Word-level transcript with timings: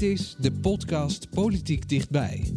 Dit 0.00 0.18
is 0.18 0.36
de 0.38 0.52
podcast 0.52 1.30
Politiek 1.30 1.88
Dichtbij. 1.88 2.52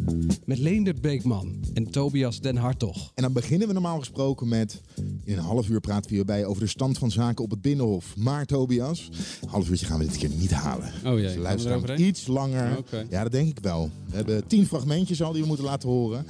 Met 0.46 0.58
Leendert 0.58 1.02
Beekman 1.02 1.56
en 1.74 1.92
Tobias 1.92 2.42
Den 2.42 2.56
Hartog. 2.56 3.12
En 3.16 3.24
dan 3.24 3.34
beginnen 3.34 3.68
we 3.68 3.74
normaal 3.74 4.00
gesproken 4.00 4.48
met... 4.48 4.82
In 5.24 5.38
een 5.38 5.44
half 5.44 5.70
uur 5.70 5.80
praten 5.80 6.10
we 6.10 6.16
hierbij 6.16 6.46
over 6.46 6.62
de 6.62 6.68
stand 6.68 6.98
van 6.98 7.12
zaken 7.12 7.44
op 7.44 7.50
het 7.50 7.62
Binnenhof. 7.62 8.16
Maar 8.18 8.46
Tobias, 8.46 9.10
een 9.42 9.50
half 9.50 9.70
uurtje 9.70 9.86
gaan 9.86 10.00
we 10.00 10.06
dit 10.06 10.18
keer 10.18 10.30
niet 10.30 10.52
halen. 10.52 10.92
Oh 11.06 11.14
jee, 11.14 11.22
Dus 11.22 11.36
luisteren 11.36 12.02
iets 12.02 12.28
langer. 12.28 12.78
Oké. 12.78 13.06
Ja, 13.10 13.24
dat 13.24 13.32
denk 13.32 13.50
ik 13.50 13.60
wel. 13.60 13.90
We 14.10 14.16
hebben 14.16 14.48
tien 14.48 14.66
fragmentjes 14.66 15.22
al 15.22 15.32
die 15.32 15.42
we 15.42 15.48
moeten 15.48 15.66
laten 15.66 15.90
horen. 15.90 16.26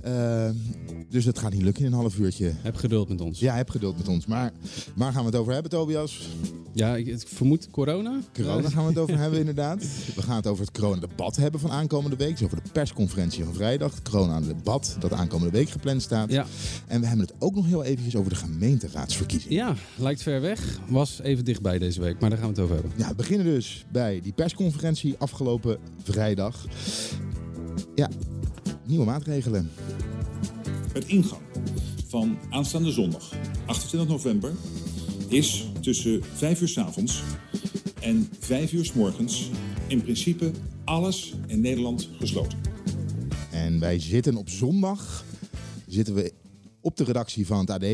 Eh, 0.00 0.50
dus 1.08 1.24
het 1.24 1.38
gaat 1.38 1.52
niet 1.52 1.62
lukken 1.62 1.84
in 1.84 1.92
een 1.92 1.98
half 1.98 2.18
uurtje. 2.18 2.52
Heb 2.62 2.76
geduld 2.76 3.08
met 3.08 3.20
ons. 3.20 3.40
Ja, 3.40 3.54
heb 3.54 3.70
geduld 3.70 3.96
met 3.96 4.08
ons. 4.08 4.26
Maar 4.26 4.52
waar 4.94 5.12
gaan 5.12 5.20
we 5.24 5.30
het 5.30 5.38
over 5.38 5.52
hebben, 5.52 5.70
Tobias? 5.70 6.28
Ja, 6.72 6.96
ik, 6.96 7.06
ik 7.06 7.28
vermoed 7.28 7.70
corona. 7.70 8.20
Corona 8.32 8.68
gaan 8.68 8.82
we 8.82 8.88
het 8.88 8.98
over 8.98 9.18
hebben, 9.18 9.38
inderdaad. 9.38 9.84
We 10.14 10.22
gaan 10.22 10.33
het 10.36 10.46
over 10.46 10.64
het 10.64 10.78
corona-debat 10.78 11.36
hebben 11.36 11.60
van 11.60 11.70
aankomende 11.70 12.16
week. 12.16 12.30
Dus 12.30 12.42
over 12.42 12.62
de 12.62 12.70
persconferentie 12.72 13.44
van 13.44 13.54
vrijdag. 13.54 13.94
Het 13.94 14.10
corona-debat 14.10 14.96
dat 14.98 15.12
aankomende 15.12 15.52
week 15.52 15.68
gepland 15.70 16.02
staat. 16.02 16.30
Ja. 16.30 16.46
En 16.86 17.00
we 17.00 17.06
hebben 17.06 17.26
het 17.26 17.34
ook 17.38 17.54
nog 17.54 17.66
heel 17.66 17.84
eventjes 17.84 18.16
over 18.16 18.30
de 18.30 18.36
gemeenteraadsverkiezingen. 18.36 19.56
ja, 19.56 19.74
lijkt 19.96 20.22
ver 20.22 20.40
weg. 20.40 20.78
Was 20.88 21.20
even 21.22 21.44
dichtbij 21.44 21.78
deze 21.78 22.00
week, 22.00 22.20
maar 22.20 22.30
daar 22.30 22.38
gaan 22.38 22.48
we 22.48 22.54
het 22.54 22.62
over 22.64 22.74
hebben. 22.74 22.92
Ja, 22.96 23.08
we 23.08 23.14
beginnen 23.14 23.46
dus 23.46 23.84
bij 23.92 24.20
die 24.22 24.32
persconferentie 24.32 25.14
afgelopen 25.18 25.78
vrijdag. 26.02 26.66
Ja, 27.94 28.08
nieuwe 28.84 29.04
maatregelen. 29.04 29.70
Het 30.92 31.06
ingang 31.06 31.42
van 32.06 32.38
aanstaande 32.50 32.90
zondag, 32.90 33.32
28 33.66 34.08
november, 34.08 34.52
is 35.28 35.70
tussen 35.80 36.22
5 36.34 36.60
uur 36.60 36.68
's 36.68 36.78
avonds 36.78 37.22
en 38.00 38.28
5 38.38 38.72
uur 38.72 38.84
's 38.84 38.92
morgens 38.92 39.50
in 39.94 40.02
principe 40.02 40.50
alles 40.84 41.34
in 41.46 41.60
Nederland 41.60 42.08
gesloten. 42.18 42.58
En 43.50 43.80
wij 43.80 43.98
zitten 43.98 44.36
op 44.36 44.48
zondag 44.48 45.24
zitten 45.86 46.14
we 46.14 46.32
op 46.80 46.96
de 46.96 47.04
redactie 47.04 47.46
van 47.46 47.58
het 47.58 47.70
AD. 47.70 47.84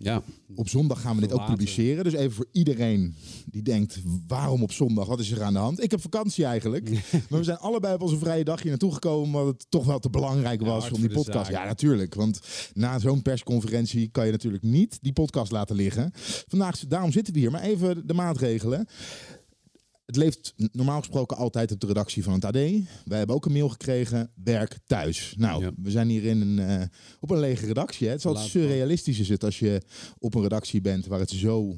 Ja, 0.00 0.22
Op 0.54 0.68
zondag 0.68 1.00
gaan 1.00 1.14
we 1.14 1.20
dit 1.20 1.32
ook 1.32 1.46
publiceren. 1.46 2.04
Dus 2.04 2.12
even 2.12 2.32
voor 2.32 2.46
iedereen 2.52 3.14
die 3.46 3.62
denkt, 3.62 4.00
waarom 4.26 4.62
op 4.62 4.72
zondag? 4.72 5.06
Wat 5.06 5.20
is 5.20 5.30
er 5.30 5.42
aan 5.42 5.52
de 5.52 5.58
hand? 5.58 5.82
Ik 5.82 5.90
heb 5.90 6.00
vakantie 6.00 6.44
eigenlijk. 6.44 6.90
maar 7.28 7.38
we 7.38 7.44
zijn 7.44 7.58
allebei 7.58 7.94
op 7.94 8.02
onze 8.02 8.18
vrije 8.18 8.44
dag 8.44 8.60
hier 8.60 8.70
naartoe 8.70 8.92
gekomen... 8.92 9.26
omdat 9.26 9.46
het 9.46 9.66
toch 9.68 9.84
wel 9.84 9.98
te 9.98 10.10
belangrijk 10.10 10.60
was 10.60 10.90
om 10.90 11.00
die 11.00 11.10
podcast... 11.10 11.46
zaak. 11.46 11.50
Ja, 11.50 11.64
natuurlijk. 11.64 12.14
Want 12.14 12.40
na 12.74 12.98
zo'n 12.98 13.22
persconferentie 13.22 14.08
kan 14.08 14.26
je 14.26 14.32
natuurlijk 14.32 14.62
niet 14.62 14.98
die 15.00 15.12
podcast 15.12 15.52
laten 15.52 15.76
liggen. 15.76 16.10
Vandaag, 16.48 16.78
daarom 16.78 17.12
zitten 17.12 17.32
we 17.34 17.38
hier. 17.38 17.50
Maar 17.50 17.62
even 17.62 18.06
de 18.06 18.14
maatregelen. 18.14 18.88
Het 20.08 20.16
leeft 20.16 20.54
normaal 20.72 20.98
gesproken 20.98 21.36
altijd 21.36 21.72
op 21.72 21.80
de 21.80 21.86
redactie 21.86 22.22
van 22.22 22.32
het 22.32 22.44
AD. 22.44 22.52
Wij 23.04 23.18
hebben 23.18 23.36
ook 23.36 23.46
een 23.46 23.52
mail 23.52 23.68
gekregen, 23.68 24.30
werk 24.44 24.78
thuis. 24.86 25.34
Nou, 25.36 25.62
Ja. 25.64 25.70
we 25.82 25.90
zijn 25.90 26.08
hier 26.08 26.24
in 26.24 26.40
een, 26.40 26.58
eh, 26.58 26.86
op 27.20 27.30
een 27.30 27.38
lege 27.38 27.66
redactie. 27.66 28.06
Hè. 28.06 28.12
Het 28.12 28.20
is 28.22 28.26
altijd 28.26 28.48
surrealistisch 28.48 29.18
is 29.18 29.28
het 29.28 29.44
als 29.44 29.58
je 29.58 29.82
op 30.18 30.34
een 30.34 30.42
redactie 30.42 30.80
bent 30.80 31.06
waar 31.06 31.18
het 31.20 31.30
zo 31.30 31.76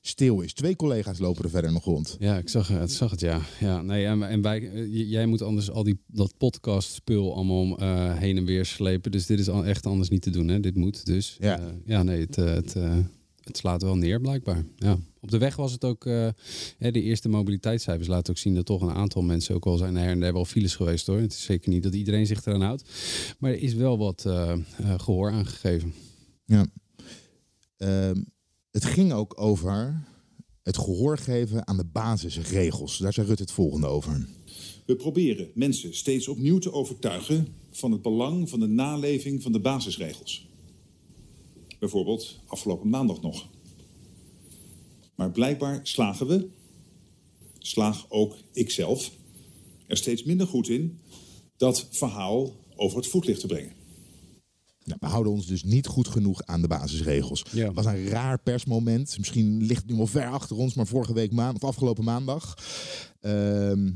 stil 0.00 0.40
is. 0.40 0.52
Twee 0.52 0.76
collega's 0.76 1.18
lopen 1.18 1.44
er 1.44 1.50
verder 1.50 1.72
nog 1.72 1.84
rond. 1.84 2.16
ja 2.18 2.36
ik 2.38 2.48
zag 2.48 2.68
het, 2.68 2.92
zag 2.92 3.10
het 3.10 3.20
ja. 3.20 3.40
ja 3.60 3.82
nee, 3.82 4.06
en, 4.06 4.22
en 4.28 4.42
wij, 4.42 4.70
eh, 4.72 5.10
jij 5.10 5.26
moet 5.26 5.42
anders 5.42 5.70
al 5.70 5.82
die, 5.84 5.98
dat 6.06 6.34
podcast-spul 6.38 7.34
allemaal 7.34 7.78
eh, 7.78 8.16
heen 8.16 8.36
en 8.36 8.44
weer 8.44 8.64
slepen. 8.66 9.10
Dus 9.10 9.26
dit 9.26 9.38
is 9.38 9.48
al 9.48 9.64
echt 9.64 9.86
anders 9.86 10.08
niet 10.08 10.22
te 10.22 10.30
doen. 10.30 10.48
Hè? 10.48 10.60
Dit 10.60 10.76
moet 10.76 11.06
dus. 11.06 11.36
Ja. 11.40 11.60
Ja, 11.84 12.02
nee, 12.02 12.20
het, 12.20 12.36
het, 12.36 12.74
het 13.40 13.56
slaat 13.56 13.82
wel 13.82 13.96
neer 13.96 14.20
blijkbaar. 14.20 14.64
Ja. 14.76 14.98
Op 15.22 15.30
de 15.30 15.38
weg 15.38 15.56
was 15.56 15.72
het 15.72 15.84
ook, 15.84 16.06
eh, 16.06 16.28
hè, 16.78 16.90
de 16.90 17.02
eerste 17.02 17.28
mobiliteitscijfers 17.28 18.08
laten 18.08 18.32
ook 18.32 18.38
zien 18.38 18.54
dat 18.54 18.66
toch 18.66 18.82
een 18.82 18.90
aantal 18.90 19.22
mensen, 19.22 19.54
ook 19.54 19.66
al 19.66 19.76
zijn 19.76 19.96
er 19.96 20.02
her 20.02 20.22
en 20.22 20.32
wel 20.32 20.44
files 20.44 20.74
geweest 20.74 21.06
hoor. 21.06 21.20
Het 21.20 21.32
is 21.32 21.42
zeker 21.42 21.70
niet 21.70 21.82
dat 21.82 21.94
iedereen 21.94 22.26
zich 22.26 22.46
eraan 22.46 22.60
houdt. 22.60 22.84
Maar 23.38 23.50
er 23.50 23.62
is 23.62 23.74
wel 23.74 23.98
wat 23.98 24.24
eh, 24.26 24.52
eh, 24.52 24.58
gehoor 25.00 25.30
aangegeven. 25.30 25.94
Ja. 26.44 26.66
Ehm, 27.76 28.22
het 28.70 28.84
ging 28.84 29.12
ook 29.12 29.40
over 29.40 30.04
het 30.62 30.78
gehoor 30.78 31.18
geven 31.18 31.66
aan 31.66 31.76
de 31.76 31.86
basisregels. 31.92 32.98
Daar 32.98 33.12
zei 33.12 33.26
Rutte 33.26 33.42
het 33.42 33.52
volgende 33.52 33.86
over. 33.86 34.26
We 34.86 34.96
proberen 34.96 35.50
mensen 35.54 35.94
steeds 35.94 36.28
opnieuw 36.28 36.58
te 36.58 36.72
overtuigen 36.72 37.46
van 37.70 37.92
het 37.92 38.02
belang 38.02 38.48
van 38.48 38.60
de 38.60 38.66
naleving 38.66 39.42
van 39.42 39.52
de 39.52 39.60
basisregels. 39.60 40.48
Bijvoorbeeld 41.78 42.40
afgelopen 42.46 42.88
maandag 42.88 43.20
nog. 43.20 43.48
Maar 45.22 45.30
blijkbaar 45.30 45.80
slagen 45.82 46.26
we, 46.26 46.48
slaag 47.58 48.06
ook 48.08 48.36
ikzelf, 48.52 49.10
er 49.86 49.96
steeds 49.96 50.24
minder 50.24 50.46
goed 50.46 50.68
in 50.68 51.00
dat 51.56 51.88
verhaal 51.90 52.56
over 52.76 52.96
het 52.96 53.06
voetlicht 53.06 53.40
te 53.40 53.46
brengen. 53.46 53.72
Nou, 54.84 54.98
we 55.00 55.06
houden 55.06 55.32
ons 55.32 55.46
dus 55.46 55.64
niet 55.64 55.86
goed 55.86 56.08
genoeg 56.08 56.42
aan 56.44 56.60
de 56.60 56.68
basisregels. 56.68 57.44
Ja. 57.52 57.66
Het 57.66 57.74
was 57.74 57.86
een 57.86 58.06
raar 58.06 58.38
persmoment. 58.38 59.18
Misschien 59.18 59.62
ligt 59.62 59.82
het 59.82 59.90
nu 59.90 59.96
wel 59.96 60.06
ver 60.06 60.26
achter 60.26 60.56
ons, 60.56 60.74
maar 60.74 60.86
vorige 60.86 61.14
week 61.14 61.32
maand 61.32 61.56
of 61.56 61.64
afgelopen 61.64 62.04
maandag. 62.04 62.58
Ehm, 63.20 63.86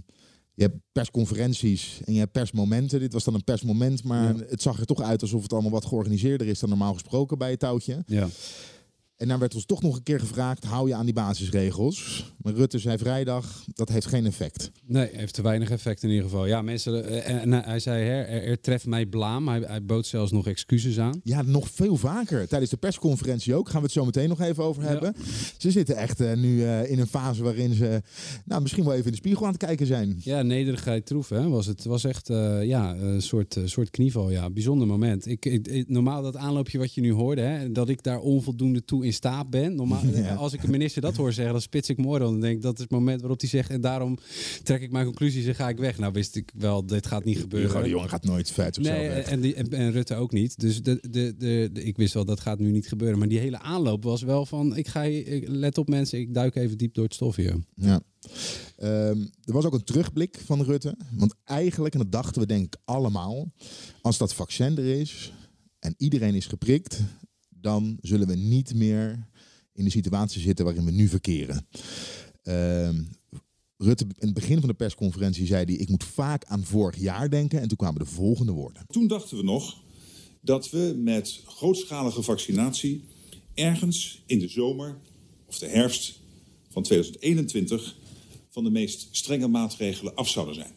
je 0.54 0.62
hebt 0.62 0.76
persconferenties 0.92 2.00
en 2.04 2.12
je 2.12 2.19
hebt 2.19 2.32
persmomenten. 2.32 3.00
Dit 3.00 3.12
was 3.12 3.25
dan 3.25 3.34
een 3.34 3.44
persmoment, 3.44 4.04
maar 4.04 4.34
het 4.34 4.62
zag 4.62 4.81
er 4.81 4.86
toch 4.86 5.00
uit 5.00 5.22
alsof 5.22 5.42
het 5.42 5.53
allemaal 5.53 5.70
wat 5.70 5.86
georganiseerder 5.86 6.47
is 6.47 6.59
dan 6.59 6.69
normaal 6.69 6.92
gesproken 6.92 7.38
bij 7.38 7.50
het 7.50 7.60
touwtje. 7.60 8.03
Ja. 8.06 8.28
En 9.16 9.28
dan 9.28 9.38
werd 9.38 9.54
ons 9.54 9.65
toch 9.66 9.82
nog 9.82 9.97
een 9.97 10.03
keer 10.03 10.21
gevraagd: 10.21 10.65
hou 10.65 10.88
je 10.88 10.94
aan 10.94 11.04
die 11.04 11.15
basisregels? 11.15 12.32
Maar 12.43 12.53
Rutte 12.54 12.78
zei 12.78 12.99
vrijdag: 12.99 13.65
dat 13.75 13.88
heeft 13.88 14.06
geen 14.06 14.27
effect. 14.27 14.71
Nee, 14.87 15.09
heeft 15.12 15.34
te 15.34 15.43
weinig 15.43 15.71
effect 15.71 16.03
in 16.03 16.09
ieder 16.09 16.25
geval. 16.25 16.47
Ja, 16.47 16.62
mensen, 16.62 17.04
eh, 17.09 17.28
en, 17.31 17.41
en 17.41 17.65
hij 17.65 17.78
zei, 17.78 18.04
hè, 18.04 18.22
er, 18.22 18.43
er 18.44 18.60
treft 18.60 18.87
mij 18.87 19.06
blaam. 19.06 19.49
Hij, 19.49 19.60
hij 19.66 19.84
bood 19.84 20.06
zelfs 20.06 20.32
nog 20.32 20.47
excuses 20.47 20.99
aan. 20.99 21.21
Ja, 21.22 21.43
nog 21.43 21.69
veel 21.71 21.97
vaker. 21.97 22.49
Tijdens 22.49 22.71
de 22.71 22.77
persconferentie 22.77 23.54
ook. 23.54 23.66
Gaan 23.69 23.78
we 23.81 23.84
het 23.84 23.93
zo 23.94 24.04
meteen 24.04 24.28
nog 24.28 24.41
even 24.41 24.65
over 24.65 24.82
Ja. 24.82 24.88
hebben. 24.88 25.15
Ze 25.59 25.71
zitten 25.71 25.97
echt 25.97 26.21
eh, 26.21 26.33
nu 26.37 26.65
eh, 26.65 26.91
in 26.91 26.98
een 26.98 27.06
fase 27.06 27.43
waarin 27.43 27.75
ze 27.75 28.03
nou, 28.44 28.62
misschien 28.62 28.84
wel 28.84 28.93
even 28.93 29.04
in 29.04 29.10
de 29.10 29.16
spiegel 29.16 29.44
aan 29.47 29.53
het 29.53 29.65
kijken 29.65 29.87
zijn. 29.87 30.16
Ja, 30.22 30.43
nederigheid 30.43 31.06
troef, 31.06 31.28
hè, 31.28 31.48
was 31.48 31.66
het. 31.66 31.84
was 31.84 32.04
echt 32.04 32.31
eh, 32.31 32.65
ja, 32.65 32.94
een 32.97 33.22
soort, 33.22 33.56
eh, 33.56 33.62
soort 33.66 33.91
knieval. 33.91 34.31
Ja, 34.31 34.50
bijzonder 34.50 34.87
moment. 34.87 35.27
Ik, 35.27 35.44
ik, 35.44 35.66
ik- 35.69 35.88
normaal 35.88 36.22
dat 36.22 36.37
aanloopje 36.37 36.78
wat 36.78 36.94
je 36.94 37.00
nu 37.00 37.12
hoorde, 37.12 37.41
hè, 37.43 37.72
dat 37.72 37.88
ik 37.88 38.03
daar 38.03 38.19
onvoldoende 38.21 38.84
toe 38.84 39.05
in 39.06 39.12
staat 39.12 39.50
ben. 39.50 39.74
Normaal, 39.74 40.06
Ja. 40.14 40.34
Als 40.34 40.52
ik 40.52 40.62
een 40.62 40.70
minister 40.70 41.02
dat 41.02 41.16
hoor 41.16 41.32
zeggen, 41.32 41.52
dan 41.52 41.62
spits 41.62 41.88
ik 41.88 41.96
mooi. 41.98 42.20
Dan 42.20 42.40
denk 42.40 42.56
ik, 42.56 42.62
dat 42.62 42.74
is 42.74 42.80
het 42.80 42.90
moment 42.90 43.20
waarop 43.20 43.40
hij 43.40 43.48
zegt, 43.48 43.70
en 43.70 43.80
daarom 43.80 44.18
trek 44.62 44.82
ik 44.82 44.90
mijn 44.90 45.04
conclusies 45.04 45.46
en 45.46 45.54
ga 45.54 45.68
ik 45.68 45.78
weg. 45.78 45.98
Nou 45.98 46.12
wist 46.12 46.36
ik 46.36 46.52
wel, 46.56 46.86
dit 46.86 47.06
gaat 47.06 47.24
niet 47.24 47.38
gebeuren. 47.38 47.70
Hugo 47.70 47.82
de 47.82 47.88
Jonge 47.88 48.08
gaat 48.08 48.24
nooit 48.24 48.50
vet 48.50 48.78
of 48.78 48.84
Nee, 48.84 49.08
en, 49.08 49.40
die, 49.40 49.54
en, 49.54 49.70
en 49.72 49.92
Rutte 49.92 50.14
ook 50.14 50.32
niet. 50.32 50.60
Dus 50.60 50.82
de, 50.82 50.98
de, 51.10 51.34
de, 51.38 51.70
de- 51.72 51.82
ik 51.84 51.96
wist 51.96 52.14
wel, 52.14 52.24
dat 52.24 52.40
gaat 52.40 52.58
nu 52.58 52.70
niet 52.70 52.88
gebeuren. 52.88 53.18
Maar 53.18 53.28
die 53.28 53.38
hele 53.38 53.58
aanloop 53.60 54.02
was 54.04 54.22
wel 54.22 54.46
van, 54.46 54.76
ik 54.76 54.88
ga, 54.88 55.02
je- 55.02 55.24
ik, 55.24 55.48
let 55.48 55.78
op 55.78 55.88
mensen, 55.88 56.18
ik 56.18 56.34
duik 56.34 56.54
even 56.54 56.78
diep 56.78 56.94
door 56.94 57.04
het 57.04 57.14
stof 57.14 57.36
hier. 57.36 57.56
Ja. 57.74 58.00
Ehm, 58.76 59.20
er 59.44 59.52
was 59.52 59.64
ook 59.64 59.74
een 59.74 59.84
terugblik 59.84 60.40
van 60.44 60.62
Rutte. 60.62 60.96
Want 61.12 61.34
eigenlijk, 61.44 61.94
en 61.94 62.00
dat 62.00 62.12
dachten 62.12 62.40
we 62.40 62.46
denk 62.46 62.64
ik 62.64 62.76
allemaal, 62.84 63.52
als 64.02 64.18
dat 64.18 64.34
vaccin 64.34 64.76
er 64.78 64.84
is 65.00 65.32
en 65.78 65.94
iedereen 65.98 66.34
is 66.34 66.46
geprikt, 66.46 67.00
dan 67.66 67.98
zullen 68.01 68.27
we 68.27 68.34
niet 68.34 68.74
meer 68.74 69.28
in 69.72 69.84
de 69.84 69.91
situatie 69.91 70.41
zitten 70.41 70.65
waarin 70.65 70.84
we 70.84 70.91
nu 70.91 71.09
verkeren. 71.09 71.66
Ehm, 72.42 73.03
Rutte, 73.77 74.04
in 74.04 74.27
het 74.27 74.34
begin 74.34 74.59
van 74.59 74.68
de 74.68 74.74
persconferentie 74.74 75.47
zei 75.47 75.65
hij, 75.65 75.74
ik 75.74 75.89
moet 75.89 76.04
vaak 76.04 76.45
aan 76.45 76.65
vorig 76.65 76.98
jaar 76.98 77.30
denken. 77.30 77.60
En 77.60 77.68
toen 77.68 77.77
kwamen 77.77 77.98
de 77.98 78.07
volgende 78.07 78.53
woorden. 78.53 78.86
Toen 78.86 79.07
dachten 79.07 79.36
we 79.36 79.42
nog 79.42 79.83
dat 80.41 80.71
we 80.71 80.95
met 80.98 81.42
grootschalige 81.45 82.22
vaccinatie 82.22 83.04
ergens 83.54 84.22
in 84.27 84.39
de 84.39 84.48
zomer 84.48 84.98
of 85.47 85.59
de 85.59 85.69
herfst 85.69 86.21
van 86.69 86.83
2021 86.83 87.97
van 88.48 88.65
de 88.65 88.71
meest 88.71 89.09
strenge 89.10 89.48
maatregelen 89.48 90.15
af 90.15 90.28
zouden 90.28 90.54
zijn. 90.54 90.72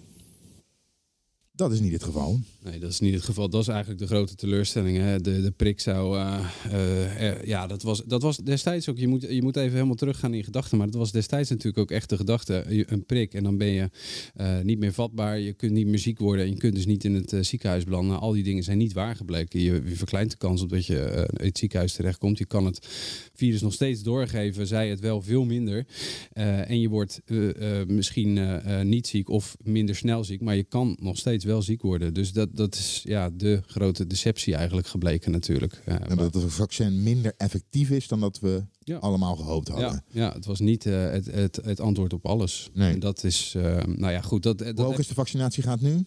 Dat 1.60 1.72
is 1.72 1.80
niet 1.80 1.92
het 1.92 2.04
geval. 2.04 2.40
Nee, 2.64 2.80
dat 2.80 2.92
is 2.92 3.00
niet 3.00 3.14
het 3.14 3.24
geval. 3.24 3.50
Dat 3.50 3.62
is 3.62 3.68
eigenlijk 3.68 4.00
de 4.00 4.08
grote 4.08 4.36
teleurstelling. 4.36 4.98
Hè? 4.98 5.22
De, 5.22 5.42
de 5.42 5.52
prik 5.52 5.80
zou. 5.80 6.18
eh, 6.18 7.30
eh, 7.30 7.44
ja, 7.44 7.68
dat 7.68 7.82
was, 7.82 8.04
dat 8.06 8.22
was 8.22 8.38
destijds 8.38 8.90
ook. 8.90 8.98
Je 8.98 9.08
moet, 9.08 9.22
je 9.22 9.42
moet 9.42 9.56
even 9.56 9.74
helemaal 9.74 9.96
teruggaan 9.96 10.34
in 10.34 10.44
gedachten. 10.44 10.78
Maar 10.78 10.88
dat 10.88 10.96
was 10.96 11.12
destijds 11.12 11.50
natuurlijk 11.50 11.78
ook 11.78 11.92
echt 11.92 12.10
de 12.10 12.18
gedachte. 12.18 12.64
Een 12.92 13.06
prik 13.06 13.34
en 13.34 13.44
dan 13.44 13.58
ben 13.58 13.68
je 13.68 13.90
eh, 14.36 14.60
niet 14.60 14.80
meer 14.80 14.94
vatbaar. 14.94 15.40
Je 15.40 15.54
kunt 15.54 15.72
niet 15.72 15.88
meer 15.88 16.00
ziek 16.00 16.20
worden. 16.20 16.46
En 16.46 16.52
je 16.52 16.58
kunt 16.58 16.76
dus 16.76 16.86
niet 16.86 17.04
in 17.04 17.14
het 17.14 17.36
ziekenhuis 17.42 17.84
belanden. 17.84 18.20
Al 18.20 18.32
die 18.32 18.44
dingen 18.44 18.64
zijn 18.64 18.78
niet 18.78 18.94
waar 18.94 19.16
gebleken. 19.16 19.60
Je, 19.60 19.82
verkleint 19.86 20.32
de 20.32 20.38
kans 20.38 20.62
op 20.62 20.70
dat 20.70 20.86
je 20.86 21.28
het 21.34 21.58
ziekenhuis 21.58 21.94
terechtkomt. 21.94 22.38
Je 22.38 22.46
kan 22.46 22.66
het 22.66 22.88
virus 23.34 23.62
nog 23.62 23.74
steeds 23.74 24.04
doorgeven. 24.04 24.68
Zij 24.68 24.90
het 24.90 25.00
wel 25.00 25.22
veel 25.22 25.46
minder. 25.46 25.86
En 26.34 26.80
je 26.80 26.90
wordt 26.90 27.22
misschien 27.88 28.40
niet 28.90 29.08
ziek 29.08 29.30
of 29.30 29.58
minder 29.64 29.96
snel 29.96 30.24
ziek. 30.24 30.42
Maar 30.42 30.56
je 30.56 30.64
kan 30.64 30.98
nog 31.00 31.18
steeds 31.18 31.48
wel 31.50 31.62
ziek 31.62 31.82
worden. 31.82 32.14
Dus 32.14 32.32
dat, 32.32 32.50
dat 32.56 32.76
is 32.76 33.02
ja, 33.04 33.30
de 33.30 33.62
grote 33.68 34.08
deceptie 34.08 34.56
eigenlijk 34.56 34.88
gebleken 34.88 35.32
natuurlijk. 35.32 35.82
Ja, 35.86 36.00
En 36.08 36.18
dat 36.18 36.34
het 36.34 36.44
vaccin 36.54 37.04
minder 37.04 37.34
effectief 37.38 37.90
is 37.90 38.08
dan 38.08 38.20
dat 38.20 38.40
we 38.40 38.64
Ja. 38.80 38.98
allemaal 38.98 39.36
gehoopt 39.36 39.68
hadden. 39.68 39.88
ja, 39.92 40.02
ja, 40.22 40.34
het 40.34 40.46
was 40.46 40.60
niet 40.60 40.86
eh, 40.86 41.10
het, 41.12 41.26
het, 41.26 41.60
het 41.64 41.80
antwoord 41.80 42.14
op 42.14 42.26
alles. 42.26 42.70
Nee. 42.74 42.94
En 42.94 43.00
dat 43.00 43.24
is, 43.24 43.54
eh, 43.58 43.84
nou 43.86 44.12
ja, 44.12 44.22
goed. 44.22 44.44
Dat, 44.44 44.58
dat 44.58 44.78
Hoe 44.78 44.86
hoog 44.86 44.98
is 44.98 45.08
de 45.08 45.14
vaccinatiegraad 45.14 45.82
nu? 45.82 46.04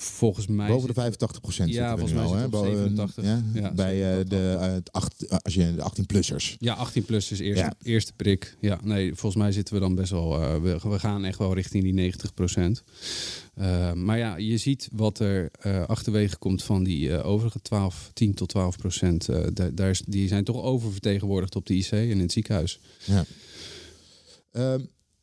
Volgens 0.00 0.46
mij. 0.46 0.66
Boven 0.68 0.80
de 0.80 0.86
zit- 0.86 0.94
85 1.02 1.40
procent 1.40 1.70
Ja, 1.72 1.90
volgens 1.90 2.12
mij 2.12 2.22
al, 2.22 2.28
zit 2.28 2.36
hè? 2.38 2.44
het 2.44 2.54
op 2.54 2.60
Boven- 2.60 2.76
87. 2.76 3.24
Ja? 3.24 3.42
Ja, 3.54 3.72
Bij 3.72 3.94
eh, 4.10 4.16
87. 4.16 4.28
de, 4.28 5.26
eh, 5.28 5.38
als 5.42 5.54
je 5.54 5.74
de 5.74 5.82
18-plussers. 5.82 6.56
Ja, 6.58 6.74
18 6.74 7.04
plus 7.04 7.30
is 7.30 7.38
eerste, 7.38 7.64
Ja. 7.64 7.74
eerste 7.82 8.12
prik. 8.16 8.56
Ja, 8.60 8.80
nee, 8.82 9.14
volgens 9.14 9.42
mij 9.42 9.52
zitten 9.52 9.74
we 9.74 9.80
dan 9.80 9.94
best 9.94 10.10
wel. 10.10 10.42
eh, 10.42 10.60
we, 10.62 10.78
we 10.88 10.98
gaan 10.98 11.24
echt 11.24 11.38
wel 11.38 11.54
richting 11.54 11.82
die 11.84 11.92
90 11.94 12.34
procent. 12.34 12.82
maar 13.94 14.18
ja, 14.18 14.36
je 14.36 14.56
ziet 14.56 14.88
wat 14.92 15.18
er 15.18 15.50
eh, 15.60 15.82
achterwege 15.84 16.36
komt 16.38 16.62
van 16.62 16.84
die 16.84 17.16
eh, 17.16 17.26
overige 17.26 17.60
12, 17.62 18.10
10 18.12 18.34
tot 18.34 18.48
12 18.48 18.76
procent. 18.76 19.28
Eh, 19.28 19.46
daar, 19.52 19.74
daar 19.74 19.90
is, 19.90 20.02
die 20.06 20.28
zijn 20.28 20.44
toch 20.44 20.62
oververtegenwoordigd 20.62 21.56
op 21.56 21.66
de 21.66 21.74
IC 21.74 21.90
en 21.90 22.08
in 22.08 22.20
het 22.20 22.32
ziekenhuis. 22.32 22.80
Ja. 23.04 23.24
Ehm, 24.52 24.80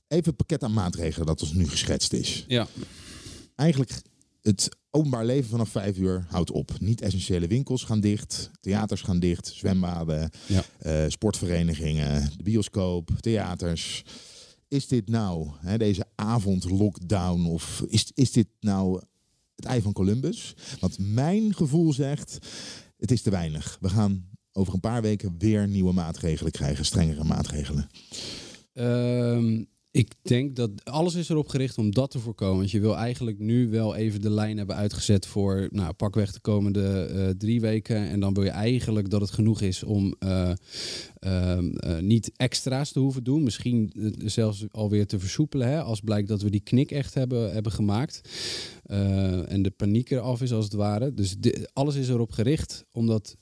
even 0.07 0.25
het 0.25 0.35
pakket 0.35 0.63
aan 0.63 0.73
maatregelen 0.73 1.27
dat 1.27 1.41
ons 1.41 1.53
nu 1.53 1.67
geschetst 1.67 2.13
is. 2.13 2.45
Ja, 2.47 2.67
Eigenlijk 3.55 3.91
het 4.47 4.69
openbaar 4.91 5.25
leven 5.25 5.49
vanaf 5.49 5.69
vijf 5.69 5.97
uur 5.97 6.25
houdt 6.29 6.51
op. 6.51 6.71
Niet-essentiële 6.79 7.47
winkels 7.47 7.83
gaan 7.83 7.99
dicht, 7.99 8.51
theaters 8.61 9.01
gaan 9.01 9.19
dicht, 9.19 9.47
zwembaden, 9.47 10.29
Ja. 10.47 10.63
eh, 10.79 11.03
sportverenigingen, 11.07 12.29
de 12.37 12.43
bioscoop, 12.43 13.09
theaters. 13.19 14.03
Is 14.67 14.87
dit 14.87 15.07
nou, 15.09 15.49
hè, 15.59 15.77
deze 15.77 16.05
avondlockdown, 16.15 17.45
of 17.45 17.83
is, 17.87 18.11
is 18.13 18.31
dit 18.31 18.47
nou 18.59 19.01
het 19.55 19.65
ei 19.65 19.81
van 19.81 19.93
Columbus? 19.93 20.55
Want 20.79 20.97
mijn 20.99 21.53
gevoel 21.53 21.93
zegt, 21.93 22.37
het 22.97 23.11
is 23.11 23.21
te 23.21 23.29
weinig. 23.29 23.77
We 23.81 23.89
gaan 23.89 24.25
over 24.51 24.73
een 24.73 24.79
paar 24.79 25.01
weken 25.01 25.35
weer 25.37 25.67
nieuwe 25.67 25.93
maatregelen 25.93 26.51
krijgen, 26.51 26.85
strengere 26.85 27.23
maatregelen. 27.23 27.87
Ehm, 28.73 29.63
ik 29.95 30.13
denk 30.21 30.55
dat 30.55 30.71
alles 30.83 31.15
is 31.15 31.29
erop 31.29 31.47
gericht 31.47 31.77
om 31.77 31.91
dat 31.91 32.11
te 32.11 32.19
voorkomen. 32.19 32.57
Want 32.57 32.71
je 32.71 32.79
wil 32.79 32.97
eigenlijk 32.97 33.39
nu 33.39 33.69
wel 33.69 33.95
even 33.95 34.21
de 34.21 34.29
lijn 34.29 34.57
hebben 34.57 34.75
uitgezet 34.75 35.25
voor 35.25 35.67
nou, 35.71 35.93
pakweg 35.93 36.33
de 36.33 36.39
komende 36.39 37.05
eh, 37.05 37.29
drie 37.29 37.61
weken. 37.61 37.97
En 37.97 38.19
dan 38.19 38.33
wil 38.33 38.43
je 38.43 38.49
eigenlijk 38.49 39.09
dat 39.09 39.21
het 39.21 39.31
genoeg 39.31 39.61
is 39.61 39.83
om 39.83 40.15
eh, 40.19 40.51
ehm, 41.19 41.75
eh, 41.75 41.99
niet 41.99 42.31
extra's 42.35 42.91
te 42.91 42.99
hoeven 42.99 43.23
doen. 43.23 43.43
Misschien 43.43 43.91
zelfs 44.17 44.65
alweer 44.71 45.07
te 45.07 45.19
versoepelen. 45.19 45.67
Hè, 45.67 45.81
als 45.81 45.99
blijkt 45.99 46.27
dat 46.27 46.41
we 46.41 46.49
die 46.49 46.63
knik 46.63 46.91
echt 46.91 47.13
hebben, 47.13 47.53
hebben 47.53 47.71
gemaakt. 47.71 48.21
En 49.47 49.61
de 49.61 49.73
paniek 49.75 50.09
eraf 50.09 50.41
is 50.41 50.51
als 50.51 50.65
het 50.65 50.73
ware. 50.73 51.13
Dus 51.13 51.35
alles 51.73 51.95
is 51.95 52.09
erop 52.09 52.31
gericht 52.31 52.85
om 52.91 53.07
dat 53.07 53.35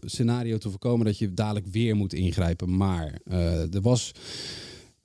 scenario 0.00 0.58
te 0.58 0.70
voorkomen 0.70 1.06
dat 1.06 1.18
je 1.18 1.34
dadelijk 1.34 1.66
weer 1.66 1.96
moet 1.96 2.12
ingrijpen. 2.12 2.76
Maar 2.76 3.20
er 3.70 3.80
was 3.80 4.12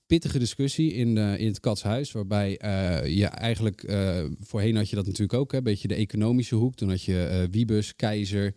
pittige 0.10 0.40
discussie 0.40 0.94
in, 0.94 1.18
eh, 1.18 1.40
in 1.40 1.48
het 1.48 1.60
Katshuis. 1.60 2.12
Waarbij 2.12 2.58
eh, 2.58 3.18
je 3.18 3.26
eigenlijk, 3.26 3.84
eh, 3.84 4.24
voorheen 4.40 4.76
had 4.76 4.90
je 4.90 4.96
dat 4.96 5.06
natuurlijk 5.06 5.40
ook, 5.40 5.52
hè, 5.52 5.58
een 5.58 5.64
beetje 5.64 5.88
de 5.88 5.96
economische 5.96 6.56
hoek. 6.56 6.76
Toen 6.76 6.90
had 6.90 7.04
je 7.04 7.48
Wiebus, 7.52 7.96
Keizer, 7.96 8.54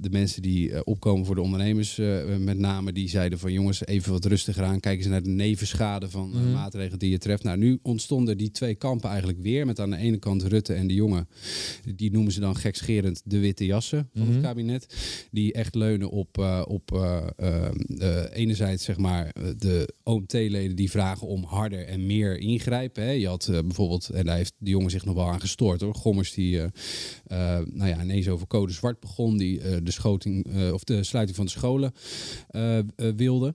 de 0.00 0.08
mensen 0.10 0.42
die 0.42 0.84
opkomen 0.84 1.26
voor 1.26 1.34
de 1.34 1.40
ondernemers 1.40 2.00
met 2.38 2.58
name. 2.58 2.92
Die 2.92 3.08
zeiden 3.08 3.38
van 3.38 3.52
jongens, 3.52 3.86
even 3.86 4.12
wat 4.12 4.24
rustiger 4.24 4.64
aan. 4.64 4.80
Kijken 4.80 5.02
ze 5.02 5.08
naar 5.08 5.22
de 5.22 5.28
nevenschade 5.28 6.10
van 6.10 6.32
eh, 6.34 6.52
maatregelen 6.52 6.98
die 6.98 7.10
je 7.10 7.18
treft. 7.18 7.42
Nou, 7.42 7.58
nu 7.58 7.78
ontstonden 7.82 8.38
die 8.38 8.50
twee 8.50 8.74
kampen 8.74 9.08
eigenlijk 9.08 9.38
weer. 9.40 9.66
Met 9.66 9.80
aan 9.80 9.90
de 9.90 9.96
ene 9.96 10.18
kant 10.18 10.42
Rutte 10.42 10.74
en 10.74 10.86
de 10.86 10.94
jongen. 10.94 11.28
Die 11.94 12.10
noemen 12.10 12.32
ze 12.32 12.40
dan 12.40 12.56
gekscherend 12.56 13.22
de 13.24 13.38
witte 13.38 13.66
jassen 13.66 14.08
van 14.14 14.28
het 14.28 14.42
kabinet. 14.42 14.94
Die 15.30 15.52
echt 15.52 15.74
leunen 15.74 16.10
op, 16.10 16.38
op 16.68 16.90
enerzijds 18.32 18.84
zeg 18.84 18.96
maar 18.96 19.34
de 19.58 19.94
Die 20.52 20.90
vragen 20.90 21.26
om 21.26 21.44
harder 21.44 21.86
en 21.86 22.06
meer 22.06 22.38
ingrijpen. 22.38 23.02
Hè. 23.02 23.10
Je 23.10 23.28
had 23.28 23.48
eh, 23.48 23.58
bijvoorbeeld, 23.58 24.08
en 24.08 24.24
daar 24.24 24.36
heeft 24.36 24.54
de 24.58 24.70
jongen 24.70 24.90
zich 24.90 25.04
nog 25.04 25.14
wel 25.14 25.28
aan 25.28 25.40
gestoord 25.40 25.80
hoor. 25.80 25.94
Gommers 25.94 26.32
die 26.32 26.60
eh, 26.60 26.64
eh, 27.26 27.66
nou 27.66 27.88
ja, 27.88 28.02
ineens 28.02 28.28
over 28.28 28.46
code 28.46 28.72
zwart 28.72 29.00
begon. 29.00 29.36
Die 29.36 29.82
de, 29.82 29.90
schoting, 29.90 30.46
of 30.72 30.84
de 30.84 31.04
sluiting 31.04 31.36
van 31.36 31.44
de 31.44 31.50
scholen 31.50 31.92
wilde. 33.16 33.54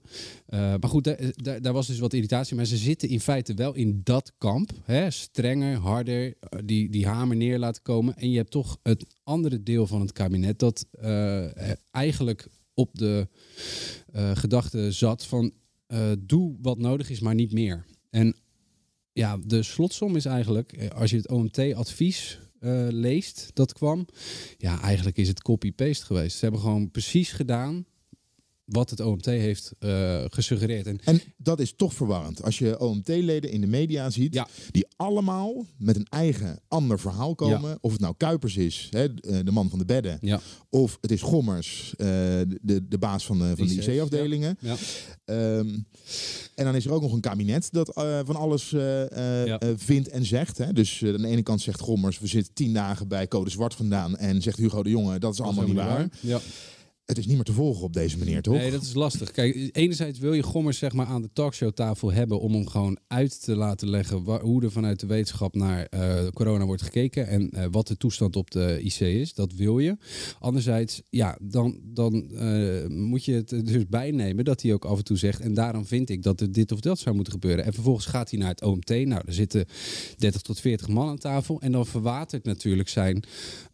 Maar 0.50 0.88
goed, 0.88 1.04
daar, 1.04 1.62
daar, 1.62 1.72
was 1.72 1.86
dus 1.86 1.98
wat 1.98 2.12
irritatie. 2.12 2.56
Maar 2.56 2.64
ze 2.64 2.76
zitten 2.76 3.08
in 3.08 3.20
feite 3.20 3.54
wel 3.54 3.74
in 3.74 4.00
dat 4.04 4.32
kamp. 4.38 4.70
Hè? 4.82 5.10
Strenger, 5.10 5.76
harder, 5.76 6.34
die, 6.64 6.90
die 6.90 7.06
hamer 7.06 7.36
neer 7.36 7.58
laten 7.58 7.82
komen. 7.82 8.16
En 8.16 8.30
je 8.30 8.36
hebt 8.36 8.50
toch 8.50 8.78
het 8.82 9.06
andere 9.22 9.62
deel 9.62 9.86
van 9.86 10.00
het 10.00 10.12
kabinet 10.12 10.58
dat 10.58 10.86
eigenlijk 11.90 12.48
op 12.74 12.90
de 12.92 13.28
gedachte 14.34 14.92
zat 14.92 15.26
van 15.26 15.52
eh, 15.88 16.12
doe 16.18 16.56
wat 16.60 16.78
nodig 16.78 17.10
is, 17.10 17.20
maar 17.20 17.34
niet 17.34 17.52
meer. 17.52 17.84
En 18.10 18.36
ja, 19.12 19.38
de 19.44 19.62
slotsom 19.62 20.16
is 20.16 20.24
eigenlijk, 20.24 20.72
eh, 20.72 20.88
als 20.88 21.10
je 21.10 21.16
het 21.16 21.28
OMT-advies 21.28 22.38
eh, 22.60 22.86
leest, 22.90 23.50
dat 23.54 23.72
kwam, 23.72 24.06
ja, 24.58 24.80
eigenlijk 24.80 25.16
is 25.16 25.28
het 25.28 25.42
copy-paste 25.42 26.04
geweest. 26.04 26.36
Ze 26.36 26.42
hebben 26.42 26.60
gewoon 26.60 26.90
precies 26.90 27.32
gedaan 27.32 27.86
wat 28.68 28.90
het 28.90 29.00
OMT 29.00 29.24
heeft 29.26 29.72
eh, 29.78 30.24
gesuggereerd. 30.28 30.86
En 30.86 30.98
En 31.04 31.20
dat 31.36 31.60
is 31.60 31.72
toch 31.76 31.94
verwarrend. 31.94 32.42
Als 32.42 32.58
je 32.58 32.80
OMT-leden 32.80 33.50
in 33.50 33.60
de 33.60 33.66
media 33.66 34.10
ziet, 34.10 34.34
Ja. 34.34 34.48
die 34.70 34.86
allemaal 34.96 35.66
met 35.78 35.96
een 35.96 36.06
eigen 36.10 36.60
ander 36.68 36.98
verhaal 37.00 37.34
komen. 37.34 37.78
Of 37.80 37.92
het 37.92 38.00
nou 38.00 38.14
Kuipers 38.16 38.56
is, 38.56 38.86
hè, 38.90 39.14
de 39.14 39.44
de 39.44 39.50
man 39.50 39.70
van 39.70 39.78
de 39.78 39.84
bedden. 39.84 40.18
ja, 40.20 40.40
Of 40.70 40.98
het 41.00 41.10
is 41.10 41.22
Gommers, 41.22 41.94
eh, 41.96 42.06
de, 42.06 42.88
de 42.88 42.98
baas 42.98 43.26
van 43.26 43.38
de, 43.38 43.52
van 43.56 43.66
de 43.66 43.74
IC-afdelingen. 43.74 44.58
Ehm, 45.24 45.68
en 46.54 46.64
dan 46.64 46.74
is 46.74 46.84
er 46.84 46.92
ook 46.92 47.02
nog 47.02 47.12
een 47.12 47.20
kabinet 47.20 47.68
dat 47.72 47.88
eh, 47.96 48.20
van 48.24 48.36
alles 48.36 48.72
eh, 48.72 49.02
eh, 49.12 49.52
eh, 49.54 49.58
vindt 49.76 50.08
en 50.08 50.24
zegt. 50.24 50.58
Hè. 50.58 50.72
Dus 50.72 51.02
eh, 51.02 51.14
aan 51.14 51.22
de 51.22 51.28
ene 51.28 51.42
kant 51.42 51.60
zegt 51.60 51.80
Gommers, 51.80 52.18
we 52.18 52.26
zitten 52.26 52.52
tien 52.54 52.72
dagen 52.72 53.08
bij 53.08 53.28
Code 53.28 53.50
Zwart 53.50 53.74
vandaan. 53.74 54.16
En 54.16 54.42
zegt 54.42 54.58
Hugo 54.58 54.82
de 54.82 54.90
Jonge, 54.90 55.18
dat 55.18 55.32
is 55.32 55.40
allemaal 55.40 55.64
niet 55.66 55.74
waar. 55.74 56.08
Ja. 56.20 56.40
Het 57.08 57.18
is 57.18 57.26
niet 57.26 57.34
meer 57.36 57.44
te 57.44 57.52
volgen 57.52 57.82
op 57.84 57.92
deze 57.92 58.18
manier, 58.18 58.42
toch? 58.42 58.54
Nee, 58.54 58.70
dat 58.70 58.82
is 58.82 58.94
lastig. 58.94 59.30
Kijk, 59.30 59.68
enerzijds 59.72 60.18
wil 60.18 60.32
je 60.32 60.42
Gommers 60.42 60.78
zeg 60.78 60.92
maar 60.92 61.06
aan 61.06 61.22
de 61.22 61.30
talkshowtafel 61.32 62.12
hebben 62.12 62.40
om 62.40 62.52
hem 62.54 62.66
gewoon 62.68 62.98
uit 63.06 63.42
te 63.44 63.56
laten 63.56 63.88
leggen 63.88 64.24
wa- 64.24 64.40
hoe 64.40 64.62
er 64.62 64.70
vanuit 64.70 65.00
de 65.00 65.06
wetenschap 65.06 65.54
naar 65.54 65.84
eh, 65.86 66.26
corona 66.28 66.64
wordt 66.64 66.82
gekeken 66.82 67.26
en 67.26 67.50
eh, 67.50 67.64
wat 67.70 67.86
de 67.86 67.96
toestand 67.96 68.36
op 68.36 68.50
de 68.50 68.80
IC 68.82 69.00
is. 69.00 69.34
Dat 69.34 69.52
wil 69.52 69.78
je. 69.78 69.96
Anderzijds, 70.38 71.02
ja, 71.10 71.38
dan, 71.42 71.80
dan 71.84 72.30
eh, 72.30 72.86
moet 72.86 73.24
je 73.24 73.32
het 73.32 73.50
er 73.50 73.64
dus 73.64 73.86
bijnemen 73.86 74.44
dat 74.44 74.62
hij 74.62 74.72
ook 74.72 74.84
af 74.84 74.98
en 74.98 75.04
toe 75.04 75.16
zegt 75.16 75.40
en 75.40 75.54
daarom 75.54 75.86
vind 75.86 76.10
ik 76.10 76.22
dat 76.22 76.40
er 76.40 76.52
dit 76.52 76.72
of 76.72 76.80
dat 76.80 76.98
zou 76.98 77.14
moeten 77.14 77.32
gebeuren. 77.32 77.64
En 77.64 77.72
vervolgens 77.72 78.06
gaat 78.06 78.30
hij 78.30 78.38
naar 78.38 78.48
het 78.50 78.62
OMT. 78.62 78.88
Nou, 78.88 79.06
daar 79.08 79.22
zitten 79.34 79.66
30 80.16 80.40
tot 80.42 80.60
40 80.60 80.88
man 80.88 81.08
aan 81.08 81.18
tafel 81.18 81.60
en 81.60 81.72
dan 81.72 81.86
verwatert 81.86 82.44
natuurlijk 82.44 82.88
zijn 82.88 83.22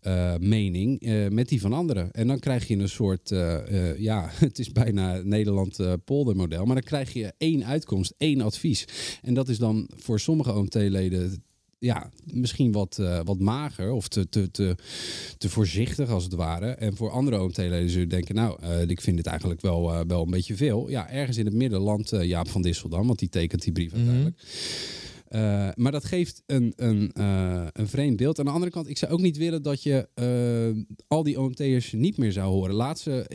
eh, 0.05 0.35
mening 0.41 1.01
eh, 1.01 1.29
met 1.29 1.49
die 1.49 1.61
van 1.61 1.73
anderen. 1.73 2.13
En 2.13 2.27
dan 2.27 2.39
krijg 2.39 2.69
je 2.69 2.77
een 2.77 2.89
soort, 2.89 3.31
eh, 3.31 3.99
ja, 3.99 4.29
het 4.47 4.59
is 4.59 4.73
bijna 4.73 5.21
Nederland 5.23 5.79
eh 5.79 5.93
poldermodel, 6.05 6.65
maar 6.65 6.75
dan 6.75 6.85
krijg 6.85 7.13
je 7.13 7.33
één 7.39 7.67
uitkomst, 7.67 8.15
één 8.19 8.41
advies. 8.41 8.85
En 9.23 9.35
dat 9.35 9.49
is 9.49 9.59
dan 9.59 9.89
voor 9.97 10.21
sommige 10.21 10.55
OMT-leden 10.55 11.43
ja, 11.79 12.11
misschien 12.33 12.73
wat, 12.73 13.03
wat 13.25 13.39
mager 13.39 13.93
of 13.93 14.09
te, 14.09 14.29
te, 14.29 14.51
te, 14.51 14.77
te 15.39 15.49
voorzichtig 15.49 16.11
als 16.11 16.25
het 16.25 16.35
ware. 16.35 16.67
En 16.67 16.97
voor 16.97 17.11
andere 17.11 17.41
OMT-leden 17.41 17.91
zullen 17.91 18.09
denken, 18.09 18.35
nou, 18.35 18.63
ik 18.87 19.01
vind 19.01 19.17
dit 19.17 19.27
eigenlijk 19.27 19.61
wel, 19.61 20.07
wel 20.07 20.23
een 20.23 20.31
beetje 20.31 20.57
veel. 20.57 20.91
Ja, 20.91 21.11
ergens 21.11 21.37
in 21.37 21.45
het 21.45 21.55
midden 21.55 21.81
landt 21.81 22.11
Jaap 22.21 22.49
van 22.49 22.63
Dissel 22.63 22.89
dan, 22.89 23.07
want 23.07 23.19
die 23.19 23.29
tekent 23.29 23.63
die 23.63 23.73
brief 23.73 23.93
uiteindelijk. 23.93 24.43
Eh, 25.35 25.69
maar 25.75 25.93
dat 25.93 26.05
geeft 26.05 26.43
een, 26.47 26.73
een, 26.77 27.13
eh, 27.13 27.67
een 27.73 27.89
vreemd 27.89 28.17
beeld. 28.17 28.39
Aan 28.39 28.45
de 28.45 28.51
andere 28.51 28.71
kant, 28.71 28.89
ik 28.89 28.99
zou 28.99 29.13
ook 29.13 29.21
niet 29.21 29.37
willen 29.37 29.63
dat 29.63 29.83
je 29.83 30.09
eh, 30.15 30.83
al 31.09 31.23
die 31.23 31.41
OMT'ers 31.41 31.93
niet 31.93 32.17
meer 32.17 32.33
zou 32.33 32.53
horen. 32.53 32.75
Laatste, 32.75 33.27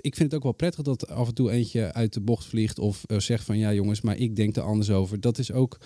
ik 0.00 0.14
vind 0.14 0.18
het 0.18 0.34
ook 0.34 0.42
wel 0.42 0.52
prettig 0.52 0.84
dat 0.84 1.08
af 1.08 1.28
en 1.28 1.34
toe 1.34 1.50
eentje 1.50 1.92
uit 1.92 2.12
de 2.12 2.20
bocht 2.20 2.44
vliegt 2.44 2.78
of 2.78 3.04
zegt 3.16 3.44
van 3.44 3.58
ja 3.58 3.72
jongens, 3.72 4.00
maar 4.00 4.16
ik 4.16 4.36
denk 4.36 4.56
er 4.56 4.62
anders 4.62 4.90
over. 4.90 5.20
Dat 5.20 5.38
is 5.38 5.52
ook, 5.52 5.78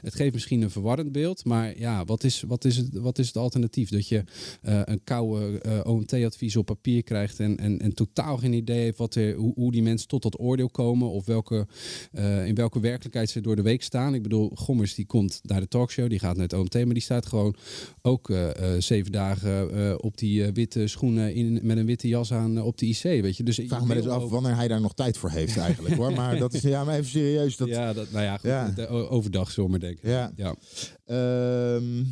het 0.00 0.14
geeft 0.14 0.32
misschien 0.32 0.62
een 0.62 0.70
verwarrend 0.70 1.12
beeld, 1.12 1.44
maar 1.44 1.78
ja, 1.78 2.04
wat 2.04 2.24
is, 2.24 2.42
wat 2.46 2.64
is, 2.64 2.76
het, 2.76 2.88
wat 2.92 3.18
is 3.18 3.26
het 3.26 3.36
alternatief? 3.36 3.90
Dat 3.90 4.08
je 4.08 4.24
een 4.60 5.04
koude 5.04 5.84
OMT-advies 5.84 6.56
op 6.56 6.66
papier 6.66 7.02
krijgt 7.02 7.40
en, 7.40 7.56
en, 7.56 7.78
en 7.78 7.94
totaal 7.94 8.36
geen 8.36 8.52
idee 8.52 8.80
heeft 8.80 8.98
wat 8.98 9.14
er, 9.14 9.34
hoe, 9.34 9.52
hoe 9.54 9.72
die 9.72 9.82
mensen 9.82 10.08
tot 10.08 10.22
dat 10.22 10.40
oordeel 10.40 10.70
komen 10.70 11.10
of 11.10 11.26
welke, 11.26 11.66
in 12.44 12.54
welke 12.54 12.80
werkelijkheid 12.80 13.30
ze 13.30 13.40
door 13.40 13.56
de 13.56 13.62
week 13.62 13.82
staan. 13.82 14.14
Ik 14.14 14.22
bedoel, 14.22 14.50
Gommers 14.54 14.94
die 14.94 15.05
komt 15.06 15.40
naar 15.42 15.60
de 15.60 15.68
talkshow, 15.68 16.08
die 16.08 16.18
gaat 16.18 16.36
naar 16.36 16.44
het 16.44 16.52
OMT, 16.52 16.74
maar 16.74 16.94
die 16.94 17.02
staat 17.02 17.26
gewoon 17.26 17.56
ook 18.02 18.30
eh, 18.30 18.74
eh, 18.74 18.82
zeven 18.82 19.12
dagen 19.12 19.70
eh, 19.70 19.94
op 19.96 20.18
die 20.18 20.52
witte 20.52 20.86
schoenen 20.86 21.34
in, 21.34 21.58
met 21.62 21.76
een 21.76 21.86
witte 21.86 22.08
jas 22.08 22.32
aan 22.32 22.62
op 22.62 22.78
de 22.78 22.86
IC, 22.86 23.02
weet 23.02 23.36
je. 23.36 23.42
Dus 23.42 23.58
Ik 23.58 23.68
vraag 23.68 23.84
me 23.84 23.94
dus 23.94 24.06
af 24.08 24.28
wanneer 24.30 24.54
hij 24.56 24.68
daar 24.68 24.80
nog 24.80 24.94
tijd 24.94 25.18
voor 25.18 25.30
heeft 25.30 25.56
eigenlijk 25.56 25.94
hoor. 25.94 26.12
Maar 26.12 26.38
dat 26.38 26.54
is 26.54 26.62
ja, 26.62 26.84
maar 26.84 26.94
even 26.94 27.10
serieus. 27.10 27.56
Dat, 27.56 27.68
ja, 27.68 27.92
dat, 27.92 28.10
nou 28.10 28.24
ja, 28.24 28.36
goed, 28.36 28.50
Ja. 28.50 28.72
de 28.76 28.88
overdag 28.88 29.56
maar 29.56 29.80
denken. 29.80 30.10
Ja. 30.10 30.32
ja. 30.36 30.54
Ehm, 31.04 32.04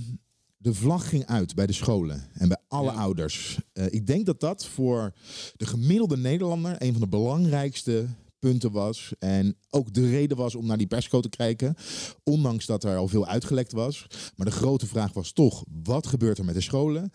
de 0.56 0.74
vlag 0.74 1.08
ging 1.08 1.26
uit 1.26 1.54
bij 1.54 1.66
de 1.66 1.72
scholen 1.72 2.28
en 2.32 2.48
bij 2.48 2.58
alle 2.68 2.92
Ja. 2.92 2.98
ouders. 2.98 3.58
Ik 3.88 4.06
denk 4.06 4.26
dat 4.26 4.40
dat 4.40 4.66
voor 4.66 5.12
de 5.56 5.66
gemiddelde 5.66 6.16
Nederlander 6.16 6.76
een 6.78 6.92
van 6.92 7.00
de 7.00 7.08
belangrijkste 7.08 8.06
punten 8.44 8.72
was. 8.72 9.12
En 9.18 9.56
ook 9.70 9.92
de 9.92 10.08
reden 10.08 10.36
was 10.36 10.54
om 10.54 10.66
naar 10.66 10.76
die 10.76 10.86
persco 10.86 11.20
te 11.20 11.28
kijken. 11.28 11.74
Ondanks 12.22 12.66
dat 12.66 12.84
er 12.84 12.96
al 12.96 13.08
veel 13.08 13.26
uitgelekt 13.26 13.72
was. 13.72 14.06
Maar 14.36 14.46
de 14.46 14.52
grote 14.52 14.86
vraag 14.86 15.12
was 15.12 15.32
toch, 15.32 15.64
wat 15.82 16.06
gebeurt 16.06 16.38
er 16.38 16.44
met 16.44 16.54
de 16.54 16.60
scholen? 16.60 17.10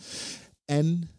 En 0.65 1.09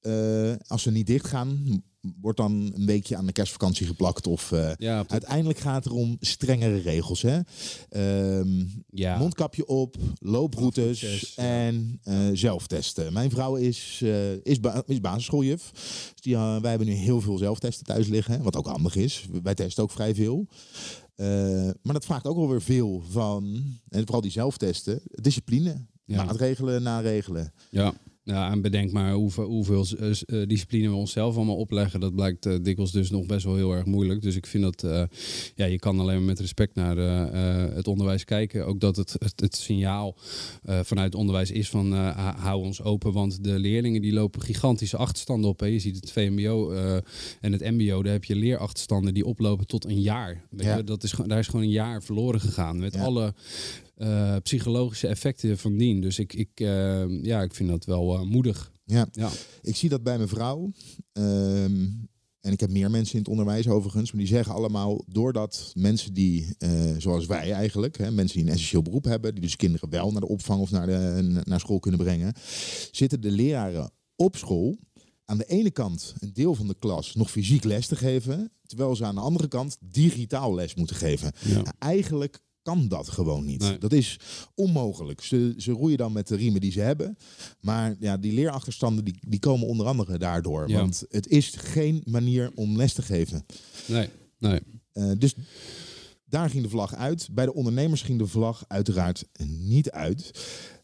eh, 0.00 0.52
als 0.66 0.82
ze 0.82 0.90
niet 0.90 1.06
dicht 1.06 1.26
gaan, 1.26 1.82
wordt 2.20 2.38
dan 2.38 2.72
een 2.74 2.86
weekje 2.86 3.16
aan 3.16 3.26
de 3.26 3.32
kerstvakantie 3.32 3.86
geplakt. 3.86 4.26
Of 4.26 4.52
eh, 4.52 4.70
Ja, 4.76 5.04
uiteindelijk 5.08 5.58
gaat 5.58 5.84
het 5.84 5.92
er 5.92 5.98
om 5.98 6.16
strengere 6.20 6.76
regels. 6.78 7.22
Hè? 7.22 7.40
Ehm, 7.88 8.64
ja. 8.90 9.18
Mondkapje 9.18 9.66
op, 9.66 9.96
looproutes 10.18 11.34
en 11.36 12.00
eh, 12.02 12.16
zelftesten. 12.32 13.12
Mijn 13.12 13.30
vrouw 13.30 13.54
is, 13.56 14.00
eh, 14.02 14.32
is, 14.32 14.60
ba- 14.60 14.82
is 14.86 15.00
basisschooljuf. 15.00 15.70
Dus 16.12 16.20
die, 16.20 16.36
wij 16.36 16.70
hebben 16.70 16.86
nu 16.86 16.92
heel 16.92 17.20
veel 17.20 17.38
zelftesten 17.38 17.86
thuis 17.86 18.06
liggen. 18.08 18.42
Wat 18.42 18.56
ook 18.56 18.66
handig 18.66 18.96
is. 18.96 19.26
Wij 19.42 19.54
testen 19.54 19.82
ook 19.82 19.90
vrij 19.90 20.14
veel. 20.14 20.46
Maar 21.82 21.92
dat 21.94 22.04
vraagt 22.04 22.26
ook 22.26 22.36
wel 22.36 22.48
weer 22.48 22.62
veel 22.62 23.02
van, 23.10 23.44
en 23.88 24.00
vooral 24.02 24.20
die 24.20 24.30
zelftesten, 24.30 25.00
discipline. 25.04 25.86
Ja. 26.04 26.24
Maatregelen, 26.24 26.82
naregelen. 26.82 27.52
Ja. 27.70 27.94
Ja, 28.24 28.50
en 28.50 28.60
bedenk 28.60 28.92
maar 28.92 29.12
hoeveel, 29.12 29.44
hoeveel 29.44 29.86
eh, 29.98 30.10
eh, 30.10 30.48
discipline 30.48 30.88
we 30.88 30.94
onszelf 30.94 31.36
allemaal 31.36 31.56
opleggen. 31.56 32.00
Dat 32.00 32.14
blijkt 32.14 32.46
eh, 32.46 32.54
dikwijls 32.62 32.92
dus 32.92 33.10
nog 33.10 33.26
best 33.26 33.44
wel 33.44 33.56
heel 33.56 33.72
erg 33.72 33.84
moeilijk. 33.84 34.22
Dus 34.22 34.36
ik 34.36 34.46
vind 34.46 34.62
dat, 34.64 35.08
ja, 35.54 35.64
je 35.64 35.78
kan 35.78 36.00
alleen 36.00 36.16
maar 36.16 36.24
met 36.24 36.40
respect 36.40 36.74
naar 36.74 36.96
het 37.74 37.88
onderwijs 37.88 38.24
kijken. 38.24 38.66
Ook 38.66 38.80
dat 38.80 38.96
het, 38.96 39.16
het, 39.18 39.40
het 39.40 39.56
signaal 39.56 40.16
vanuit 40.62 41.06
het 41.12 41.14
onderwijs 41.14 41.50
is 41.50 41.68
van 41.68 41.92
hou 41.92 42.62
ons 42.64 42.82
open. 42.82 43.12
Want 43.12 43.44
de 43.44 43.58
leerlingen 43.58 44.02
die 44.02 44.12
lopen 44.12 44.42
gigantische 44.42 44.96
achterstanden 44.96 45.50
op. 45.50 45.60
Hè. 45.60 45.66
Je 45.66 45.78
ziet 45.78 45.96
het 45.96 46.12
VMBO 46.12 46.72
en 47.40 47.52
het 47.52 47.60
MBO, 47.60 48.02
daar 48.02 48.12
heb 48.12 48.24
je 48.24 48.36
leerachterstanden 48.36 49.14
die 49.14 49.24
oplopen 49.26 49.66
tot 49.66 49.84
een 49.84 50.00
jaar. 50.00 50.42
Weet 50.50 50.66
Ja. 50.66 50.76
je, 50.76 50.84
dat 50.84 51.02
is, 51.02 51.14
daar 51.26 51.38
is 51.38 51.46
gewoon 51.46 51.64
een 51.64 51.70
jaar 51.70 52.02
verloren 52.02 52.40
gegaan. 52.40 52.78
Met 52.78 52.94
Ja. 52.94 53.02
alle 53.02 53.34
eh, 53.94 54.36
psychologische 54.42 55.06
effecten 55.06 55.58
van 55.58 55.76
dien. 55.76 56.00
Dus 56.00 56.18
ik, 56.18 56.32
ik, 56.32 56.50
eh, 56.54 57.22
ja, 57.22 57.42
ik 57.42 57.54
vind 57.54 57.68
dat 57.68 57.84
wel 57.84 58.14
eh, 58.14 58.22
moedig. 58.22 58.72
Ja. 58.84 59.08
Ja. 59.12 59.30
Ik 59.62 59.76
zie 59.76 59.88
dat 59.88 60.02
bij 60.02 60.16
mijn 60.16 60.28
vrouw. 60.28 60.70
Ehm, 61.12 61.86
en 62.40 62.52
ik 62.52 62.60
heb 62.60 62.70
meer 62.70 62.90
mensen 62.90 63.12
in 63.14 63.18
het 63.18 63.28
onderwijs 63.28 63.68
overigens. 63.68 64.12
Maar 64.12 64.20
die 64.20 64.30
zeggen 64.30 64.54
allemaal, 64.54 65.04
doordat 65.06 65.72
mensen 65.74 66.14
die, 66.14 66.56
zoals 66.98 67.26
wij 67.26 67.52
eigenlijk, 67.52 67.98
hè, 67.98 68.10
mensen 68.10 68.38
die 68.38 68.46
een 68.46 68.52
essentieel 68.52 68.82
beroep 68.82 69.04
hebben, 69.04 69.32
die 69.32 69.42
dus 69.42 69.56
kinderen 69.56 69.90
wel 69.90 70.10
naar 70.10 70.20
de 70.20 70.28
opvang 70.28 70.60
of 70.60 70.70
naar, 70.70 70.86
de, 70.86 71.40
naar 71.44 71.60
school 71.60 71.78
kunnen 71.78 72.00
brengen, 72.00 72.32
zitten 72.90 73.20
de 73.20 73.30
leraren 73.30 73.90
op 74.16 74.36
school 74.36 74.78
aan 75.24 75.38
de 75.38 75.44
ene 75.44 75.70
kant 75.70 76.14
een 76.18 76.32
deel 76.32 76.54
van 76.54 76.66
de 76.66 76.76
klas 76.78 77.14
nog 77.14 77.30
fysiek 77.30 77.64
les 77.64 77.86
te 77.86 77.96
geven, 77.96 78.52
terwijl 78.66 78.96
ze 78.96 79.04
aan 79.04 79.14
de 79.14 79.20
andere 79.20 79.48
kant 79.48 79.76
digitaal 79.80 80.54
les 80.54 80.74
moeten 80.74 80.96
geven. 80.96 81.32
Ja. 81.44 81.54
Nou, 81.54 81.66
Eigenlijk 81.78 82.40
kan 82.64 82.88
dat 82.88 83.08
gewoon 83.08 83.44
niet. 83.44 83.60
Nee. 83.60 83.78
Dat 83.78 83.92
is 83.92 84.18
onmogelijk. 84.54 85.20
Ze, 85.20 85.54
ze 85.56 85.72
roeien 85.72 85.98
dan 85.98 86.12
met 86.12 86.28
de 86.28 86.36
riemen 86.36 86.60
die 86.60 86.72
ze 86.72 86.80
hebben. 86.80 87.16
Maar 87.60 87.96
ja, 88.00 88.16
die 88.16 88.32
leerachterstanden 88.32 89.04
die, 89.04 89.16
die 89.28 89.38
komen 89.38 89.66
onder 89.66 89.86
andere 89.86 90.18
daardoor. 90.18 90.68
Ja. 90.68 90.78
Want 90.78 91.04
het 91.08 91.28
is 91.28 91.54
geen 91.56 92.02
manier 92.04 92.50
om 92.54 92.76
les 92.76 92.92
te 92.92 93.02
geven. 93.02 93.46
Nee, 93.86 94.08
nee. 94.38 94.60
Eh, 94.92 95.10
dus 95.18 95.34
daar 96.24 96.50
ging 96.50 96.62
de 96.62 96.68
vlag 96.68 96.94
uit. 96.94 97.28
Bij 97.32 97.44
de 97.44 97.54
ondernemers 97.54 98.02
ging 98.02 98.18
de 98.18 98.26
vlag 98.26 98.64
uiteraard 98.68 99.24
niet 99.46 99.90
uit. 99.90 100.30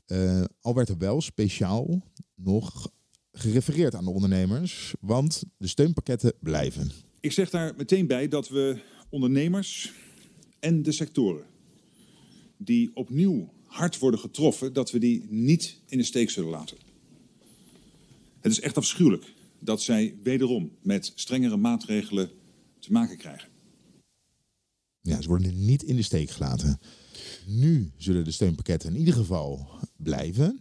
Eh, 0.07 0.45
al 0.61 0.75
werd 0.75 0.89
er 0.89 0.99
wel 0.99 1.21
speciaal 1.21 2.03
nog 2.35 2.91
gerefereerd 3.33 3.95
aan 3.95 4.05
de 4.05 4.11
ondernemers. 4.11 4.95
Want 5.01 5.43
de 5.57 5.67
steunpakketten 5.67 6.33
blijven. 6.41 6.91
Ik 7.21 7.33
zeg 7.33 7.51
daar 7.51 7.75
meteen 7.77 8.07
bij 8.07 8.29
dat 8.29 8.49
we 8.49 8.83
ondernemers 9.11 9.93
en 10.61 10.83
de 10.83 10.93
sectoren 10.93 11.45
die 12.63 12.91
opnieuw 12.95 13.53
hard 13.67 13.99
worden 13.99 14.21
getroffen, 14.21 14.73
dat 14.73 14.91
we 14.91 14.99
die 14.99 15.27
niet 15.29 15.77
in 15.87 15.99
de 15.99 16.05
steek 16.05 16.31
zullen 16.31 16.51
laten. 16.51 16.77
Het 18.41 18.53
is 18.53 18.61
echt 18.61 18.77
afschuwelijk 18.77 19.33
dat 19.59 19.83
zij 19.83 20.15
wederom 20.23 20.71
met 20.83 21.13
strengere 21.15 21.57
maatregelen 21.57 22.31
te 22.79 22.93
maken 22.93 23.17
krijgen. 23.17 23.49
Ja, 25.01 25.21
ze 25.23 25.29
worden 25.29 25.65
niet 25.65 25.83
in 25.83 25.97
de 25.97 26.03
steek 26.03 26.31
gelaten. 26.31 26.79
Nu 27.47 27.91
zullen 27.97 28.25
de 28.25 28.31
steunpakketten 28.31 28.91
in 28.93 28.99
ieder 28.99 29.15
geval 29.15 29.69
blijven. 29.97 30.61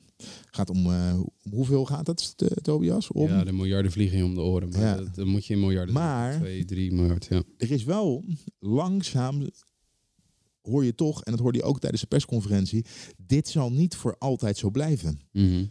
Gaat 0.52 0.70
om, 0.70 0.86
eh, 0.92 1.20
om 1.44 1.52
hoeveel 1.54 1.86
gaat 1.86 2.08
het, 2.08 2.34
eh, 2.38 2.48
Tobias? 2.48 3.12
Om, 3.12 3.28
Ja, 3.28 3.44
de 3.44 3.52
miljarden 3.52 3.92
vliegen 3.92 4.18
je 4.18 4.24
om 4.24 4.34
de 4.36 4.42
oren. 4.42 4.70
Maar 4.70 4.82
Ja. 4.82 4.96
dat, 4.96 5.16
dan 5.16 5.28
moet 5.28 5.46
je 5.46 5.54
in 5.54 5.60
miljarden. 5.60 5.94
Maar- 5.94 6.32
doen. 6.32 6.40
Twee, 6.42 6.66
drie 6.66 6.92
miljard, 6.92 7.26
ja. 7.30 7.44
Er 7.58 7.72
is 7.72 7.84
wel 7.84 8.26
langzaam, 8.60 9.48
hoor 10.70 10.86
je 10.86 10.96
toch, 10.96 11.24
en 11.24 11.32
dat 11.32 11.42
hoorde 11.42 11.58
je 11.58 11.64
ook 11.64 11.80
tijdens 11.80 12.02
de 12.02 12.08
persconferentie, 12.08 12.86
dit 13.18 13.48
zal 13.48 13.72
niet 13.72 13.96
voor 13.96 14.16
altijd 14.18 14.58
zo 14.58 14.70
blijven. 14.70 15.20
Mhm. 15.32 15.66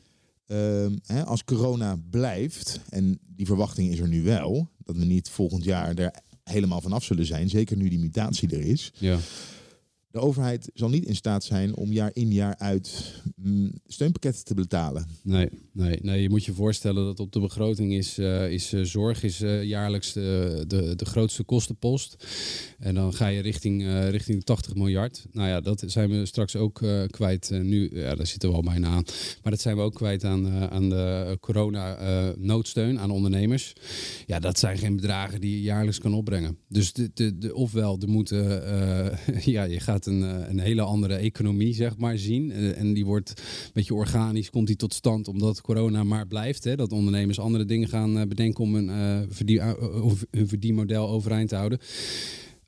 Ehm, 0.47 0.97
hè, 1.07 1.25
als 1.25 1.45
corona 1.45 1.99
blijft, 2.11 2.81
en 2.89 3.19
die 3.27 3.47
verwachting 3.47 3.93
is 3.93 3.99
er 3.99 4.09
nu 4.09 4.23
wel, 4.23 4.69
dat 4.85 4.97
we 4.97 5.05
niet 5.05 5.29
volgend 5.29 5.65
jaar 5.65 5.95
er 5.95 6.15
helemaal 6.45 6.81
vanaf 6.81 7.05
zullen 7.05 7.27
zijn, 7.27 7.49
zeker 7.49 7.77
nu 7.77 7.89
die 7.89 7.99
mutatie 7.99 8.51
er 8.51 8.61
is. 8.61 8.93
ja. 8.99 9.19
De 10.11 10.19
overheid 10.19 10.71
zal 10.75 10.89
niet 10.89 11.05
in 11.05 11.17
staat 11.17 11.45
zijn 11.45 11.77
om 11.77 11.93
jaar 11.93 12.11
in 12.13 12.33
jaar 12.33 12.57
uit 12.59 13.15
mm, 13.37 13.73
steunpakketten 13.87 14.45
te 14.45 14.55
betalen. 14.55 15.07
Nee, 15.23 15.49
nee, 15.73 15.99
nee, 16.03 16.23
je 16.23 16.31
moet 16.31 16.45
je 16.45 16.53
voorstellen 16.53 17.05
dat 17.05 17.21
op 17.21 17.33
de 17.33 17.41
begroting 17.41 17.93
is, 17.93 18.19
eh, 18.19 18.53
is 18.53 18.73
eh, 18.73 18.83
zorg 18.83 19.23
is, 19.23 19.41
eh, 19.41 19.63
jaarlijks 19.63 20.13
de, 20.13 20.65
de, 20.67 20.95
de 20.97 21.05
grootste 21.05 21.43
kostenpost. 21.43 22.27
En 22.79 22.95
dan 22.95 23.15
ga 23.15 23.27
je 23.27 23.41
richting, 23.41 23.83
richting 24.11 24.39
de 24.39 24.45
80 24.45 24.75
miljard. 24.75 25.27
Nou 25.33 25.49
ja, 25.49 25.61
dat 25.61 25.83
zijn 25.87 26.11
we 26.11 26.27
straks 26.27 26.57
ook 26.57 26.83
kwijt. 27.11 27.51
nu, 27.51 27.91
ja, 27.93 28.15
daar 28.15 28.27
zitten 28.27 28.49
we 28.49 28.55
al 28.55 28.63
bijna 28.63 28.89
aan. 28.89 29.05
Maar 29.43 29.53
dat 29.53 29.61
zijn 29.61 29.77
we 29.77 29.83
ook 29.83 29.95
kwijt 29.95 30.25
aan, 30.25 30.71
aan 30.71 30.89
de 30.89 31.37
corona-noodsteun 31.41 32.99
aan 32.99 33.11
ondernemers. 33.11 33.73
Ja, 34.27 34.39
dat 34.39 34.59
zijn 34.59 34.79
geen 34.79 34.97
bedragen 34.97 35.41
die 35.41 35.51
je 35.51 35.63
jaarlijks 35.63 35.99
kan 35.99 36.15
opbrengen. 36.15 36.59
Dus 36.69 36.93
de, 36.93 37.11
de, 37.15 37.39
de, 37.39 37.55
ofwel, 37.55 37.99
er 38.01 38.09
moeten, 38.09 38.63
ja, 39.57 39.63
je 39.65 39.81
gaat 39.81 39.98
een, 40.07 40.23
eh, 40.23 40.49
een 40.49 40.59
hele 40.59 40.83
andere 40.83 41.15
economie 41.15 41.75
zeg 41.75 41.97
maar, 41.97 42.19
zien. 42.19 42.51
Eh, 42.51 42.79
en 42.79 42.93
die 42.93 43.07
wordt 43.07 43.29
een 43.31 43.71
beetje 43.73 43.95
organisch, 43.95 44.51
komt 44.51 44.67
die 44.67 44.77
tot 44.77 44.95
stand 44.95 45.29
omdat 45.29 45.61
corona 45.61 46.05
maar 46.05 46.27
blijft. 46.27 46.65
Hè? 46.65 46.77
Dat 46.77 46.93
ondernemers 46.93 47.39
andere 47.39 47.65
dingen 47.65 47.89
gaan 47.89 48.19
eh, 48.19 48.27
bedenken 48.27 48.65
om 48.65 48.75
een, 48.75 48.89
hun 50.31 50.49
verdienmodel 50.49 51.09
overeind 51.09 51.49
te 51.49 51.57
houden. 51.57 51.79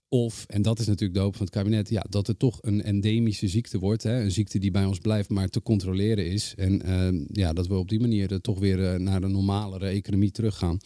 Of, 0.09 0.45
en 0.49 0.63
dat 0.63 0.79
is 0.79 0.87
natuurlijk 0.87 1.15
de 1.15 1.25
hoop 1.25 1.37
van 1.37 1.47
het 1.47 1.55
kabinet, 1.55 1.89
ja, 1.89 2.05
dat 2.09 2.27
het 2.27 2.39
toch 2.39 2.59
een 2.61 2.83
endemische 2.83 3.49
ziekte 3.49 3.79
wordt. 3.79 4.03
Hè? 4.03 4.23
Een 4.23 4.31
ziekte 4.31 4.59
die 4.59 4.71
bij 4.71 4.85
ons 4.85 4.99
blijft, 4.99 5.29
maar 5.29 5.49
te 5.49 5.63
controleren 5.63 6.27
is. 6.27 6.55
En 6.57 7.27
ja, 7.33 7.53
dat 7.53 7.67
we 7.67 7.75
op 7.75 7.89
die 7.89 8.01
manier 8.01 8.41
toch 8.41 8.59
weer 8.59 9.01
naar 9.01 9.23
een 9.23 9.33
normalere 9.33 9.87
economie 9.87 10.31
teruggaan. 10.31 10.79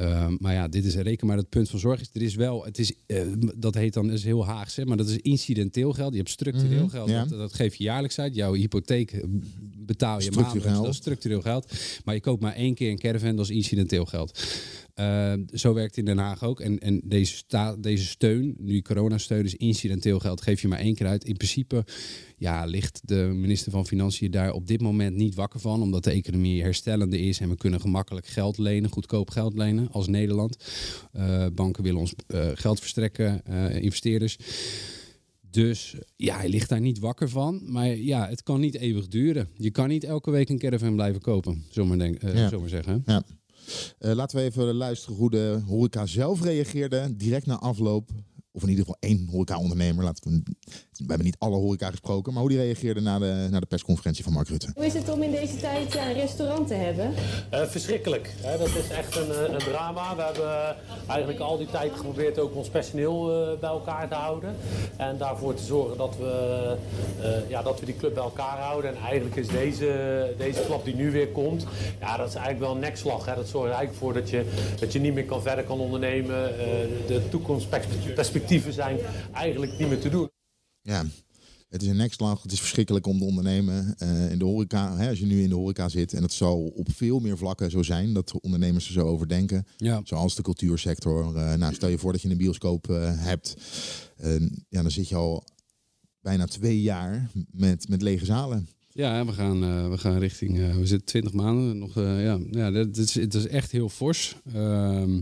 Uh, 0.00 0.28
maar 0.38 0.52
ja, 0.52 0.68
dit 0.68 0.84
is 0.84 0.94
reken 0.94 1.26
maar 1.26 1.36
het 1.36 1.48
punt 1.48 1.70
van 1.70 1.78
zorg. 1.78 2.00
Is, 2.00 2.10
er 2.12 2.22
is 2.22 2.34
wel, 2.34 2.64
het 2.64 2.78
is, 2.78 2.92
uh, 3.06 3.20
dat 3.56 3.74
heet 3.74 3.94
dan, 3.94 4.10
is 4.10 4.24
heel 4.24 4.46
Haags, 4.46 4.76
hè, 4.76 4.84
maar 4.84 4.96
dat 4.96 5.08
is 5.08 5.16
incidenteel 5.16 5.92
geld. 5.92 6.10
Je 6.10 6.18
hebt 6.18 6.30
structureel 6.30 6.70
mm 6.70 6.78
-hmm, 6.78 6.88
geld, 6.88 7.08
ja. 7.08 7.24
dat, 7.24 7.38
dat, 7.38 7.52
geef 7.54 7.74
je 7.74 7.84
jaarlijks 7.84 8.18
uit. 8.18 8.34
Jouw 8.34 8.52
hypotheek 8.52 9.24
betaal 9.76 10.20
je 10.20 10.30
maandelijks, 10.30 10.78
dat 10.78 10.88
is 10.88 10.96
structureel 10.96 11.40
geld. 11.40 11.72
Maar 12.04 12.14
je 12.14 12.20
koopt 12.20 12.42
maar 12.42 12.54
één 12.54 12.74
keer 12.74 12.90
een 12.90 12.98
caravan, 12.98 13.36
dat 13.36 13.44
is 13.44 13.56
incidenteel 13.56 14.04
geld. 14.04 14.42
Uh, 15.00 15.32
zo 15.52 15.74
werkt 15.74 15.96
in 15.96 16.04
Den 16.04 16.18
Haag 16.18 16.44
ook. 16.44 16.60
En, 16.60 16.78
en 16.78 17.00
deze, 17.04 17.36
sta, 17.36 17.76
deze 17.76 18.06
steun, 18.06 18.54
nu 18.58 18.82
coronasteun 18.82 19.44
is 19.44 19.54
incidenteel 19.54 20.18
geld, 20.18 20.40
geef 20.40 20.62
je 20.62 20.68
maar 20.68 20.78
één 20.78 20.94
keer 20.94 21.06
uit. 21.06 21.24
In 21.24 21.36
principe 21.36 21.84
ja, 22.36 22.64
ligt 22.64 23.00
de 23.04 23.30
minister 23.34 23.72
van 23.72 23.86
Financiën 23.86 24.30
daar 24.30 24.52
op 24.52 24.66
dit 24.66 24.80
moment 24.80 25.16
niet 25.16 25.34
wakker 25.34 25.60
van, 25.60 25.82
omdat 25.82 26.04
de 26.04 26.10
economie 26.10 26.62
herstellende 26.62 27.18
is 27.18 27.40
en 27.40 27.48
we 27.48 27.56
kunnen 27.56 27.80
gemakkelijk 27.80 28.26
geld 28.26 28.58
lenen, 28.58 28.90
goedkoop 28.90 29.30
geld 29.30 29.54
lenen 29.54 29.90
als 29.90 30.08
Nederland. 30.08 30.56
Uh, 31.12 31.46
banken 31.54 31.82
willen 31.82 32.00
ons 32.00 32.14
uh, 32.28 32.50
geld 32.54 32.80
verstrekken, 32.80 33.44
investeerders. 33.80 34.36
Dus 35.50 35.94
ja, 36.16 36.36
hij 36.36 36.48
ligt 36.48 36.68
daar 36.68 36.80
niet 36.80 36.98
wakker 36.98 37.28
van. 37.28 37.62
Maar 37.64 37.96
ja, 37.96 38.28
het 38.28 38.42
kan 38.42 38.60
niet 38.60 38.74
eeuwig 38.74 39.08
duren. 39.08 39.48
Je 39.56 39.70
kan 39.70 39.88
niet 39.88 40.04
elke 40.04 40.30
week 40.30 40.48
een 40.48 40.58
caravan 40.58 40.94
blijven 40.94 41.20
kopen, 41.20 41.64
zomaar, 41.70 41.98
denk, 41.98 42.22
uh, 42.22 42.34
ja. 42.34 42.66
zeggen. 42.66 43.02
Ja. 43.06 43.22
Uh, 44.00 44.12
laten 44.12 44.38
we 44.38 44.44
even 44.44 44.74
luisteren 44.74 45.16
hoe 45.16 45.30
de 45.30 45.62
horeca 45.66 46.06
zelf 46.06 46.42
reageerde 46.42 47.16
direct 47.16 47.46
na 47.46 47.60
afloop 47.60 48.10
of 48.52 48.62
in 48.62 48.68
ieder 48.68 48.84
geval 48.84 49.00
één 49.00 49.28
horeca-ondernemer. 49.30 50.04
Laten 50.04 50.30
we, 50.30 50.42
we 50.92 51.04
hebben 51.06 51.24
niet 51.24 51.36
alle 51.38 51.56
horeca 51.56 51.90
gesproken, 51.90 52.32
maar 52.32 52.42
hoe 52.42 52.50
die 52.50 52.60
reageerde 52.60 53.00
na 53.00 53.18
de, 53.18 53.48
na 53.50 53.60
de 53.60 53.66
persconferentie 53.66 54.24
van 54.24 54.32
Mark 54.32 54.48
Rutte. 54.48 54.70
Hoe 54.74 54.86
is 54.86 54.94
het 54.94 55.08
om 55.08 55.22
in 55.22 55.30
deze 55.30 55.56
tijd 55.56 55.92
ja, 55.92 56.08
een 56.08 56.14
restaurant 56.14 56.68
te 56.68 56.74
hebben? 56.74 57.12
Uh, 57.54 57.62
verschrikkelijk. 57.66 58.34
Hè? 58.40 58.58
Dat 58.58 58.68
is 58.68 58.88
echt 58.88 59.16
een, 59.16 59.30
eh, 59.30 59.52
een, 59.52 59.58
drama. 59.58 60.16
We 60.16 60.22
hebben 60.22 60.76
eigenlijk 61.08 61.40
al 61.40 61.58
die 61.58 61.66
tijd 61.66 61.92
geprobeerd 61.92 62.38
ook 62.38 62.56
ons 62.56 62.68
personeel 62.68 63.50
uh, 63.52 63.58
bij 63.58 63.70
elkaar 63.70 64.08
te 64.08 64.14
houden. 64.14 64.54
En 64.96 65.18
daarvoor 65.18 65.54
te 65.54 65.64
zorgen 65.64 65.96
dat 65.96 66.16
we, 66.16 66.76
uh, 67.20 67.50
ja, 67.50 67.62
dat 67.62 67.80
we 67.80 67.86
die 67.86 67.96
club 67.96 68.14
bij 68.14 68.22
elkaar 68.22 68.58
houden. 68.58 68.96
En 68.96 69.02
eigenlijk 69.02 69.36
is 69.36 69.48
deze, 69.48 70.34
deze 70.38 70.62
klap 70.66 70.84
die 70.84 70.94
nu 70.94 71.10
weer 71.10 71.28
komt, 71.28 71.66
ja, 72.00 72.16
dat 72.16 72.28
is 72.28 72.34
eigenlijk 72.34 72.64
wel 72.64 72.74
een 72.74 72.80
nekslag. 72.80 73.26
Hè? 73.26 73.34
Dat 73.34 73.48
zorgt 73.48 73.68
er 73.68 73.74
eigenlijk 73.74 74.04
voor 74.04 74.12
dat 74.12 74.30
je, 74.30 74.44
dat 74.80 74.92
je 74.92 75.00
niet 75.00 75.14
meer 75.14 75.24
kan 75.24 75.42
verder 75.42 75.64
kan 75.64 75.80
ondernemen. 75.80 76.50
de 77.06 77.28
toekomstperspectieven 77.30 78.41
perspectieven 78.42 78.72
zijn 78.72 78.98
eigenlijk 79.32 79.78
niet 79.78 79.88
meer 79.88 80.00
te 80.00 80.08
doen. 80.08 80.30
Ja, 80.82 81.04
het 81.68 81.82
is 81.82 81.88
een 81.88 81.96
nekslag. 81.96 82.42
Het 82.42 82.52
is 82.52 82.60
verschrikkelijk 82.60 83.06
om 83.06 83.18
te 83.18 83.24
ondernemen 83.24 83.94
uh, 83.98 84.30
in 84.30 84.38
de 84.38 84.44
horeca. 84.44 84.96
Hè, 84.96 85.08
als 85.08 85.18
je 85.18 85.26
nu 85.26 85.42
in 85.42 85.48
de 85.48 85.54
horeca 85.54 85.88
zit. 85.88 86.12
En 86.12 86.22
het 86.22 86.32
zal 86.32 86.72
op 86.74 86.88
veel 86.92 87.20
meer 87.20 87.38
vlakken 87.38 87.70
zo 87.70 87.82
zijn 87.82 88.12
dat 88.12 88.40
ondernemers 88.40 88.86
er 88.86 88.92
zo 88.92 89.06
over 89.06 89.28
denken. 89.28 89.66
Ja. 89.76 90.00
Zoals 90.04 90.34
de 90.34 90.42
cultuursector. 90.42 91.36
Uh, 91.36 91.54
nou, 91.54 91.74
stel 91.74 91.88
je 91.88 91.98
voor 91.98 92.12
dat 92.12 92.22
je 92.22 92.30
een 92.30 92.36
bioscoop 92.36 92.88
uh, 92.90 92.96
hebt. 93.14 93.56
ja, 94.68 94.82
dan 94.82 94.90
zit 94.90 95.08
je 95.08 95.14
al 95.14 95.44
bijna 96.20 96.46
twee 96.46 96.80
jaar 96.80 97.30
met, 97.50 97.88
met 97.88 98.02
lege 98.02 98.24
zalen. 98.24 98.68
Ja, 98.94 99.26
we 99.26 99.32
gaan, 99.32 99.90
we 99.90 99.98
gaan 99.98 100.18
richting. 100.18 100.56
we 100.56 100.86
zitten 100.86 101.06
20 101.06 101.32
maanden 101.32 101.78
nog. 101.78 101.94
ja, 101.94 102.38
ja, 102.50 102.70
dat 102.70 102.96
is, 102.96 103.14
het 103.14 103.34
is 103.34 103.46
echt 103.46 103.70
heel 103.70 103.88
fors. 103.88 104.36
Ehm, 104.52 105.20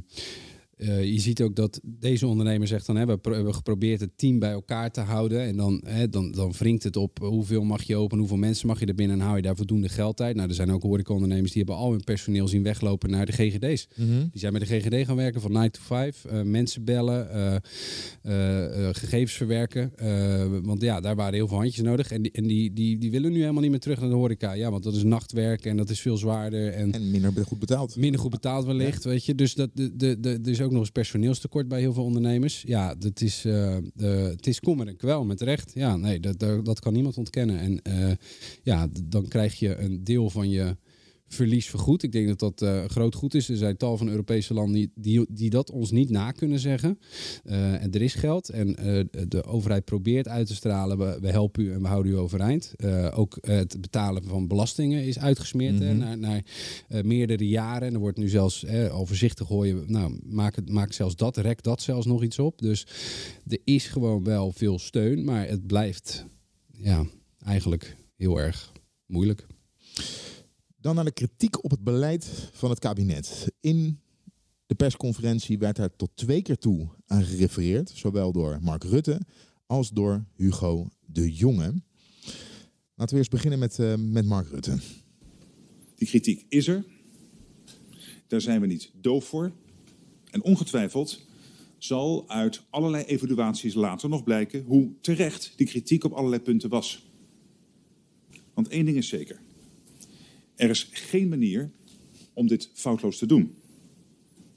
uh, 0.81 1.05
je 1.05 1.21
ziet 1.21 1.43
ook 1.43 1.57
dat 1.57 1.81
deze 1.83 2.27
ondernemer 2.27 2.69
zegt 2.69 2.87
dan, 2.87 2.97
hè, 2.97 3.07
we 3.07 3.19
hebben 3.23 3.55
geprobeerd 3.55 4.01
het 4.01 4.19
team 4.19 4.39
bij 4.39 4.51
elkaar 4.51 4.91
te 4.91 5.01
houden. 5.01 5.41
En 5.41 5.57
dan, 5.57 5.83
hè, 5.87 6.09
dan, 6.09 6.33
dan 6.33 6.53
wringt 6.59 6.83
het 6.83 6.97
op 6.97 7.19
hoeveel 7.19 7.65
mag 7.65 7.83
je 7.83 7.97
open, 7.97 8.19
hoeveel 8.19 8.37
mensen 8.37 8.67
mag 8.67 8.81
je 8.81 8.87
er 8.87 8.95
binnen 8.95 9.19
en 9.21 9.25
hou 9.25 9.37
je 9.37 9.43
daar 9.43 9.57
voldoende 9.57 9.89
geld 9.89 10.21
uit. 10.21 10.37
Nou, 10.37 10.49
er 10.49 10.55
zijn 10.55 10.73
ook 10.73 10.83
horecaondernemers 10.83 11.53
die 11.53 11.63
hebben 11.65 11.83
al 11.83 11.91
hun 11.91 12.05
personeel 12.05 12.49
zien 12.49 12.63
weglopen 12.63 13.11
naar 13.11 13.27
de 13.27 13.33
GGD's. 13.33 13.89
Mm 13.97 14.07
-hmm. 14.09 14.29
Die 14.31 14.41
zijn 14.41 14.53
bij 14.53 14.61
de 14.61 14.67
GGD 14.67 15.07
gaan 15.07 15.17
werken 15.17 15.41
van 15.41 15.53
9 15.53 15.73
to 15.73 15.81
5. 15.83 16.25
Uh, 16.33 16.43
mensen 16.43 16.85
bellen, 16.85 17.29
uh, 17.33 18.89
gegevens 18.93 19.33
verwerken. 19.33 19.93
want 20.63 20.83
ja, 20.83 21.01
daar 21.01 21.17
waren 21.17 21.35
heel 21.35 21.49
veel 21.49 21.59
handjes 21.59 21.85
nodig. 21.85 22.11
En, 22.11 22.23
die, 22.23 22.33
en 22.33 22.47
die, 22.47 22.73
die, 22.73 22.99
die 22.99 23.11
willen 23.11 23.33
nu 23.33 23.41
helemaal 23.41 23.63
niet 23.63 23.71
meer 23.71 23.81
terug 23.81 24.01
naar 24.01 24.09
de 24.09 24.15
horeca. 24.15 24.53
Ja, 24.53 24.71
want 24.71 24.83
dat 24.83 24.95
is 24.95 25.03
nachtwerk 25.03 25.65
en 25.65 25.77
dat 25.77 25.91
is 25.91 26.01
veel 26.01 26.17
zwaarder. 26.17 26.73
En, 26.73 26.93
en 26.93 27.11
minder 27.11 27.33
goed 27.47 27.59
betaald. 27.59 27.97
Minder 27.97 28.21
goed 28.21 28.31
betaald 28.31 28.65
wellicht, 28.65 29.05
weet 29.05 29.25
je. 29.25 29.35
Dus 29.35 29.55
dat, 29.55 29.71
de, 29.75 29.97
de, 29.97 30.21
de, 30.21 30.39
er 30.43 30.49
is 30.49 30.61
nog 30.71 30.81
eens 30.81 30.91
personeelstekort 30.91 31.69
bij 31.69 31.81
heel 31.81 31.93
veel 31.93 32.05
ondernemers. 32.05 32.63
Ja, 32.67 32.95
dat 32.95 33.21
is, 33.21 33.45
uh, 33.47 33.77
het 33.97 34.47
is 34.47 34.61
kommer 34.61 34.87
en 34.87 34.97
kwel 34.97 35.25
met 35.25 35.41
recht. 35.41 35.71
Ja, 35.75 35.97
nee, 35.97 36.21
dat, 36.21 36.65
dat, 36.65 36.81
kan 36.81 36.93
niemand 36.93 37.19
ontkennen. 37.19 37.59
En 37.59 37.81
uh, 37.89 38.13
ja, 38.63 38.89
dan 39.05 39.29
krijg 39.29 39.59
je 39.59 39.77
een 39.77 40.05
deel 40.05 40.31
van 40.31 40.51
je 40.51 40.77
verlies 41.33 41.67
vergoed. 41.67 42.03
Ik 42.03 42.13
denk 42.13 42.27
dat 42.27 42.39
dat 42.39 42.63
uh, 42.63 42.85
groot 42.85 43.15
goed 43.15 43.35
is. 43.35 43.49
Er 43.49 43.57
zijn 43.57 43.77
tal 43.77 43.97
van 43.97 44.09
Europese 44.09 44.55
landen 44.55 44.75
die, 44.75 44.93
die, 44.95 45.27
die 45.29 45.51
dat 45.51 45.71
ons 45.71 45.91
niet 45.91 46.11
na 46.11 46.31
kunnen 46.31 46.59
zeggen. 46.59 46.99
Uh, 47.45 47.83
en 47.83 47.93
er 47.93 48.03
is 48.03 48.15
geld 48.15 48.49
en 48.49 48.69
uh, 48.69 49.05
de 49.29 49.45
overheid 49.45 49.85
probeert 49.85 50.29
uit 50.29 50.47
te 50.47 50.55
stralen. 50.55 50.99
We, 50.99 51.19
we, 51.21 51.31
helpen 51.31 51.63
u 51.63 51.73
en 51.73 51.83
we 51.83 51.89
houden 51.89 52.13
u 52.13 52.17
overeind. 52.17 52.75
ook 53.15 53.39
het 53.41 53.81
betalen 53.81 54.25
van 54.25 54.47
belastingen 54.47 55.05
is 55.05 55.19
uitgesmeerd 55.19 55.73
mm 55.75 55.81
-hmm. 55.81 55.89
hè, 56.01 56.17
naar, 56.17 56.19
naar 56.19 57.05
meerdere 57.05 57.49
jaren. 57.49 57.89
En 57.89 57.95
er 57.95 58.01
wordt 58.01 58.19
nu 58.19 58.29
zelfs 58.29 58.67
al 58.91 59.07
voorzichtig 59.07 59.47
gooien. 59.47 59.85
Nou, 59.87 60.19
maak, 60.23 60.57
het, 60.57 60.71
maak 60.71 60.93
zelfs 60.93 61.17
dat, 61.17 61.37
rek 61.37 61.63
dat 61.63 61.83
zelfs 61.83 62.07
nog 62.07 62.23
iets 62.23 62.39
op. 62.39 62.59
Dus 62.59 62.87
er 63.47 63.59
is 63.65 63.87
gewoon 63.87 64.25
wel 64.25 64.53
veel 64.53 64.79
steun, 64.79 65.25
maar 65.25 65.49
het 65.49 65.67
blijft 65.67 66.25
ja, 66.79 67.07
eigenlijk 67.45 67.97
heel 68.17 68.41
erg 68.41 68.73
moeilijk. 69.07 69.47
Dan 70.81 70.95
naar 70.95 71.05
de 71.05 71.13
kritiek 71.13 71.65
op 71.65 71.71
het 71.71 71.85
beleid 71.85 72.51
van 72.53 72.71
het 72.71 72.79
kabinet. 72.79 73.47
In 73.61 74.01
de 74.67 74.75
persconferentie 74.75 75.59
werd 75.59 75.77
daar 75.77 75.97
tot 75.97 76.11
twee 76.15 76.43
keer 76.43 76.59
toe 76.59 76.89
aan 77.07 77.25
gerefereerd, 77.25 77.91
zowel 77.95 78.33
door 78.33 78.59
Mark 78.63 78.85
Rutte 78.85 79.21
als 79.67 79.91
door 79.91 80.25
Hugo 80.37 80.89
de 81.07 81.33
Jonge. 81.33 81.83
Laten 82.95 83.15
we 83.15 83.17
eerst 83.17 83.31
beginnen 83.31 83.59
met, 83.59 83.79
uh, 83.79 83.95
met 83.97 84.27
Mark 84.27 84.49
Rutte. 84.49 84.79
Die 85.95 86.09
kritiek 86.09 86.47
is 86.49 86.69
er. 86.69 86.85
Daar 88.27 88.41
zijn 88.41 88.61
we 88.61 88.67
niet 88.67 88.91
doof 88.95 89.25
voor. 89.25 89.53
En 90.31 90.43
ongetwijfeld 90.43 91.21
zal 91.79 92.29
uit 92.29 92.63
allerlei 92.71 93.05
evaluaties 93.05 93.75
later 93.75 94.09
nog 94.09 94.25
blijken 94.25 94.65
hoe 94.65 94.93
terecht 95.01 95.53
die 95.57 95.67
kritiek 95.67 96.05
op 96.05 96.13
allerlei 96.13 96.43
punten 96.43 96.69
was. 96.69 97.11
Want 98.55 98.69
één 98.69 98.85
ding 98.85 98.97
is 98.97 99.09
zeker. 99.09 99.41
Er 100.61 100.71
is 100.71 100.89
geen 100.91 101.29
manier 101.29 101.71
om 102.35 102.47
dit 102.47 102.71
foutloos 102.75 103.19
te 103.19 103.27
doen. 103.27 103.55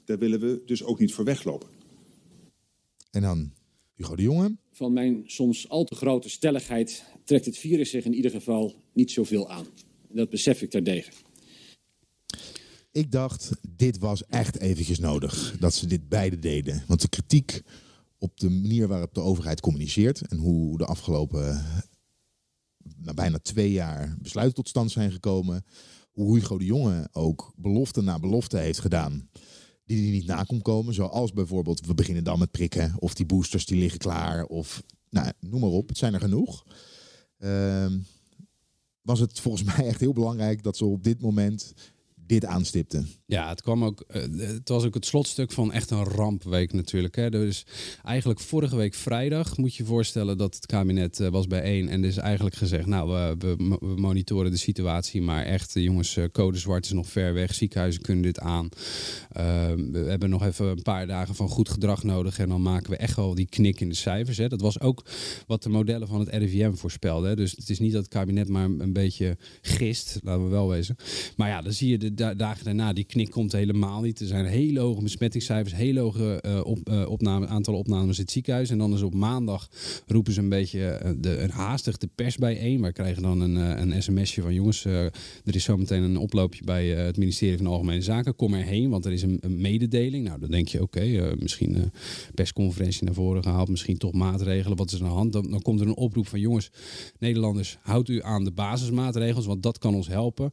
Daar 0.04 0.18
willen 0.18 0.40
we 0.40 0.62
dus 0.66 0.82
ook 0.82 0.98
niet 0.98 1.14
voor 1.14 1.24
weglopen. 1.24 1.68
En 3.10 3.22
dan 3.22 3.52
Hugo 3.94 4.16
de 4.16 4.22
Jonge. 4.22 4.56
Van 4.72 4.92
mijn 4.92 5.22
soms 5.26 5.68
al 5.68 5.84
te 5.84 5.94
grote 5.94 6.28
stelligheid 6.28 7.04
trekt 7.24 7.44
het 7.44 7.58
virus 7.58 7.90
zich 7.90 8.04
in 8.04 8.14
ieder 8.14 8.30
geval 8.30 8.74
niet 8.92 9.10
zoveel 9.10 9.50
aan. 9.50 9.66
Dat 10.08 10.30
besef 10.30 10.62
ik 10.62 10.70
terdege. 10.70 11.10
Ik 12.92 13.12
dacht, 13.12 13.50
dit 13.76 13.98
was 13.98 14.26
echt 14.26 14.58
eventjes 14.58 14.98
nodig. 14.98 15.56
Dat 15.60 15.74
ze 15.74 15.86
dit 15.86 16.08
beide 16.08 16.38
deden. 16.38 16.84
Want 16.86 17.00
de 17.00 17.08
kritiek 17.08 17.62
op 18.18 18.40
de 18.40 18.50
manier 18.50 18.88
waarop 18.88 19.14
de 19.14 19.20
overheid 19.20 19.60
communiceert... 19.60 20.28
en 20.28 20.38
hoe 20.38 20.78
de 20.78 20.86
afgelopen 20.86 21.64
na 22.96 23.14
bijna 23.14 23.38
twee 23.38 23.72
jaar 23.72 24.16
besluiten 24.22 24.54
tot 24.54 24.68
stand 24.68 24.90
zijn 24.90 25.12
gekomen 25.12 25.64
hoe 26.14 26.34
Hugo 26.34 26.58
de 26.58 26.64
Jonge 26.64 27.08
ook 27.12 27.52
belofte 27.56 28.02
na 28.02 28.18
belofte 28.18 28.56
heeft 28.56 28.78
gedaan. 28.78 29.28
Die 29.86 30.02
hij 30.02 30.10
niet 30.10 30.26
na 30.26 30.42
kon 30.42 30.62
komen. 30.62 30.94
Zoals 30.94 31.32
bijvoorbeeld, 31.32 31.86
we 31.86 31.94
beginnen 31.94 32.24
dan 32.24 32.38
met 32.38 32.50
prikken. 32.50 32.94
Of 32.98 33.14
die 33.14 33.26
boosters 33.26 33.66
die 33.66 33.78
liggen 33.78 33.98
klaar. 33.98 34.44
Of 34.44 34.82
nou, 35.10 35.32
noem 35.40 35.60
maar 35.60 35.70
op. 35.70 35.88
Het 35.88 35.98
zijn 35.98 36.14
er 36.14 36.20
genoeg. 36.20 36.64
Uh, 37.38 37.92
was 39.02 39.20
het 39.20 39.40
volgens 39.40 39.64
mij 39.76 39.86
echt 39.86 40.00
heel 40.00 40.12
belangrijk 40.12 40.62
dat 40.62 40.76
ze 40.76 40.84
op 40.84 41.04
dit 41.04 41.20
moment 41.20 41.74
dit 42.26 42.44
aanstipte. 42.44 43.04
Ja, 43.26 43.48
het 43.48 43.62
kwam 43.62 43.84
ook. 43.84 44.04
Uh, 44.08 44.22
het 44.38 44.68
was 44.68 44.84
ook 44.84 44.94
het 44.94 45.06
slotstuk 45.06 45.52
van 45.52 45.72
echt 45.72 45.90
een 45.90 46.04
rampweek 46.04 46.72
natuurlijk. 46.72 47.16
Hè. 47.16 47.30
Dus 47.30 47.66
eigenlijk 48.02 48.40
vorige 48.40 48.76
week 48.76 48.94
vrijdag 48.94 49.56
moet 49.56 49.74
je 49.74 49.84
voorstellen 49.84 50.38
dat 50.38 50.54
het 50.54 50.66
kabinet 50.66 51.20
uh, 51.20 51.28
was 51.28 51.46
bijeen 51.46 51.88
en 51.88 52.02
er 52.02 52.08
is 52.08 52.16
eigenlijk 52.16 52.56
gezegd, 52.56 52.86
nou 52.86 53.10
we, 53.10 53.56
we, 53.56 53.76
monitoren 53.96 54.50
de 54.50 54.56
situatie, 54.56 55.22
maar 55.22 55.44
echt 55.44 55.72
jongens, 55.72 56.16
uh, 56.16 56.24
code 56.32 56.58
zwart 56.58 56.84
is 56.84 56.92
nog 56.92 57.08
ver 57.08 57.34
weg. 57.34 57.54
Ziekenhuizen 57.54 58.02
kunnen 58.02 58.22
dit 58.22 58.40
aan. 58.40 58.68
Ehm, 59.32 59.90
we 59.90 59.98
hebben 59.98 60.30
nog 60.30 60.44
even 60.44 60.66
een 60.66 60.82
paar 60.82 61.06
dagen 61.06 61.34
van 61.34 61.48
goed 61.48 61.68
gedrag 61.68 62.02
nodig 62.02 62.38
en 62.38 62.48
dan 62.48 62.62
maken 62.62 62.90
we 62.90 62.96
echt 62.96 63.16
wel 63.16 63.34
die 63.34 63.48
knik 63.48 63.80
in 63.80 63.88
de 63.88 63.94
cijfers. 63.94 64.36
Hè. 64.36 64.48
Dat 64.48 64.60
was 64.60 64.80
ook 64.80 65.04
wat 65.46 65.62
de 65.62 65.68
modellen 65.68 66.08
van 66.08 66.20
het 66.20 66.28
RIVM 66.28 66.74
voorspelden. 66.74 67.36
Dus 67.36 67.50
het 67.50 67.70
is 67.70 67.78
niet 67.78 67.92
dat 67.92 68.02
het 68.02 68.12
kabinet 68.12 68.48
maar 68.48 68.64
een 68.64 68.92
beetje 68.92 69.36
gist, 69.60 70.18
laten 70.22 70.44
we 70.44 70.50
wel 70.50 70.68
wezen. 70.68 70.96
Maar 71.36 71.48
ja, 71.48 71.62
dan 71.62 71.72
zie 71.72 71.88
je 71.90 71.98
de 71.98 72.13
dagen 72.14 72.64
daarna, 72.64 72.92
die 72.92 73.04
knik 73.04 73.30
komt 73.30 73.52
helemaal 73.52 74.00
niet. 74.00 74.20
Er 74.20 74.26
zijn 74.26 74.46
hele 74.46 74.80
hoge 74.80 75.02
besmettingscijfers, 75.02 75.74
hele 75.74 76.00
hoge 76.00 76.42
uh, 76.46 76.60
op, 76.64 76.88
uh, 76.88 77.08
opname, 77.08 77.46
aantal 77.46 77.74
opnames 77.74 78.16
in 78.16 78.22
het 78.22 78.32
ziekenhuis. 78.32 78.70
En 78.70 78.78
dan 78.78 78.94
is 78.94 79.02
op 79.02 79.14
maandag 79.14 79.68
roepen 80.06 80.32
ze 80.32 80.40
een 80.40 80.48
beetje 80.48 81.00
uh, 81.04 81.10
de, 81.16 81.38
een 81.38 81.50
haastig 81.50 81.96
de 81.96 82.08
pers 82.14 82.36
bijeen. 82.36 82.80
Wij 82.80 82.92
krijgen 82.92 83.22
dan 83.22 83.40
een, 83.40 83.54
een 83.54 84.02
sms'je 84.02 84.42
van 84.42 84.54
jongens, 84.54 84.84
er 84.84 85.12
is 85.44 85.64
zometeen 85.64 86.02
een 86.02 86.16
oploopje 86.16 86.64
bij 86.64 86.86
het 86.86 87.16
ministerie 87.16 87.56
van 87.56 87.66
Algemene 87.66 88.02
Zaken. 88.02 88.36
Kom 88.36 88.54
erheen, 88.54 88.90
want 88.90 89.04
er 89.04 89.12
is 89.12 89.22
een, 89.22 89.40
mededeling. 89.48 90.26
Nou, 90.26 90.40
dan 90.40 90.50
denk 90.50 90.68
je, 90.68 90.82
oké, 90.82 90.98
okay, 90.98 91.34
misschien 91.38 91.92
persconferentie 92.34 93.04
naar 93.04 93.14
voren 93.14 93.42
gehaald, 93.42 93.68
misschien 93.68 93.98
toch 93.98 94.12
maatregelen. 94.12 94.76
Wat 94.76 94.92
is 94.92 94.98
er 94.98 95.04
aan 95.04 95.10
de 95.10 95.16
hand? 95.16 95.32
Dan, 95.32 95.50
dan 95.50 95.62
komt 95.62 95.80
er 95.80 95.86
een 95.86 95.96
oproep 95.96 96.26
van 96.26 96.40
jongens, 96.40 96.70
Nederlanders, 97.18 97.78
houdt 97.80 98.08
u 98.08 98.22
aan 98.22 98.44
de 98.44 98.52
basismaatregels, 98.52 99.46
want 99.46 99.62
dat 99.62 99.78
kan 99.78 99.94
ons 99.94 100.08
helpen. 100.08 100.50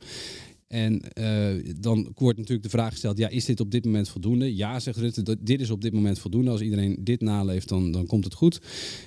En 0.71 1.01
eh, 1.01 1.73
dan 1.79 2.11
wordt 2.15 2.37
natuurlijk 2.37 2.63
de 2.63 2.77
vraag 2.77 2.91
gesteld, 2.91 3.17
ja, 3.17 3.27
is 3.27 3.45
dit 3.45 3.59
op 3.59 3.71
dit 3.71 3.85
moment 3.85 4.09
voldoende? 4.09 4.55
Ja, 4.55 4.79
zegt 4.79 4.97
Rutte, 4.97 5.37
dit 5.41 5.61
is 5.61 5.69
op 5.69 5.81
dit 5.81 5.93
moment 5.93 6.19
voldoende. 6.19 6.51
Als 6.51 6.61
iedereen 6.61 6.97
dit 6.99 7.21
naleeft, 7.21 7.69
dan, 7.69 7.91
dan 7.91 8.05
komt 8.05 8.23
het 8.23 8.33
goed. 8.33 8.59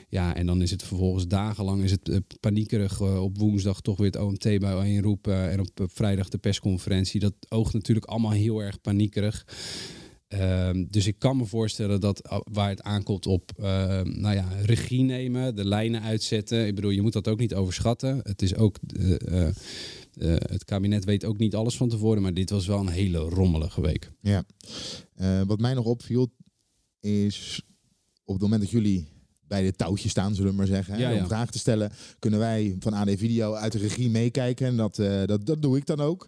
Ja, 0.08 0.34
en 0.34 0.46
dan 0.46 0.62
is 0.62 0.70
het 0.70 0.82
vervolgens 0.82 1.26
dagenlang 1.26 1.82
is 1.82 1.90
het, 1.90 2.08
eh, 2.08 2.16
paniekerig. 2.40 3.00
eh, 3.00 3.22
op 3.22 3.38
woensdag 3.38 3.80
toch 3.80 3.96
weer 3.96 4.06
het 4.06 4.16
OMT 4.16 4.42
bij 4.42 4.60
één 4.60 5.02
roepen 5.02 5.50
en 5.50 5.60
op 5.60 5.68
vrijdag 5.92 6.28
de 6.28 6.38
persconferentie. 6.38 7.20
Dat 7.20 7.34
oogt 7.48 7.72
natuurlijk 7.72 8.06
allemaal 8.06 8.30
heel 8.30 8.60
erg 8.62 8.80
paniekerig. 8.80 9.46
Ehm, 10.28 10.84
dus 10.90 11.06
ik 11.06 11.18
kan 11.18 11.36
me 11.36 11.44
voorstellen 11.44 12.00
dat 12.00 12.42
waar 12.52 12.68
het 12.68 12.82
aankomt 12.82 13.26
op 13.26 13.52
ehm, 13.58 14.20
nou 14.20 14.34
ja, 14.34 14.48
regie 14.64 15.02
nemen, 15.02 15.56
de 15.56 15.64
lijnen 15.68 16.02
uitzetten. 16.02 16.66
Ik 16.66 16.74
bedoel, 16.74 16.90
je 16.90 17.02
moet 17.02 17.12
dat 17.12 17.28
ook 17.28 17.38
niet 17.38 17.54
overschatten. 17.54 18.20
Het 18.22 18.42
is 18.42 18.56
ook. 18.56 18.76
Eh, 20.18 20.28
het 20.28 20.64
kabinet 20.64 21.04
weet 21.04 21.24
ook 21.24 21.38
niet 21.38 21.54
alles 21.54 21.76
van 21.76 21.88
tevoren, 21.88 22.22
maar 22.22 22.34
dit 22.34 22.50
was 22.50 22.66
wel 22.66 22.78
een 22.78 22.88
hele 22.88 23.18
rommelige 23.18 23.80
week. 23.80 24.10
Ja. 24.20 24.44
Eh, 25.14 25.40
wat 25.46 25.60
mij 25.60 25.74
nog 25.74 25.84
opviel 25.84 26.32
is 27.00 27.62
op 28.24 28.34
het 28.34 28.42
moment 28.42 28.60
dat 28.60 28.70
jullie 28.70 29.08
bij 29.46 29.62
de 29.62 29.72
touwtje 29.72 30.08
staan, 30.08 30.34
zullen 30.34 30.50
we 30.50 30.56
maar 30.56 30.66
zeggen, 30.66 30.94
hè, 30.94 31.00
Ja, 31.00 31.10
ja. 31.10 31.20
om 31.20 31.26
vragen 31.26 31.52
te 31.52 31.58
stellen, 31.58 31.92
kunnen 32.18 32.38
wij 32.38 32.76
van 32.78 32.92
AD 32.92 33.10
Video 33.10 33.52
uit 33.52 33.72
de 33.72 33.78
regie 33.78 34.10
meekijken. 34.10 34.66
En 34.66 34.76
dat, 34.76 34.98
eh, 34.98 35.24
dat, 35.24 35.46
dat 35.46 35.62
doe 35.62 35.76
ik 35.76 35.86
dan 35.86 36.00
ook. 36.00 36.26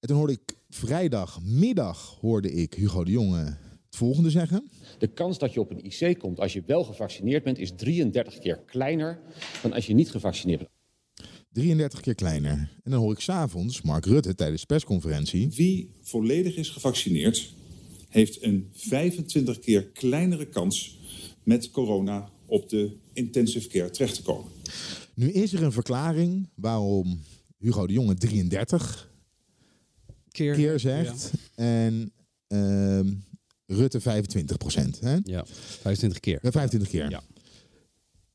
En 0.00 0.08
toen 0.08 0.16
hoorde 0.16 0.32
ik 0.32 0.56
vrijdagmiddag 0.68 2.18
hoorde 2.20 2.52
ik 2.52 2.74
Hugo 2.74 3.04
de 3.04 3.10
Jonge 3.10 3.44
het 3.94 3.96
volgende 3.96 4.30
zeggen. 4.30 4.70
De 4.98 5.06
kans 5.06 5.38
dat 5.38 5.52
je 5.52 5.60
op 5.60 5.70
een 5.70 5.84
IC 5.84 6.18
komt 6.18 6.40
als 6.40 6.52
je 6.52 6.62
wel 6.66 6.84
gevaccineerd 6.84 7.44
bent 7.44 7.58
is 7.58 7.72
33 7.76 8.38
keer 8.38 8.58
kleiner 8.66 9.20
dan 9.62 9.72
als 9.72 9.86
je 9.86 9.94
niet 9.94 10.10
gevaccineerd 10.10 10.58
bent. 10.58 10.70
33 11.54 12.00
keer 12.00 12.14
kleiner. 12.14 12.70
En 12.82 12.90
dan 12.90 13.00
hoor 13.00 13.12
ik 13.12 13.20
s'avonds 13.20 13.82
Mark 13.82 14.04
Rutte 14.04 14.34
tijdens 14.34 14.60
de 14.60 14.66
persconferentie. 14.66 15.50
Wie 15.54 15.90
volledig 16.02 16.56
is 16.56 16.68
gevaccineerd, 16.68 17.52
heeft 18.08 18.42
een 18.42 18.68
25 18.72 19.58
keer 19.58 19.84
kleinere 19.84 20.46
kans 20.46 20.98
met 21.42 21.70
corona 21.70 22.30
op 22.46 22.68
de 22.68 22.96
intensive 23.12 23.68
care 23.68 23.90
terecht 23.90 24.14
te 24.14 24.22
komen. 24.22 24.50
Nu 25.14 25.30
is 25.30 25.52
er 25.52 25.62
een 25.62 25.72
verklaring 25.72 26.48
waarom 26.54 27.20
Hugo 27.58 27.86
de 27.86 27.92
Jonge 27.92 28.14
33 28.14 29.12
Keer, 30.30 30.54
keer 30.54 30.80
zegt. 30.80 31.30
En 31.54 32.12
ehm, 32.46 33.12
Rutte 33.66 34.00
25 34.00 34.56
procent. 34.56 35.00
Hè? 35.00 35.16
Ja, 35.22 35.44
25 35.46 36.20
keer. 36.20 36.38
Ja, 36.42 36.50
25 36.50 36.88
keer. 36.90 37.10
Ja. 37.10 37.22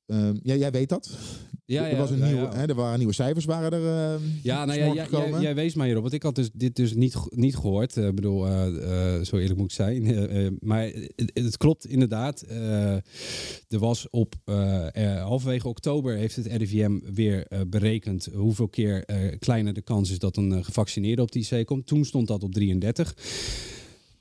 Ehm, 0.10 0.36
ja, 0.44 0.56
jij 0.56 0.72
weet 0.72 0.90
dat. 0.90 1.18
Ja, 1.66 1.86
er, 1.86 1.92
ja, 1.92 1.98
was 1.98 2.10
een 2.12 2.18
ja. 2.36 2.54
Hè, 2.56 2.66
er 2.68 2.76
waren 2.76 2.98
nieuwe 2.98 3.14
cijfers 3.14 3.46
waren 3.46 3.72
er. 3.72 4.14
ehm, 4.14 4.22
Ja, 4.44 4.66
nou 4.66 4.80
ja, 4.80 5.40
jij, 5.42 5.56
wees 5.56 5.74
mij 5.74 5.86
hierop. 5.86 6.02
Want 6.04 6.16
ik 6.16 6.24
had 6.24 6.36
dus 6.36 6.50
dit 6.54 6.76
dus 6.76 6.94
niet, 6.94 7.16
niet 7.30 7.56
gehoord. 7.56 7.96
Ik 7.96 8.16
bedoel, 8.16 8.48
eh, 8.48 9.16
eh, 9.16 9.24
zo 9.24 9.38
eerlijk 9.38 9.60
moet 9.60 9.70
ik 9.70 9.76
zijn. 9.76 10.06
Eh, 10.08 10.46
eh, 10.46 10.52
maar 10.60 10.84
het, 11.16 11.32
het 11.34 11.58
klopt 11.58 11.86
inderdaad. 11.88 12.42
Eh, 12.42 12.94
er 12.94 13.80
was 13.80 14.10
op 14.10 14.36
eh, 14.46 15.16
eh, 15.16 15.24
halverwege 15.24 15.68
oktober 15.68 16.16
heeft 16.16 16.36
het 16.36 16.46
RIVM 16.48 17.00
weer 17.14 17.48
eh, 17.48 17.60
berekend 17.68 18.28
hoeveel 18.34 18.68
keer 18.68 19.04
eh, 19.06 19.38
kleiner 19.40 19.74
de 19.74 19.82
kans 19.82 20.12
is 20.12 20.20
dat 20.20 20.38
een 20.38 20.52
eh, 20.52 20.64
gevaccineerde 20.64 21.22
op 21.22 21.32
die 21.32 21.48
IC 21.50 21.66
komt. 21.66 21.88
Toen 21.88 22.06
stond 22.06 22.28
dat 22.28 22.44
op 22.44 22.54
33. 22.54 23.16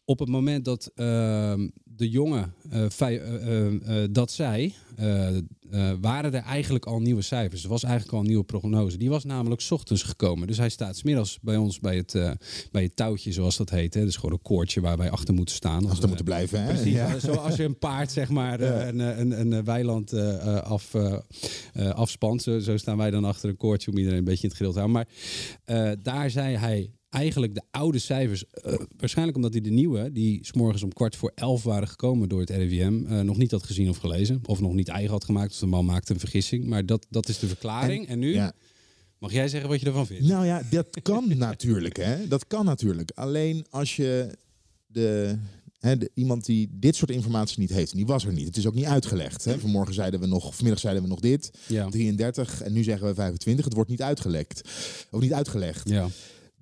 Op 0.05 0.19
het 0.19 0.29
moment 0.29 0.65
dat 0.65 0.91
ehm, 0.95 1.69
de 1.99 2.09
jongen 2.09 2.55
eh, 2.71 2.85
eh, 3.01 4.03
eh, 4.03 4.09
dat 4.11 4.31
zei, 4.33 4.75
eh, 4.97 5.93
waren 6.01 6.35
er 6.35 6.43
eigenlijk 6.43 6.87
al 6.87 7.01
nieuwe 7.01 7.23
cijfers. 7.23 7.63
Er 7.63 7.69
was 7.69 7.83
eigenlijk 7.83 8.15
al 8.15 8.21
een 8.21 8.27
nieuwe 8.27 8.45
prognose. 8.45 8.97
Die 8.97 9.09
was 9.09 9.25
namelijk 9.25 9.61
's 9.61 9.71
ochtends 9.71 10.03
gekomen. 10.03 10.47
Dus 10.47 10.59
hij 10.59 10.69
staat 10.69 10.97
smiddags 10.97 11.39
bij 11.41 11.57
ons 11.57 11.81
bij 11.81 11.97
het, 11.97 12.13
bij 12.73 12.83
het 12.83 12.97
touwtje, 12.97 13.33
zoals 13.33 13.57
dat 13.57 13.71
heet. 13.71 13.95
Hè. 13.95 14.05
Dus 14.05 14.17
gewoon 14.17 14.33
een 14.33 14.43
koordje 14.43 14.81
waar 14.81 14.97
wij 14.97 15.11
achter 15.11 15.35
moeten 15.35 15.55
staan. 15.55 15.81
Als 15.81 15.91
Als, 15.91 16.01
ze 16.01 16.07
moeten 16.07 16.25
blijven. 16.25 16.63
Hè? 16.63 16.69
Precies, 16.75 16.93
Ja. 16.93 17.19
zoals 17.19 17.57
je 17.57 17.65
een 17.65 17.79
paard 17.79 18.13
zeg 18.13 18.29
maar 18.29 18.61
eh, 18.61 18.87
een, 18.87 18.99
een, 18.99 19.53
een, 19.53 19.65
weiland 19.65 20.13
af, 20.63 20.95
afspant. 21.75 22.43
Zo, 22.43 22.59
zo 22.59 22.77
staan 22.77 22.97
wij 22.97 23.11
dan 23.11 23.25
achter 23.25 23.49
een 23.49 23.57
koordje 23.57 23.91
om 23.91 23.97
iedereen 23.99 24.19
een 24.19 24.25
beetje 24.25 24.43
in 24.43 24.49
het 24.49 24.59
grill 24.59 24.73
te 24.73 24.79
houden. 24.79 25.05
Maar 25.67 25.97
daar 26.03 26.31
zei 26.31 26.57
hij 26.57 26.91
eigenlijk 27.11 27.55
de 27.55 27.63
oude 27.71 27.99
cijfers, 27.99 28.45
eh, 28.51 28.75
waarschijnlijk 28.97 29.37
omdat 29.37 29.53
hij 29.53 29.63
de 29.63 29.71
nieuwe, 29.71 30.13
die 30.13 30.39
s'morgens 30.47 30.83
om 30.83 30.93
kwart 30.93 31.17
voor 31.17 31.33
elf 31.35 31.63
waren 31.63 31.89
gekomen 31.89 32.29
door 32.29 32.41
het 32.41 32.51
RIVM, 32.51 33.05
eh, 33.07 33.21
nog 33.21 33.37
niet 33.37 33.51
had 33.51 33.63
gezien 33.63 33.89
of 33.89 33.97
gelezen. 33.97 34.41
Of 34.45 34.61
nog 34.61 34.73
niet 34.75 34.89
eigen 34.89 35.11
had 35.11 35.25
gemaakt. 35.25 35.53
Of 35.53 35.59
de 35.59 35.67
man 35.67 35.85
maakte 35.85 36.13
een 36.13 36.21
vergissing. 36.21 36.65
Maar 36.67 36.87
dat, 36.87 37.07
dat 37.11 37.29
is 37.29 37.39
de 37.39 37.47
verklaring. 37.47 38.09
En, 38.09 38.19
nu 38.19 38.33
Ja. 38.35 38.53
mag 39.19 39.33
jij 39.33 39.49
zeggen 39.49 39.69
wat 39.71 39.81
je 39.81 39.87
ervan 39.87 40.07
vindt. 40.07 40.27
Nou 40.29 40.47
ja, 40.47 40.63
dat 40.71 41.03
kan 41.03 41.25
natuurlijk. 41.39 41.97
Hè? 41.97 42.29
Dat 42.29 42.47
kan 42.47 42.65
natuurlijk. 42.65 43.11
Alleen 43.15 43.67
als 43.71 43.97
je 43.97 44.37
de, 44.87 45.39
hè, 45.79 45.97
de, 45.99 46.11
iemand 46.15 46.45
die 46.47 46.69
dit 46.73 46.97
soort 46.97 47.11
informatie 47.11 47.61
niet 47.61 47.71
heeft, 47.71 47.91
en 47.91 47.97
die 47.97 48.07
was 48.07 48.25
er 48.25 48.33
niet. 48.33 48.47
Het 48.47 48.57
is 48.57 48.67
ook 48.67 48.75
niet 48.75 48.85
uitgelegd. 48.85 49.45
Hè? 49.45 49.59
Vanmorgen 49.59 49.95
zeiden 49.95 50.21
we 50.21 50.27
nog, 50.27 50.55
vanmiddag 50.55 50.81
zeiden 50.81 51.03
we 51.03 51.09
nog 51.09 51.21
dit, 51.21 51.51
Ja. 51.69 51.89
33 51.89 52.63
en 52.63 52.73
nu 52.73 52.83
zeggen 52.83 53.07
we 53.09 53.15
25. 53.15 53.65
Het 53.65 53.75
wordt 53.75 53.91
niet 53.91 54.03
uitgelekt. 54.03 54.61
Of 55.11 55.21
niet 55.21 55.33
uitgelegd. 55.33 55.89
Ja. 55.89 56.09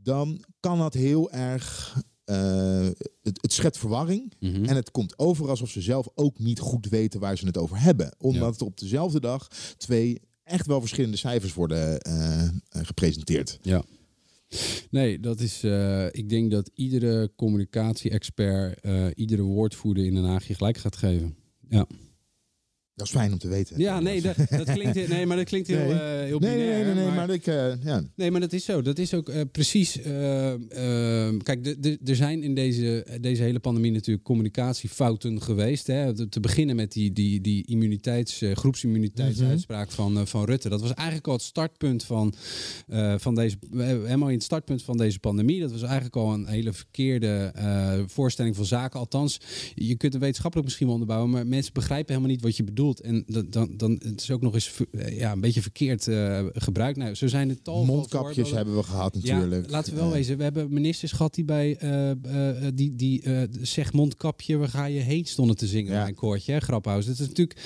Dan 0.06 0.44
kan 0.60 0.78
dat 0.78 0.94
heel 0.94 1.30
erg. 1.30 1.96
eh, 2.24 2.88
het, 3.22 3.42
het 3.42 3.52
schept 3.52 3.78
verwarring. 3.78 4.32
Mhm. 4.40 4.64
En 4.64 4.76
het 4.76 4.90
komt 4.90 5.18
over 5.18 5.48
alsof 5.48 5.70
ze 5.70 5.80
zelf 5.80 6.08
ook 6.14 6.38
niet 6.38 6.58
goed 6.58 6.88
weten 6.88 7.20
waar 7.20 7.38
ze 7.38 7.46
het 7.46 7.58
over 7.58 7.80
hebben. 7.80 8.14
Omdat 8.18 8.60
er 8.60 8.66
op 8.66 8.78
dezelfde 8.78 9.20
dag 9.20 9.48
twee 9.76 10.20
echt 10.44 10.66
wel 10.66 10.80
verschillende 10.80 11.16
cijfers 11.16 11.54
worden 11.54 12.00
eh, 12.00 12.42
eh, 12.44 12.50
gepresenteerd. 12.70 13.58
Ja. 13.62 13.84
Nee, 14.90 15.20
dat 15.20 15.40
is. 15.40 15.64
ik 16.10 16.28
denk 16.28 16.50
dat 16.50 16.70
iedere 16.74 17.32
communicatie-expert, 17.36 18.80
iedere 19.14 19.42
woordvoerder 19.42 20.04
in 20.04 20.14
Den 20.14 20.24
Haag 20.24 20.46
je 20.46 20.54
gelijk 20.54 20.76
gaat 20.78 20.96
geven. 20.96 21.36
Ja, 21.68 21.86
Dat 22.96 23.06
is 23.06 23.12
fijn 23.12 23.32
om 23.32 23.38
te 23.38 23.48
weten. 23.48 23.78
ja 23.78 24.00
nee, 24.00 24.20
dat, 24.20 24.36
dat 24.50 24.72
klinkt, 24.72 25.08
nee, 25.08 25.26
maar 25.26 25.36
dat 25.36 25.46
klinkt 25.46 25.68
heel, 25.68 25.78
Nee. 25.78 25.92
eh, 25.92 26.24
heel 26.24 26.38
Nee, 26.38 26.56
nee, 26.56 26.58
binair. 26.58 26.84
nee, 26.84 26.84
nee, 26.84 26.94
nee, 26.94 27.04
maar- 27.06 27.14
maar 27.14 27.30
ik, 27.30 27.46
eh, 27.46 27.82
ja. 27.84 28.02
Nee, 28.14 28.30
maar 28.30 28.40
dat 28.40 28.52
is 28.52 28.64
zo. 28.64 28.82
Dat 28.82 28.98
is 28.98 29.14
ook 29.14 29.28
eh, 29.28 29.40
precies. 29.52 29.92
kijk, 31.42 31.76
er 32.04 32.16
zijn 32.16 32.42
in 32.42 32.54
deze, 32.54 33.06
deze 33.20 33.42
hele 33.42 33.58
pandemie 33.58 33.90
natuurlijk 33.92 34.24
communicatiefouten 34.24 35.42
geweest. 35.42 35.86
Hè. 35.86 36.28
Te 36.28 36.40
beginnen 36.40 36.76
met 36.76 36.92
die, 36.92 37.12
die, 37.12 37.40
die 37.40 37.66
immuniteits, 37.66 38.42
groepsimmuniteitsuitspraak 38.52 39.90
van, 39.90 40.18
eh, 40.18 40.26
van 40.26 40.44
Rutte. 40.44 40.68
Dat 40.68 40.80
was 40.80 40.94
eigenlijk 40.94 41.26
al 41.26 41.32
het 41.32 41.42
startpunt 41.42 42.04
van, 42.04 42.34
van 43.16 43.34
deze. 43.34 43.56
helemaal 43.76 44.28
in 44.28 44.34
het 44.34 44.42
startpunt 44.42 44.82
van 44.82 44.96
deze 44.96 45.18
pandemie. 45.18 45.60
Dat 45.60 45.70
was 45.72 45.82
eigenlijk 45.82 46.16
al 46.16 46.32
een 46.32 46.46
hele 46.46 46.72
verkeerde 46.72 47.52
voorstelling 48.06 48.56
van 48.56 48.64
zaken. 48.64 49.00
Althans, 49.00 49.40
je 49.74 49.96
kunt 49.96 50.12
het 50.12 50.22
wetenschappelijk 50.22 50.64
misschien 50.64 50.86
wel 50.86 50.94
onderbouwen, 50.96 51.32
maar 51.32 51.46
mensen 51.46 51.72
begrijpen 51.72 52.08
helemaal 52.14 52.34
niet 52.34 52.42
wat 52.42 52.56
je 52.56 52.64
bedoelt. 52.64 52.84
En 52.94 53.24
dan, 53.26 53.46
dan, 53.50 53.76
dan 53.76 54.00
het 54.04 54.20
is 54.20 54.30
ook 54.30 54.40
nog 54.40 54.54
eens 54.54 54.72
eh, 54.90 55.18
ja, 55.18 55.32
een 55.32 55.40
beetje 55.40 55.62
verkeerd 55.62 56.08
eh, 56.08 56.44
gebruikt. 56.52 56.98
Nou, 56.98 57.14
zo 57.14 57.26
zijn 57.26 57.50
er 57.50 57.62
tal 57.62 57.84
Mondkapjes 57.84 58.34
voorbeelden. 58.34 58.56
hebben 58.56 58.76
we 58.76 58.82
gehad 58.82 59.14
natuurlijk. 59.14 59.64
Ja, 59.64 59.70
laten 59.70 59.92
we 59.94 60.00
wel 60.00 60.10
wezen. 60.10 60.36
We 60.36 60.42
hebben 60.42 60.72
ministers 60.72 61.12
gehad 61.12 61.34
die 61.34 61.44
bij 61.44 61.76
eh, 61.76 62.10
die, 62.74 62.94
die 62.94 63.22
zeg 63.60 63.92
mondkapje, 63.92 64.56
waar 64.56 64.68
ga 64.68 64.84
je 64.84 65.00
heen 65.00 65.24
stonden 65.24 65.56
te 65.56 65.66
zingen 65.66 65.92
Ja. 65.92 66.08
een 66.08 66.14
koortje. 66.14 66.52
Hè? 66.52 66.60
Graphuis. 66.60 67.06
Het 67.06 67.18
is 67.18 67.28
natuurlijk 67.28 67.60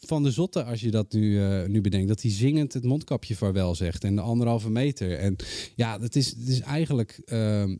van 0.00 0.22
de 0.22 0.30
zotte 0.30 0.64
als 0.64 0.80
je 0.80 0.90
dat 0.90 1.12
nu, 1.12 1.40
nu 1.68 1.80
bedenkt. 1.80 2.08
Dat 2.08 2.22
hij 2.22 2.30
zingend 2.30 2.72
het 2.72 2.84
mondkapje 2.84 3.36
vaarwel 3.36 3.74
zegt. 3.74 4.04
En 4.04 4.14
de 4.14 4.20
anderhalve 4.20 4.70
meter. 4.70 5.18
En 5.18 5.36
ja, 5.74 5.98
dat 5.98 6.14
is, 6.14 6.26
het 6.28 6.48
is 6.48 6.60
eigenlijk... 6.60 7.20
ehm, 7.24 7.76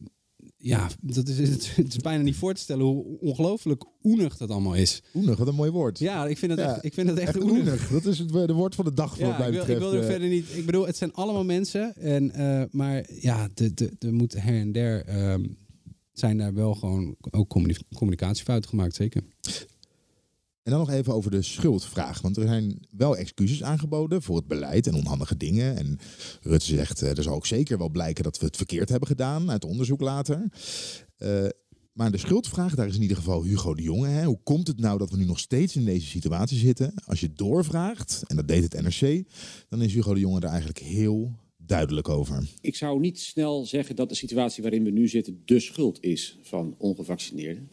ja, 0.62 0.88
dat 1.00 1.28
is, 1.28 1.38
het, 1.48 1.72
is 1.88 1.96
bijna 1.96 2.22
niet 2.22 2.36
voor 2.36 2.54
te 2.54 2.60
stellen 2.60 2.84
hoe 2.84 3.04
ongelooflijk 3.20 3.84
oenig 4.02 4.36
dat 4.36 4.50
allemaal 4.50 4.74
is. 4.74 5.02
Oenig, 5.14 5.36
wat 5.38 5.48
een 5.48 5.54
mooi 5.54 5.70
woord. 5.70 5.98
Ja, 5.98 6.26
ik 6.26 6.38
vind 6.38 6.50
het 6.50 6.60
Ja, 6.60 6.74
echt, 6.74 6.84
ik 6.84 6.94
vind 6.94 7.08
het 7.08 7.18
echt, 7.18 7.28
Echt 7.28 7.44
oenig. 7.44 7.58
oenig. 7.58 7.88
Dat 7.88 8.04
is 8.04 8.18
het 8.18 8.28
de 8.32 8.52
woord 8.52 8.74
van 8.74 8.84
de 8.84 8.94
dag 8.94 9.10
wat 9.10 9.18
Ja, 9.18 9.38
mij 9.38 9.46
ik 9.46 9.52
wil, 9.52 9.60
betreft. 9.60 9.80
ik 9.82 9.86
wil 9.90 9.94
er 9.94 10.00
eh. 10.04 10.10
verder 10.10 10.28
niet. 10.28 10.46
Ik 10.54 10.66
bedoel, 10.66 10.86
het 10.86 10.96
zijn 10.96 11.12
allemaal 11.12 11.44
mensen. 11.44 11.94
En, 11.96 12.30
eh, 12.30 12.62
maar 12.70 13.04
ja, 13.20 13.48
de, 13.54 13.74
de, 13.74 13.90
er 13.98 14.12
moet 14.12 14.32
her 14.32 14.60
en 14.60 14.72
der 14.72 15.04
ehm, 15.04 15.44
zijn 16.12 16.38
daar 16.38 16.54
wel 16.54 16.74
gewoon 16.74 17.16
ook 17.30 17.48
communi- 17.48 17.76
communicatiefouten 17.94 18.70
gemaakt, 18.70 18.94
zeker. 18.94 19.22
En 20.62 20.70
dan 20.70 20.80
nog 20.80 20.90
even 20.90 21.14
over 21.14 21.30
de 21.30 21.42
schuldvraag. 21.42 22.20
Want 22.20 22.36
er 22.36 22.46
zijn 22.46 22.86
wel 22.90 23.16
excuses 23.16 23.62
aangeboden 23.62 24.22
voor 24.22 24.36
het 24.36 24.46
beleid 24.46 24.86
en 24.86 24.94
onhandige 24.94 25.36
dingen. 25.36 25.76
En 25.76 25.98
Rutte 26.42 26.66
zegt, 26.66 27.02
eh, 27.02 27.16
er 27.16 27.22
zal 27.22 27.34
ook 27.34 27.46
zeker 27.46 27.78
wel 27.78 27.88
blijken 27.88 28.24
dat 28.24 28.38
we 28.38 28.46
het 28.46 28.56
verkeerd 28.56 28.88
hebben 28.88 29.08
gedaan 29.08 29.50
uit 29.50 29.64
onderzoek 29.64 30.00
later. 30.00 30.50
Eh, 31.16 31.46
maar 31.92 32.10
de 32.10 32.18
schuldvraag, 32.18 32.74
daar 32.74 32.86
is 32.86 32.94
in 32.94 33.02
ieder 33.02 33.16
geval 33.16 33.44
Hugo 33.44 33.74
de 33.74 33.82
Jonge. 33.82 34.08
Hè. 34.08 34.24
Hoe 34.24 34.40
komt 34.42 34.66
het 34.66 34.80
nou 34.80 34.98
dat 34.98 35.10
we 35.10 35.16
nu 35.16 35.24
nog 35.24 35.38
steeds 35.38 35.76
in 35.76 35.84
deze 35.84 36.06
situatie 36.06 36.58
zitten? 36.58 36.94
Als 37.06 37.20
je 37.20 37.32
doorvraagt, 37.32 38.22
en 38.26 38.36
dat 38.36 38.48
deed 38.48 38.62
het 38.62 38.82
NRC, 38.82 39.24
dan 39.68 39.82
is 39.82 39.94
Hugo 39.94 40.14
de 40.14 40.20
Jonge 40.20 40.40
er 40.40 40.48
eigenlijk 40.48 40.78
heel 40.78 41.38
duidelijk 41.56 42.08
over. 42.08 42.48
Ik 42.60 42.76
zou 42.76 43.00
niet 43.00 43.20
snel 43.20 43.66
zeggen 43.66 43.96
dat 43.96 44.08
de 44.08 44.14
situatie 44.14 44.62
waarin 44.62 44.84
we 44.84 44.90
nu 44.90 45.08
zitten 45.08 45.42
de 45.44 45.60
schuld 45.60 46.02
is 46.02 46.38
van 46.42 46.74
ongevaccineerden. 46.78 47.68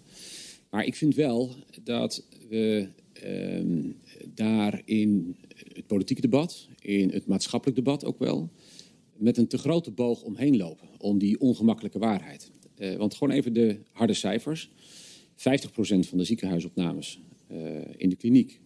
Maar 0.69 0.85
ik 0.85 0.95
vind 0.95 1.15
wel 1.15 1.55
dat 1.83 2.25
we 2.49 2.89
ehm, 3.13 3.91
daar 4.33 4.81
in 4.85 5.35
het 5.73 5.87
politieke 5.87 6.21
debat, 6.21 6.67
in 6.79 7.09
het 7.09 7.25
maatschappelijk 7.25 7.77
debat 7.77 8.05
ook 8.05 8.19
wel, 8.19 8.49
met 9.17 9.37
een 9.37 9.47
te 9.47 9.57
grote 9.57 9.91
boog 9.91 10.21
omheen 10.21 10.57
lopen. 10.57 10.87
om 10.97 11.17
die 11.17 11.39
ongemakkelijke 11.39 11.99
waarheid. 11.99 12.51
Eh, 12.75 12.95
want 12.95 13.13
gewoon 13.13 13.33
even 13.33 13.53
de 13.53 13.79
harde 13.91 14.13
cijfers. 14.13 14.69
50% 15.35 16.07
van 16.07 16.17
de 16.17 16.23
ziekenhuisopnames 16.23 17.19
eh, 17.47 17.57
in 17.97 18.09
de 18.09 18.15
kliniek 18.15 18.59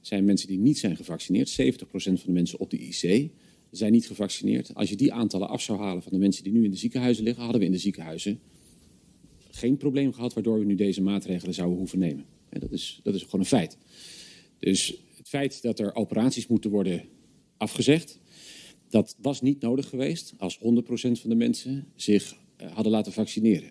zijn 0.00 0.24
mensen 0.24 0.48
die 0.48 0.58
niet 0.58 0.78
zijn 0.78 0.96
gevaccineerd. 0.96 1.48
70% 1.48 2.20
van 2.20 2.26
de 2.26 2.32
mensen 2.32 2.58
op 2.58 2.70
de 2.70 2.78
IC 2.78 3.30
zijn 3.70 3.92
niet 3.92 4.06
gevaccineerd. 4.06 4.74
Als 4.74 4.88
je 4.88 4.96
die 4.96 5.12
aantallen 5.12 5.48
af 5.48 5.62
zou 5.62 5.78
halen 5.78 6.02
van 6.02 6.12
de 6.12 6.18
mensen 6.18 6.44
die 6.44 6.52
nu 6.52 6.64
in 6.64 6.70
de 6.70 6.76
ziekenhuizen 6.76 7.24
liggen, 7.24 7.42
hadden 7.42 7.60
we 7.60 7.66
in 7.66 7.72
de 7.72 7.78
ziekenhuizen 7.78 8.40
geen 9.58 9.76
probleem 9.76 10.12
gehad 10.12 10.34
waardoor 10.34 10.58
we 10.58 10.64
nu 10.64 10.74
deze 10.74 11.02
maatregelen 11.02 11.54
zouden 11.54 11.78
hoeven 11.78 11.98
nemen. 11.98 12.24
En 12.48 12.60
dat, 12.60 12.72
is, 12.72 13.00
dat 13.02 13.14
is 13.14 13.22
gewoon 13.22 13.40
een 13.40 13.46
feit. 13.46 13.76
Dus 14.58 15.02
het 15.16 15.28
feit 15.28 15.62
dat 15.62 15.78
er 15.78 15.94
operaties 15.94 16.46
moeten 16.46 16.70
worden 16.70 17.04
afgezegd, 17.56 18.18
dat 18.88 19.16
was 19.20 19.40
niet 19.40 19.60
nodig 19.60 19.88
geweest 19.88 20.34
als 20.38 20.58
100% 20.58 20.60
van 20.92 21.30
de 21.30 21.34
mensen 21.34 21.92
zich 21.96 22.36
uh, 22.62 22.72
hadden 22.72 22.92
laten 22.92 23.12
vaccineren. 23.12 23.70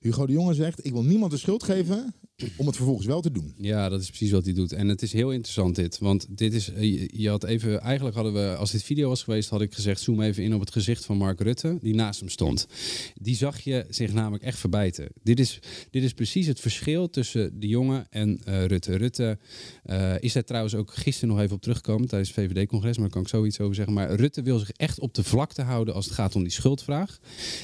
Hugo 0.00 0.26
de 0.26 0.32
Jonge 0.32 0.54
zegt, 0.54 0.86
ik 0.86 0.92
wil 0.92 1.04
niemand 1.04 1.30
de 1.30 1.38
schuld 1.38 1.62
geven 1.62 2.14
om 2.56 2.66
het 2.66 2.76
vervolgens 2.76 3.06
wel 3.06 3.20
te 3.20 3.30
doen. 3.30 3.54
Ja, 3.58 3.88
dat 3.88 4.00
is 4.00 4.08
precies 4.08 4.30
wat 4.30 4.44
hij 4.44 4.54
doet. 4.54 4.72
En 4.72 4.88
het 4.88 5.02
is 5.02 5.12
heel 5.12 5.30
interessant 5.32 5.74
dit. 5.74 5.98
Want 5.98 6.26
dit 6.28 6.54
is, 6.54 6.70
je, 6.78 7.10
je 7.12 7.28
had 7.28 7.44
even, 7.44 7.80
eigenlijk 7.80 8.14
hadden 8.16 8.32
we, 8.32 8.56
als 8.56 8.70
dit 8.70 8.82
video 8.82 9.08
was 9.08 9.22
geweest, 9.22 9.48
had 9.48 9.60
ik 9.60 9.74
gezegd, 9.74 10.00
zoom 10.00 10.20
even 10.20 10.42
in 10.42 10.54
op 10.54 10.60
het 10.60 10.72
gezicht 10.72 11.04
van 11.04 11.16
Mark 11.16 11.40
Rutte, 11.40 11.78
die 11.82 11.94
naast 11.94 12.20
hem 12.20 12.28
stond. 12.28 12.66
Die 13.14 13.36
zag 13.36 13.60
je 13.60 13.86
zich 13.88 14.12
namelijk 14.12 14.44
echt 14.44 14.58
verbijten. 14.58 15.08
Dit 15.22 15.40
is, 15.40 15.58
dit 15.90 16.02
is 16.02 16.12
precies 16.12 16.46
het 16.46 16.60
verschil 16.60 17.10
tussen 17.10 17.60
de 17.60 17.68
jongen 17.68 18.06
en 18.10 18.40
uh, 18.48 18.64
Rutte. 18.64 18.96
Rutte 18.96 19.38
uh, 19.86 20.14
is 20.20 20.32
daar 20.32 20.44
trouwens 20.44 20.74
ook 20.74 20.94
gisteren 20.94 21.34
nog 21.34 21.44
even 21.44 21.56
op 21.56 21.62
teruggekomen 21.62 22.08
tijdens 22.08 22.34
het 22.34 22.44
VVD-congres, 22.44 22.94
maar 22.94 23.04
daar 23.04 23.14
kan 23.14 23.22
ik 23.22 23.28
zoiets 23.28 23.60
over 23.60 23.74
zeggen. 23.74 23.94
Maar 23.94 24.14
Rutte 24.14 24.42
wil 24.42 24.58
zich 24.58 24.70
echt 24.70 25.00
op 25.00 25.14
de 25.14 25.24
vlakte 25.24 25.62
houden 25.62 25.94
als 25.94 26.04
het 26.04 26.14
gaat 26.14 26.36
om 26.36 26.42
die 26.42 26.52
schuldvraag. 26.52 27.18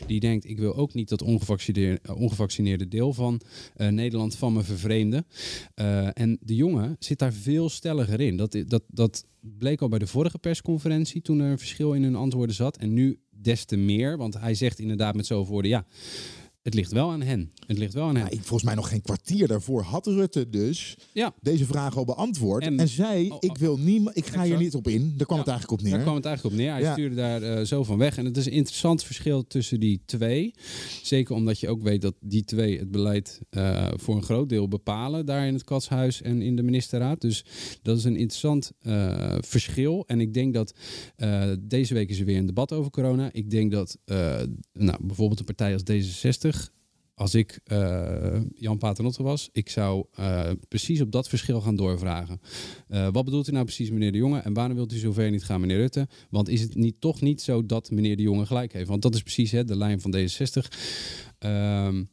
Die 0.07 0.21
denkt, 0.21 0.49
ik 0.49 0.59
wil 0.59 0.77
ook 0.77 0.95
niet 0.95 1.09
dat 1.09 1.23
ongevaccineerde, 1.23 2.15
ongevaccineerde 2.15 2.89
deel 2.89 3.13
van 3.13 3.41
Nederland 3.77 4.37
van 4.37 4.53
me 4.53 4.60
vervreemden. 4.65 5.27
Uh, 5.75 6.09
en 6.13 6.39
de 6.41 6.55
jongen 6.55 6.97
zit 6.99 7.19
daar 7.19 7.33
veel 7.33 7.69
stelliger 7.69 8.21
in. 8.21 8.37
Dat, 8.37 8.57
dat, 8.67 8.83
dat 8.87 9.25
bleek 9.41 9.81
al 9.81 9.89
bij 9.89 9.99
de 9.99 10.07
vorige 10.07 10.39
persconferentie 10.39 11.23
toen 11.23 11.41
er 11.41 11.51
een 11.51 11.59
verschil 11.59 11.93
in 11.93 12.03
hun 12.03 12.15
antwoorden 12.15 12.55
zat. 12.55 12.77
En 12.77 12.93
nu 12.93 13.19
des 13.31 13.65
te 13.65 13.77
meer, 13.77 14.17
want 14.17 14.39
hij 14.39 14.55
zegt 14.55 14.79
inderdaad 14.79 15.15
met 15.15 15.27
zoveel 15.27 15.53
woorden, 15.53 15.71
ja, 15.71 15.87
het 16.63 16.75
ligt 16.75 16.93
wel 16.93 17.11
aan 17.11 17.23
hen. 17.23 17.53
Het 17.67 17.79
ligt 17.79 17.95
wel 17.95 18.09
aan 18.09 18.17
hen. 18.17 18.29
Volgens 18.31 18.63
mij 18.63 18.75
nog 18.75 18.89
geen 18.89 19.03
kwartier 19.03 19.49
daarvoor 19.49 19.83
had 19.83 20.07
Rutte 20.07 20.49
dus 20.49 20.97
ja. 21.13 21.35
deze 21.41 21.65
vraag 21.65 21.97
al 21.97 22.05
beantwoord. 22.05 22.63
En, 22.63 22.79
en 22.79 22.89
zei, 22.89 23.31
oh, 23.31 23.37
ik 23.41 23.59
wil 23.59 23.79
niemand, 23.79 24.17
ik 24.17 24.27
ga 24.27 24.31
exact. 24.31 24.49
hier 24.49 24.59
niet 24.59 24.75
op 24.75 24.89
in. 24.89 25.15
Daar 25.17 25.27
kwam 25.27 25.39
ja, 25.39 25.45
het 25.45 25.53
eigenlijk 25.53 25.81
op 25.81 25.83
neer. 25.83 25.95
Daar 25.95 26.03
kwam 26.03 26.15
het 26.15 26.25
eigenlijk 26.25 26.57
op 26.57 26.63
neer. 26.63 26.73
Hij 26.73 26.93
stuurde 26.93 27.15
daar 27.15 27.43
uh, 27.43 27.65
zo 27.65 27.85
van 27.85 27.99
weg. 27.99 28.17
En 28.17 28.25
het 28.25 28.37
is 28.37 28.47
een 28.47 28.53
interessant 28.53 29.05
verschil 29.05 29.47
tussen 29.47 29.81
die 29.81 30.03
twee. 30.07 30.55
Zeker 31.03 31.35
omdat 31.35 31.61
je 31.61 31.69
ook 31.69 31.83
weet 31.83 32.01
dat 32.01 32.15
die 32.21 32.45
twee 32.45 32.79
het 32.79 32.91
beleid 32.91 33.41
uh, 33.51 33.89
voor 33.95 34.17
een 34.17 34.23
groot 34.23 34.49
deel 34.49 34.69
bepalen. 34.69 35.27
Daar 35.27 35.47
in 35.47 35.55
het 35.55 35.65
Katshuis 35.65 36.23
en 36.23 36.43
in 36.43 36.57
de 36.57 36.63
ministerraad. 36.63 37.21
Dus 37.21 37.45
dat 37.83 37.97
is 37.97 38.05
een 38.05 38.17
interessant 38.17 38.73
uh, 38.83 39.37
verschil. 39.41 40.05
En 40.07 40.21
ik 40.21 40.35
denk 40.35 40.55
dat 40.55 40.75
deze 41.61 41.95
week 41.95 42.11
is 42.11 42.19
er 42.19 42.25
weer 42.25 42.39
een 42.39 42.47
debat 42.47 42.73
over 42.73 42.91
corona. 42.91 43.29
Ik 43.33 43.51
denk 43.51 43.73
dat 43.73 43.99
nou, 44.73 44.99
bijvoorbeeld 45.01 45.39
een 45.39 45.45
partij 45.45 45.73
als 45.73 45.83
D66 45.83 46.50
als 47.21 47.35
ik 47.35 47.61
uh, 47.73 48.41
Jan 48.55 48.79
Paternotte 48.79 49.23
was, 49.23 49.49
ik 49.53 49.69
zou 49.69 50.07
uh, 50.21 50.51
precies 50.69 51.01
op 51.01 51.13
dat 51.13 51.29
verschil 51.29 51.61
gaan 51.61 51.77
doorvragen. 51.77 52.41
Uh, 52.89 53.09
wat 53.13 53.25
bedoelt 53.25 53.49
u 53.49 53.53
nou 53.53 53.65
precies, 53.65 53.91
meneer 53.91 54.13
De 54.13 54.19
Jonge? 54.19 54.39
En 54.39 54.53
waarom 54.53 54.77
wilt 54.77 54.93
u 54.93 54.97
zover 54.97 55.31
niet 55.31 55.45
gaan, 55.45 55.61
meneer 55.61 55.77
Rutte? 55.77 56.09
Want 56.31 56.49
is 56.49 56.61
het 56.61 56.75
niet, 56.75 57.01
toch 57.01 57.21
niet 57.21 57.41
zo 57.41 57.67
dat 57.67 57.91
meneer 57.91 58.17
De 58.17 58.23
Jonge 58.23 58.47
gelijk 58.47 58.73
heeft? 58.73 58.89
Want 58.89 59.03
dat 59.03 59.15
is 59.15 59.23
precies 59.23 59.51
hè, 59.51 59.65
de 59.65 59.77
lijn 59.77 60.01
van 60.01 60.17
D66. 60.17 60.79
Um, 61.39 62.11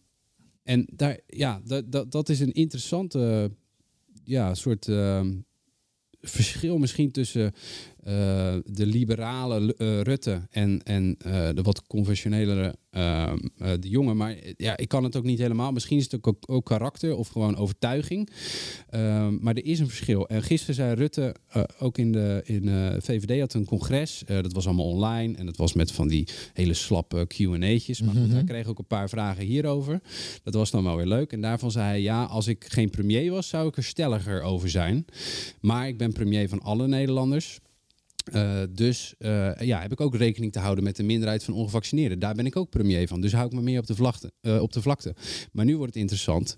en 0.63 0.87
daar, 0.93 1.19
ja, 1.27 1.61
dat, 2.09 2.29
is 2.29 2.39
een 2.39 2.53
interessante 2.53 3.51
ja, 4.23 4.53
soort 4.53 4.89
verschil 6.21 6.77
misschien 6.77 7.11
tussen 7.11 7.53
de 8.65 8.85
liberale 8.85 9.75
uh, 9.77 10.01
Rutte 10.01 10.41
en, 10.49 10.83
en 10.83 11.17
uh, 11.27 11.49
de 11.53 11.61
wat 11.61 11.87
conventionelere 11.87 12.75
de 13.79 13.89
jongen. 13.89 14.17
Maar 14.17 14.35
ja, 14.57 14.77
ik 14.77 14.87
kan 14.87 15.03
het 15.03 15.15
ook 15.15 15.23
niet 15.23 15.39
helemaal. 15.39 15.71
Misschien 15.71 15.97
is 15.97 16.03
het 16.03 16.25
ook, 16.25 16.37
ook 16.45 16.65
karakter 16.65 17.15
of 17.15 17.27
gewoon 17.27 17.55
overtuiging. 17.55 18.29
Ehm, 18.89 19.37
maar 19.41 19.55
er 19.55 19.65
is 19.65 19.79
een 19.79 19.87
verschil. 19.87 20.27
En 20.27 20.43
gisteren 20.43 20.75
zei 20.75 20.95
Rutte 20.95 21.35
ook 21.79 21.97
in 21.97 22.11
de 22.11 22.41
in, 22.43 22.69
VVD 23.01 23.39
had 23.39 23.53
een 23.53 23.65
congres. 23.65 24.23
dat 24.25 24.53
was 24.53 24.65
allemaal 24.65 24.89
online 24.89 25.37
en 25.37 25.45
dat 25.45 25.57
was 25.57 25.73
met 25.73 25.91
van 25.91 26.07
die 26.07 26.27
hele 26.53 26.73
slappe 26.73 27.25
Q&A'tjes. 27.27 28.01
Maar 28.01 28.15
mm 28.15 28.21
-hmm. 28.21 28.31
hij 28.31 28.43
kreeg 28.43 28.67
ook 28.67 28.79
een 28.79 28.85
paar 28.85 29.09
vragen 29.09 29.45
hierover. 29.45 30.01
Dat 30.43 30.53
was 30.53 30.71
dan 30.71 30.83
wel 30.83 30.95
weer 30.95 31.05
leuk. 31.05 31.31
En 31.31 31.41
daarvan 31.41 31.71
zei 31.71 31.85
hij, 31.85 32.01
ja, 32.01 32.23
als 32.23 32.47
ik 32.47 32.65
geen 32.67 32.89
premier 32.89 33.31
was, 33.31 33.47
zou 33.47 33.67
ik 33.67 33.77
er 33.77 33.83
stelliger 33.83 34.41
over 34.41 34.69
zijn. 34.69 35.05
Maar 35.61 35.87
ik 35.87 35.97
ben 35.97 36.13
premier 36.13 36.49
van 36.49 36.61
alle 36.61 36.87
Nederlanders. 36.87 37.59
Uh, 38.33 38.61
dus 38.69 39.13
uh, 39.19 39.59
ja, 39.59 39.81
heb 39.81 39.91
ik 39.91 40.01
ook 40.01 40.15
rekening 40.15 40.51
te 40.51 40.59
houden 40.59 40.83
met 40.83 40.95
de 40.95 41.03
minderheid 41.03 41.43
van 41.43 41.53
ongevaccineerden. 41.53 42.19
Daar 42.19 42.35
ben 42.35 42.45
ik 42.45 42.55
ook 42.55 42.69
premier 42.69 43.07
van. 43.07 43.21
Dus 43.21 43.33
hou 43.33 43.45
ik 43.45 43.53
me 43.53 43.61
meer 43.61 43.79
op 43.79 43.87
de, 43.87 43.95
vlakte, 43.95 44.31
uh, 44.41 44.61
op 44.61 44.73
de 44.73 44.81
vlakte. 44.81 45.15
Maar 45.51 45.65
nu 45.65 45.77
wordt 45.77 45.93
het 45.93 46.01
interessant. 46.01 46.57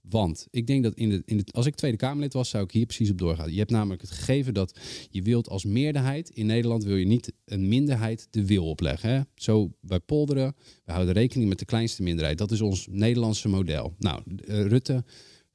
Want 0.00 0.46
ik 0.50 0.66
denk 0.66 0.82
dat 0.82 0.94
in 0.94 1.08
de, 1.08 1.22
in 1.24 1.36
de, 1.36 1.44
als 1.52 1.66
ik 1.66 1.74
Tweede 1.74 1.96
Kamerlid 1.96 2.32
was, 2.32 2.48
zou 2.48 2.64
ik 2.64 2.70
hier 2.70 2.86
precies 2.86 3.10
op 3.10 3.18
doorgaan. 3.18 3.52
Je 3.52 3.58
hebt 3.58 3.70
namelijk 3.70 4.00
het 4.00 4.10
gegeven 4.10 4.54
dat 4.54 4.78
je 5.10 5.22
wilt 5.22 5.48
als 5.48 5.64
meerderheid 5.64 6.30
in 6.30 6.46
Nederland 6.46 6.84
wil 6.84 6.96
je 6.96 7.06
niet 7.06 7.32
een 7.44 7.68
minderheid 7.68 8.26
de 8.30 8.46
wil 8.46 8.68
opleggen. 8.68 9.10
Hè? 9.10 9.20
Zo 9.34 9.72
bij 9.80 10.00
polderen, 10.00 10.54
we 10.84 10.92
houden 10.92 11.14
rekening 11.14 11.48
met 11.48 11.58
de 11.58 11.64
kleinste 11.64 12.02
minderheid. 12.02 12.38
Dat 12.38 12.50
is 12.50 12.60
ons 12.60 12.86
Nederlandse 12.90 13.48
model. 13.48 13.94
Nou, 13.98 14.22
Rutte 14.46 15.04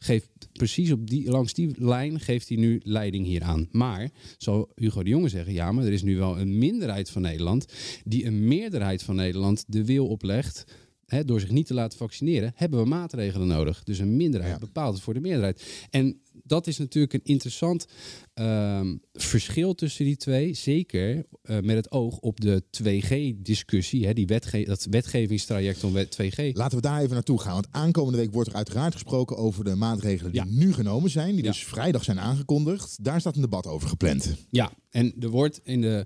geeft 0.05 0.29
precies 0.53 0.91
op 0.91 1.09
die, 1.09 1.29
langs 1.29 1.53
die 1.53 1.71
lijn 1.77 2.19
geeft 2.19 2.47
hij 2.47 2.57
nu 2.57 2.81
leiding 2.83 3.25
hieraan. 3.25 3.67
Maar, 3.71 4.09
zal 4.37 4.71
Hugo 4.75 5.03
de 5.03 5.09
Jonge 5.09 5.29
zeggen, 5.29 5.53
ja, 5.53 5.71
maar 5.71 5.85
er 5.85 5.93
is 5.93 6.03
nu 6.03 6.17
wel 6.17 6.39
een 6.39 6.57
minderheid 6.57 7.09
van 7.09 7.21
Nederland 7.21 7.65
die 8.03 8.25
een 8.25 8.47
meerderheid 8.47 9.03
van 9.03 9.15
Nederland 9.15 9.63
de 9.67 9.85
wil 9.85 10.07
oplegt. 10.07 10.63
Hè, 11.05 11.25
door 11.25 11.39
zich 11.39 11.51
niet 11.51 11.67
te 11.67 11.73
laten 11.73 11.97
vaccineren, 11.97 12.51
hebben 12.55 12.79
we 12.79 12.85
maatregelen 12.85 13.47
nodig. 13.47 13.83
Dus 13.83 13.99
een 13.99 14.15
minderheid 14.15 14.53
ja. 14.53 14.59
bepaalt 14.59 14.93
het 14.93 15.03
voor 15.03 15.13
de 15.13 15.19
meerderheid. 15.19 15.87
En 15.89 16.19
dat 16.43 16.67
is 16.67 16.77
natuurlijk 16.77 17.13
een 17.13 17.23
interessant 17.23 17.87
um, 18.33 19.01
verschil 19.13 19.75
tussen 19.75 20.05
die 20.05 20.17
twee. 20.17 20.53
Zeker 20.53 21.15
uh, 21.15 21.59
met 21.59 21.75
het 21.75 21.91
oog 21.91 22.17
op 22.17 22.41
de 22.41 22.63
2G-discussie. 22.83 24.13
Die 24.13 24.27
wetge 24.27 24.63
dat 24.65 24.87
wetgevingstraject 24.89 25.83
om 25.83 25.93
2G. 25.97 26.51
Laten 26.53 26.77
we 26.77 26.81
daar 26.81 27.01
even 27.01 27.13
naartoe 27.13 27.41
gaan. 27.41 27.53
Want 27.53 27.67
aankomende 27.71 28.17
week 28.17 28.33
wordt 28.33 28.49
er 28.49 28.55
uiteraard 28.55 28.93
gesproken 28.93 29.37
over 29.37 29.63
de 29.63 29.75
maatregelen 29.75 30.31
die 30.31 30.41
ja. 30.41 30.47
nu 30.49 30.73
genomen 30.73 31.09
zijn. 31.09 31.35
Die 31.35 31.43
ja. 31.43 31.51
dus 31.51 31.63
vrijdag 31.63 32.03
zijn 32.03 32.19
aangekondigd. 32.19 33.03
Daar 33.03 33.19
staat 33.19 33.35
een 33.35 33.41
debat 33.41 33.67
over 33.67 33.89
gepland. 33.89 34.35
Ja, 34.49 34.71
en 34.89 35.13
er 35.19 35.29
wordt 35.29 35.59
in 35.63 35.81
de, 35.81 36.05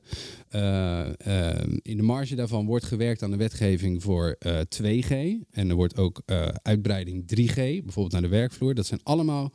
uh, 0.51 1.07
uh, 1.27 1.49
in 1.81 1.97
de 1.97 2.03
marge 2.03 2.35
daarvan 2.35 2.65
wordt 2.65 2.85
gewerkt 2.85 3.23
aan 3.23 3.31
de 3.31 3.37
wetgeving 3.37 4.03
voor 4.03 4.37
2G. 4.81 5.09
En 5.51 5.69
er 5.69 5.75
wordt 5.75 5.97
ook 5.97 6.21
uitbreiding 6.61 7.23
3G, 7.35 7.53
bijvoorbeeld 7.55 8.11
naar 8.11 8.21
de 8.21 8.27
werkvloer. 8.27 8.75
Dat 8.75 8.85
zijn 8.85 8.99
allemaal 9.03 9.53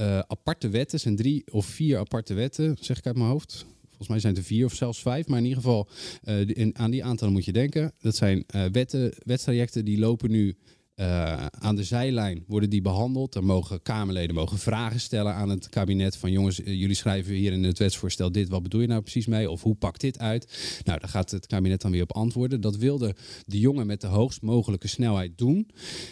uh, 0.00 0.18
aparte 0.18 0.68
wetten. 0.68 1.00
zijn 1.00 1.16
drie 1.16 1.44
of 1.50 1.66
vier 1.66 1.98
aparte 1.98 2.34
wetten, 2.34 2.76
zeg 2.80 2.98
ik 2.98 3.06
uit 3.06 3.16
mijn 3.16 3.30
hoofd. 3.30 3.66
Volgens 3.98 4.08
mij 4.08 4.18
zijn 4.18 4.32
het 4.34 4.42
er 4.42 4.48
vier 4.48 4.64
of 4.64 4.74
zelfs 4.74 5.02
vijf. 5.02 5.26
Maar 5.26 5.38
in 5.38 5.44
ieder 5.44 5.62
geval, 5.62 5.88
uh, 6.24 6.48
in, 6.48 6.78
aan 6.78 6.90
die 6.90 7.04
aantallen 7.04 7.32
moet 7.32 7.44
je 7.44 7.52
denken. 7.52 7.92
Dat 8.00 8.16
zijn 8.16 8.44
uh, 8.54 8.64
wetten, 8.72 9.12
wetstrajecten 9.24 9.84
die 9.84 9.98
lopen 9.98 10.30
nu 10.30 10.56
uh, 11.00 11.46
aan 11.46 11.76
de 11.76 11.84
zijlijn 11.84 12.44
worden 12.46 12.70
die 12.70 12.82
behandeld. 12.82 13.32
Dan 13.32 13.44
mogen 13.44 13.82
Kamerleden 13.82 14.34
mogen 14.34 14.58
vragen 14.58 15.00
stellen 15.00 15.34
aan 15.34 15.48
het 15.48 15.68
kabinet. 15.68 16.16
Van 16.16 16.32
jongens, 16.32 16.60
uh, 16.60 16.66
jullie 16.66 16.94
schrijven 16.94 17.34
hier 17.34 17.52
in 17.52 17.64
het 17.64 17.78
wetsvoorstel 17.78 18.32
dit. 18.32 18.48
Wat 18.48 18.62
bedoel 18.62 18.80
je 18.80 18.86
nou 18.86 19.00
precies 19.00 19.26
mee? 19.26 19.50
Of 19.50 19.62
hoe 19.62 19.74
pakt 19.74 20.00
dit 20.00 20.18
uit? 20.18 20.80
Nou, 20.84 20.98
daar 20.98 21.08
gaat 21.08 21.30
het 21.30 21.46
kabinet 21.46 21.80
dan 21.80 21.90
weer 21.90 22.02
op 22.02 22.12
antwoorden. 22.12 22.60
Dat 22.60 22.76
wilde 22.76 23.14
de 23.46 23.58
jongen 23.58 23.86
met 23.86 24.00
de 24.00 24.06
hoogst 24.06 24.42
mogelijke 24.42 24.88
snelheid 24.88 25.38
doen. 25.38 25.70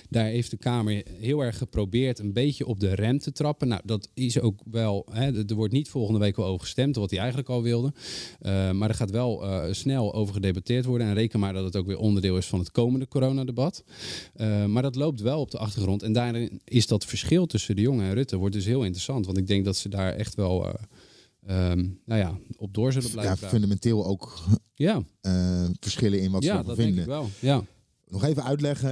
Daar 0.09 0.25
heeft 0.25 0.51
de 0.51 0.57
Kamer 0.57 1.03
heel 1.19 1.41
erg 1.41 1.59
geprobeerd 1.59 2.19
een 2.19 2.33
beetje 2.33 2.67
op 2.67 2.81
de 2.81 2.95
rem 2.95 3.19
te 3.19 3.33
trappen. 3.33 3.69
Nou, 3.69 3.81
dat 3.85 4.11
is 4.15 4.41
ook 4.41 4.61
wel... 4.71 5.07
Hè, 5.11 5.49
er 5.49 5.55
wordt 5.55 5.73
niet 5.73 5.89
volgende 5.89 6.21
week 6.21 6.37
wel 6.37 6.47
over 6.47 6.61
gestemd, 6.61 6.97
wat 6.97 7.11
hij 7.11 7.19
eigenlijk 7.19 7.49
al 7.49 7.63
wilde. 7.63 7.93
Uh, 8.43 8.71
maar 8.71 8.89
er 8.89 8.95
gaat 8.95 9.11
wel 9.11 9.45
snel 9.71 10.15
over 10.15 10.35
gedebatteerd 10.35 10.85
worden. 10.85 11.07
En 11.07 11.15
reken 11.15 11.41
maar 11.41 11.53
dat 11.53 11.65
het 11.65 11.77
ook 11.77 11.87
weer 11.87 11.99
onderdeel 11.99 12.37
is 12.37 12.47
van 12.47 12.59
het 12.59 12.71
komende 12.71 13.09
coronadebat. 13.09 13.85
Maar 14.77 14.85
dat 14.85 14.95
loopt 14.95 15.21
wel 15.21 15.41
op 15.41 15.51
de 15.51 15.59
achtergrond. 15.59 16.03
En 16.03 16.13
daarin 16.13 16.61
is 16.65 16.87
dat 16.87 17.05
verschil 17.05 17.47
tussen 17.47 17.77
de 17.77 17.83
jongen 17.83 18.07
en 18.07 18.15
Rutte 18.15 18.37
wordt 18.37 18.55
dus 18.55 18.65
heel 18.65 18.83
interessant. 18.83 19.27
Want 19.27 19.39
ik 19.39 19.47
denk 19.47 19.65
dat 19.65 19.77
ze 19.77 19.89
daar 19.89 20.13
echt 20.13 20.35
wel 20.35 20.67
um, 21.49 22.01
nou 22.05 22.21
ja, 22.21 22.39
op 22.57 22.75
door 22.75 22.93
zullen 22.93 23.11
blijven. 23.11 23.39
Ja, 23.41 23.49
fundamenteel 23.49 24.07
ook 24.07 24.39
ja. 24.75 25.03
Uh, 25.23 25.69
verschillen 25.81 26.21
in 26.21 26.31
wat 26.31 26.43
ja, 26.43 26.53
ze 26.53 26.59
ervan 26.59 26.75
vinden. 26.75 26.95
Denk 26.95 27.07
ik 27.07 27.13
wel. 27.13 27.29
Ja. 27.39 27.65
Nog 28.09 28.25
even 28.25 28.45
uitleggen. 28.45 28.91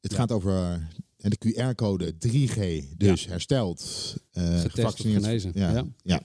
Het 0.00 0.10
ja. 0.10 0.16
gaat 0.16 0.32
over 0.32 0.88
de 1.16 1.38
QR-code 1.38 2.14
3G, 2.28 2.84
dus 2.96 3.24
ja. 3.24 3.30
hersteld, 3.30 4.14
uh, 4.32 4.60
gevaccineerd. 4.60 5.54
Ja, 5.54 5.84
ja. 6.02 6.22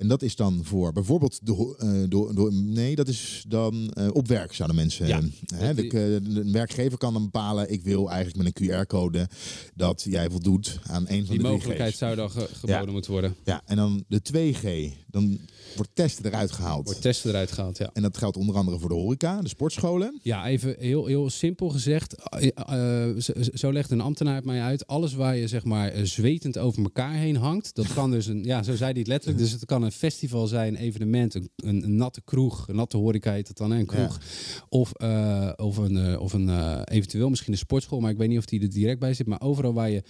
En 0.00 0.08
dat 0.08 0.22
is 0.22 0.36
dan 0.36 0.60
voor 0.64 0.92
bijvoorbeeld 0.92 1.38
de, 1.46 1.52
ho- 1.52 1.74
eh, 1.78 1.90
door, 2.08 2.34
door, 2.34 2.52
nee, 2.52 2.94
dat 2.94 3.08
is 3.08 3.44
dan 3.48 3.90
eh, 3.90 4.08
op 4.12 4.28
werk 4.28 4.52
zouden 4.54 4.76
mensen. 4.76 5.06
Ja. 5.06 5.20
hè, 5.54 5.74
de, 5.74 6.42
werkgever 6.52 6.98
kan 6.98 7.12
dan 7.12 7.22
bepalen: 7.22 7.72
ik 7.72 7.82
wil 7.82 8.10
eigenlijk 8.10 8.44
met 8.44 8.60
een 8.60 8.68
QR-code 8.84 9.28
dat 9.74 10.02
jij 10.08 10.30
voldoet 10.30 10.78
aan 10.86 11.04
een 11.08 11.26
van 11.26 11.34
Die 11.34 11.42
de 11.44 11.48
3G's. 11.48 11.50
mogelijkheid 11.52 11.96
zou 11.96 12.16
dan 12.16 12.30
ge- 12.30 12.48
geboden 12.52 12.86
Ja. 12.86 12.92
moeten 12.92 13.10
worden. 13.12 13.34
Ja, 13.44 13.62
en 13.66 13.76
dan 13.76 14.04
de 14.08 14.20
2G, 14.22 14.92
dan 15.06 15.38
wordt 15.76 15.90
testen 15.94 16.24
eruit 16.26 16.52
gehaald. 16.52 16.84
Wordt 16.84 17.00
testen 17.02 17.30
eruit 17.30 17.52
gehaald, 17.52 17.78
ja. 17.78 17.90
En 17.92 18.02
dat 18.02 18.16
geldt 18.16 18.36
onder 18.36 18.56
andere 18.56 18.78
voor 18.78 18.88
de 18.88 18.94
horeca, 18.94 19.40
de 19.40 19.48
sportscholen. 19.48 20.18
Ja, 20.22 20.46
even 20.46 20.74
heel, 20.78 21.06
heel 21.06 21.30
simpel 21.30 21.68
gezegd. 21.68 22.14
eh, 22.14 23.08
eh, 23.08 23.16
zo, 23.54 23.72
legt 23.72 23.90
een 23.90 24.00
ambtenaar 24.00 24.34
het 24.34 24.44
mij 24.44 24.60
uit. 24.60 24.86
Alles 24.86 25.14
waar 25.14 25.36
je 25.36 25.48
zeg 25.48 25.64
maar 25.64 25.88
eh, 25.88 26.04
zwetend 26.04 26.58
over 26.58 26.82
elkaar 26.82 27.14
heen 27.14 27.36
hangt. 27.36 27.74
Dat 27.74 27.92
kan 27.92 28.10
dus 28.10 28.26
een, 28.26 28.44
ja, 28.44 28.62
zo 28.62 28.74
zei 28.76 28.90
hij 28.90 28.98
het 28.98 29.08
letterlijk. 29.08 29.38
Dus 29.42 29.50
het 29.52 29.64
kan 29.64 29.82
een 29.82 29.89
festival 29.92 30.46
zijn, 30.46 30.76
evenement, 30.76 31.34
een, 31.34 31.50
een, 31.56 31.84
een 31.84 31.96
natte 31.96 32.20
kroeg, 32.24 32.68
een 32.68 32.76
natte 32.76 32.96
horeca 32.96 33.32
heet 33.32 33.56
dan, 33.56 33.70
hè, 33.70 33.78
een 33.78 33.86
kroeg. 33.86 34.20
Of, 34.68 34.92
eh, 34.92 35.50
of 35.56 35.76
een, 35.76 35.96
eh, 35.96 36.20
of 36.20 36.32
een 36.32 36.48
eh, 36.48 36.80
eventueel 36.84 37.28
misschien 37.28 37.52
een 37.52 37.58
sportschool, 37.58 38.00
maar 38.00 38.10
ik 38.10 38.16
weet 38.16 38.28
niet 38.28 38.38
of 38.38 38.44
die 38.44 38.60
er 38.62 38.70
direct 38.70 38.98
bij 38.98 39.14
zit. 39.14 39.26
Maar 39.26 39.40
overal 39.40 39.72
waar 39.72 39.90
je 39.90 40.02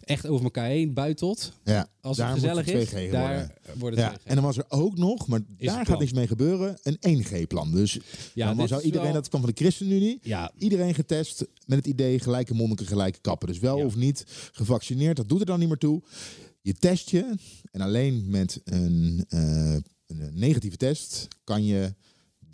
echt 0.00 0.26
over 0.26 0.44
elkaar 0.44 0.66
heen 0.66 0.94
buitelt. 0.94 1.52
Ja, 1.64 1.88
Als 2.00 2.16
het 2.16 2.26
gezellig 2.26 2.66
het 2.66 2.74
is, 2.74 2.88
2G 2.88 3.10
daar 3.10 3.28
worden. 3.28 3.78
wordt 3.78 3.96
het 3.96 4.04
Ja, 4.04 4.12
2G. 4.18 4.24
en 4.24 4.34
dan 4.34 4.44
was 4.44 4.56
er 4.56 4.64
ook 4.68 4.96
nog, 4.98 5.26
maar 5.26 5.40
daar 5.58 5.86
gaat 5.86 5.98
niks 5.98 6.12
mee 6.12 6.26
gebeuren, 6.26 6.78
een 6.82 6.96
1G-plan. 7.00 7.72
Dus 7.72 7.98
Ja, 8.34 8.54
dan 8.54 8.68
zou 8.68 8.82
iedereen, 8.82 9.06
wel- 9.06 9.14
dat 9.14 9.28
kwam 9.28 9.40
van 9.40 9.50
de 9.50 9.56
ChristenUnie, 9.62 10.18
Ja, 10.22 10.50
iedereen 10.58 10.94
getest 10.94 11.46
met 11.66 11.78
het 11.78 11.86
idee 11.86 12.18
gelijke 12.18 12.54
monniken, 12.54 12.86
gelijke 12.86 13.18
kappen. 13.20 13.48
Dus 13.48 13.58
wel 13.58 13.78
Ja. 13.78 13.84
of 13.84 13.96
niet 13.96 14.24
gevaccineerd, 14.52 15.16
dat 15.16 15.28
doet 15.28 15.40
er 15.40 15.46
dan 15.46 15.58
niet 15.58 15.68
meer 15.68 15.78
toe. 15.78 16.02
Je 16.64 16.74
test 16.74 17.10
je 17.10 17.34
en 17.70 17.80
alleen 17.80 18.30
met 18.30 18.60
een, 18.64 19.24
eh, 19.28 19.74
een 20.06 20.30
negatieve 20.32 20.76
test 20.76 21.28
kan 21.44 21.64
je 21.64 21.94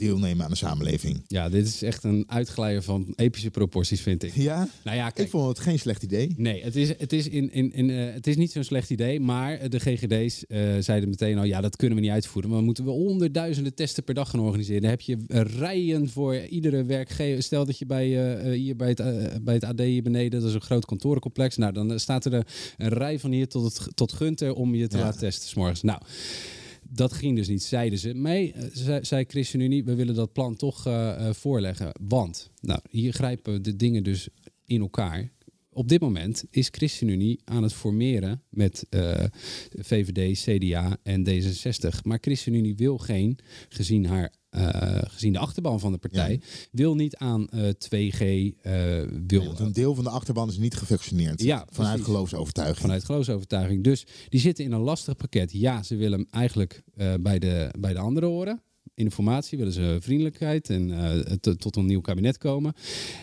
deelnemen 0.00 0.44
aan 0.44 0.50
de 0.50 0.56
samenleving. 0.56 1.22
ja, 1.26 1.48
dit 1.48 1.66
is 1.66 1.82
echt 1.82 2.04
een 2.04 2.24
uitglijder 2.26 2.82
van 2.82 3.12
epische 3.16 3.50
proporties, 3.50 4.00
vind 4.00 4.22
ik. 4.22 4.34
Ja, 4.34 4.68
Nou 4.84 4.96
ja, 4.96 5.10
kijk, 5.10 5.26
ik 5.26 5.30
vond 5.32 5.48
het 5.48 5.58
geen 5.58 5.78
slecht 5.78 6.02
idee. 6.02 6.34
Nee, 6.36 6.62
het 6.62 6.76
is, 6.76 6.88
het 6.98 7.12
is, 7.12 7.28
in, 7.28 7.52
in, 7.52 7.72
in, 7.72 7.90
eh, 7.90 8.12
het 8.14 8.26
is 8.26 8.36
niet 8.36 8.52
zo'n 8.52 8.64
slecht 8.64 8.90
idee. 8.90 9.20
Maar 9.20 9.68
de 9.70 9.78
GGD's 9.80 10.46
eh, 10.46 10.60
zeiden 10.80 11.08
meteen 11.08 11.38
al: 11.38 11.44
ja, 11.44 11.60
dat 11.60 11.76
kunnen 11.76 11.96
we 11.96 12.02
niet 12.02 12.12
uitvoeren. 12.12 12.50
Maar 12.50 12.58
we 12.58 12.64
moeten 12.64 12.84
wel 12.84 12.94
honderdduizenden 12.94 13.74
testen 13.74 14.04
per 14.04 14.14
dag 14.14 14.30
gaan 14.30 14.40
organiseren. 14.40 14.80
Dan 14.80 14.90
heb 14.90 15.00
je 15.00 15.16
rijen 15.58 16.08
voor 16.08 16.36
iedere 16.36 16.84
werkgever. 16.84 17.42
Stel 17.42 17.64
dat 17.66 17.78
je 17.78 17.86
bij, 17.86 18.36
eh, 18.38 18.52
hier 18.52 18.76
bij 18.76 18.88
het, 18.88 19.44
bij 19.44 19.54
het 19.54 19.64
AD 19.64 19.80
hier 19.80 20.02
beneden, 20.02 20.40
dat 20.40 20.48
is 20.48 20.54
een 20.54 20.60
groot 20.60 20.84
kantorencomplex. 20.84 21.56
Nou, 21.56 21.72
dan 21.72 22.00
staat 22.00 22.24
er 22.24 22.32
een 22.32 22.88
rij 22.88 23.18
van 23.18 23.30
hier 23.30 23.48
tot, 23.48 23.64
het, 23.64 23.96
tot 23.96 24.12
Gunter 24.12 24.54
om 24.54 24.74
je 24.74 24.86
te 24.88 24.96
Ja. 24.96 25.02
laten 25.02 25.18
testen. 25.20 25.48
's 25.48 25.54
morgens. 25.54 25.82
Nou. 25.82 26.00
Dat 26.92 27.12
ging 27.12 27.36
dus 27.36 27.48
niet, 27.48 27.62
zeiden 27.62 27.98
ze. 27.98 28.12
Nee, 28.12 28.52
eh, 28.52 28.96
zei, 29.02 29.24
ChristenUnie, 29.28 29.84
we 29.84 29.94
willen 29.94 30.14
dat 30.14 30.32
plan 30.32 30.56
toch 30.56 30.86
eh, 30.86 31.28
eh, 31.28 31.34
voorleggen. 31.34 31.92
Want, 32.00 32.50
nou, 32.60 32.80
hier 32.90 33.12
grijpen 33.12 33.62
de 33.62 33.76
dingen 33.76 34.02
dus 34.02 34.28
in 34.64 34.80
elkaar. 34.80 35.32
Op 35.72 35.88
dit 35.88 36.00
moment 36.00 36.44
is 36.50 36.68
ChristenUnie 36.70 37.40
aan 37.44 37.62
het 37.62 37.72
formeren 37.72 38.42
met 38.48 38.86
VVD, 39.78 40.40
CDA 40.40 40.96
en 41.02 41.28
D66. 41.28 42.02
Maar 42.02 42.18
ChristenUnie 42.20 42.76
wil 42.76 42.98
geen, 42.98 43.38
gezien, 43.68 44.06
haar, 44.06 44.32
gezien 45.08 45.32
de 45.32 45.38
achterban 45.38 45.80
van 45.80 45.92
de 45.92 45.98
partij, 45.98 46.40
wil 46.72 46.94
niet 46.94 47.16
aan 47.16 47.48
eh, 47.48 47.68
2G, 47.68 48.20
eh, 48.62 49.02
wil, 49.26 49.44
Want 49.44 49.58
een 49.58 49.72
deel 49.72 49.94
van 49.94 50.04
de 50.04 50.10
achterban 50.10 50.48
is 50.48 50.58
niet 50.58 50.74
gevaccineerd. 50.74 51.42
Ja, 51.42 51.56
vanuit 51.70 51.92
precies. 51.94 52.04
geloofsovertuiging. 52.12 52.78
vanuit 52.78 53.04
geloofsovertuiging. 53.04 53.84
Dus 53.84 54.06
die 54.28 54.40
zitten 54.40 54.64
in 54.64 54.72
een 54.72 54.80
lastig 54.80 55.16
pakket. 55.16 55.52
Ja, 55.52 55.82
ze 55.82 55.96
willen 55.96 56.18
hem 56.18 56.28
eigenlijk 56.30 56.82
eh, 56.96 57.14
bij, 57.20 57.38
de, 57.38 57.74
bij 57.78 57.92
de 57.92 57.98
anderen 57.98 58.28
horen. 58.28 58.62
In 58.94 59.04
de 59.06 59.10
formatie 59.12 59.58
willen 59.58 59.72
ze 59.72 59.96
vriendelijkheid 60.00 60.70
en 60.70 60.90
eh, 60.90 61.32
tot- 61.56 61.76
een 61.76 61.86
nieuw 61.86 62.00
kabinet 62.00 62.38
komen. 62.38 62.72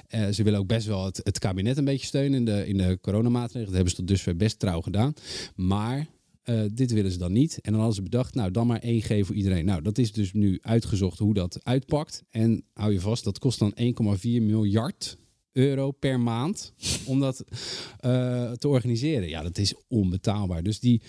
Eh, 0.08 0.28
ze 0.28 0.44
willen 0.44 0.60
ook 0.60 0.68
best 0.68 0.88
wel 0.88 1.06
het, 1.06 1.20
het 1.24 1.40
kabinet 1.40 1.78
een 1.78 1.86
beetje 1.86 2.06
steunen 2.06 2.40
in 2.40 2.46
de, 2.46 2.68
in 2.68 2.78
de 2.78 2.98
coronamaatregelen. 3.02 3.66
Dat 3.66 3.74
hebben 3.76 3.92
ze 3.92 3.98
tot 4.00 4.08
dusver 4.08 4.36
best 4.36 4.60
trouw 4.60 4.82
gedaan. 4.82 5.14
Maar 5.56 6.08
eh, 6.48 6.64
dit 6.74 6.92
willen 6.92 7.12
ze 7.12 7.18
dan 7.18 7.32
niet. 7.32 7.60
En 7.62 7.72
dan 7.72 7.80
hadden 7.80 7.96
ze 7.96 8.02
bedacht, 8.02 8.36
nou 8.36 8.52
dan 8.52 8.68
maar 8.68 8.82
1G 8.84 9.26
voor 9.26 9.36
iedereen. 9.36 9.66
Nou, 9.66 9.82
dat 9.82 9.98
is 9.98 10.12
dus 10.12 10.34
nu 10.34 10.58
uitgezocht 10.62 11.20
hoe 11.20 11.34
dat 11.34 11.60
uitpakt. 11.64 12.24
En 12.30 12.64
hou 12.74 12.94
je 12.94 13.00
vast, 13.00 13.24
dat 13.24 13.40
kost 13.40 13.60
dan 13.60 13.74
1,4 14.18 14.22
miljard 14.22 15.18
euro 15.52 15.92
per 15.92 16.20
maand 16.20 16.74
om 17.06 17.20
dat 17.20 17.44
eh, 18.00 18.52
te 18.52 18.68
organiseren. 18.68 19.30
Ja, 19.30 19.44
dat 19.44 19.58
is 19.58 19.74
onbetaalbaar. 19.88 20.64
Dus 20.64 20.80
die, 20.80 21.02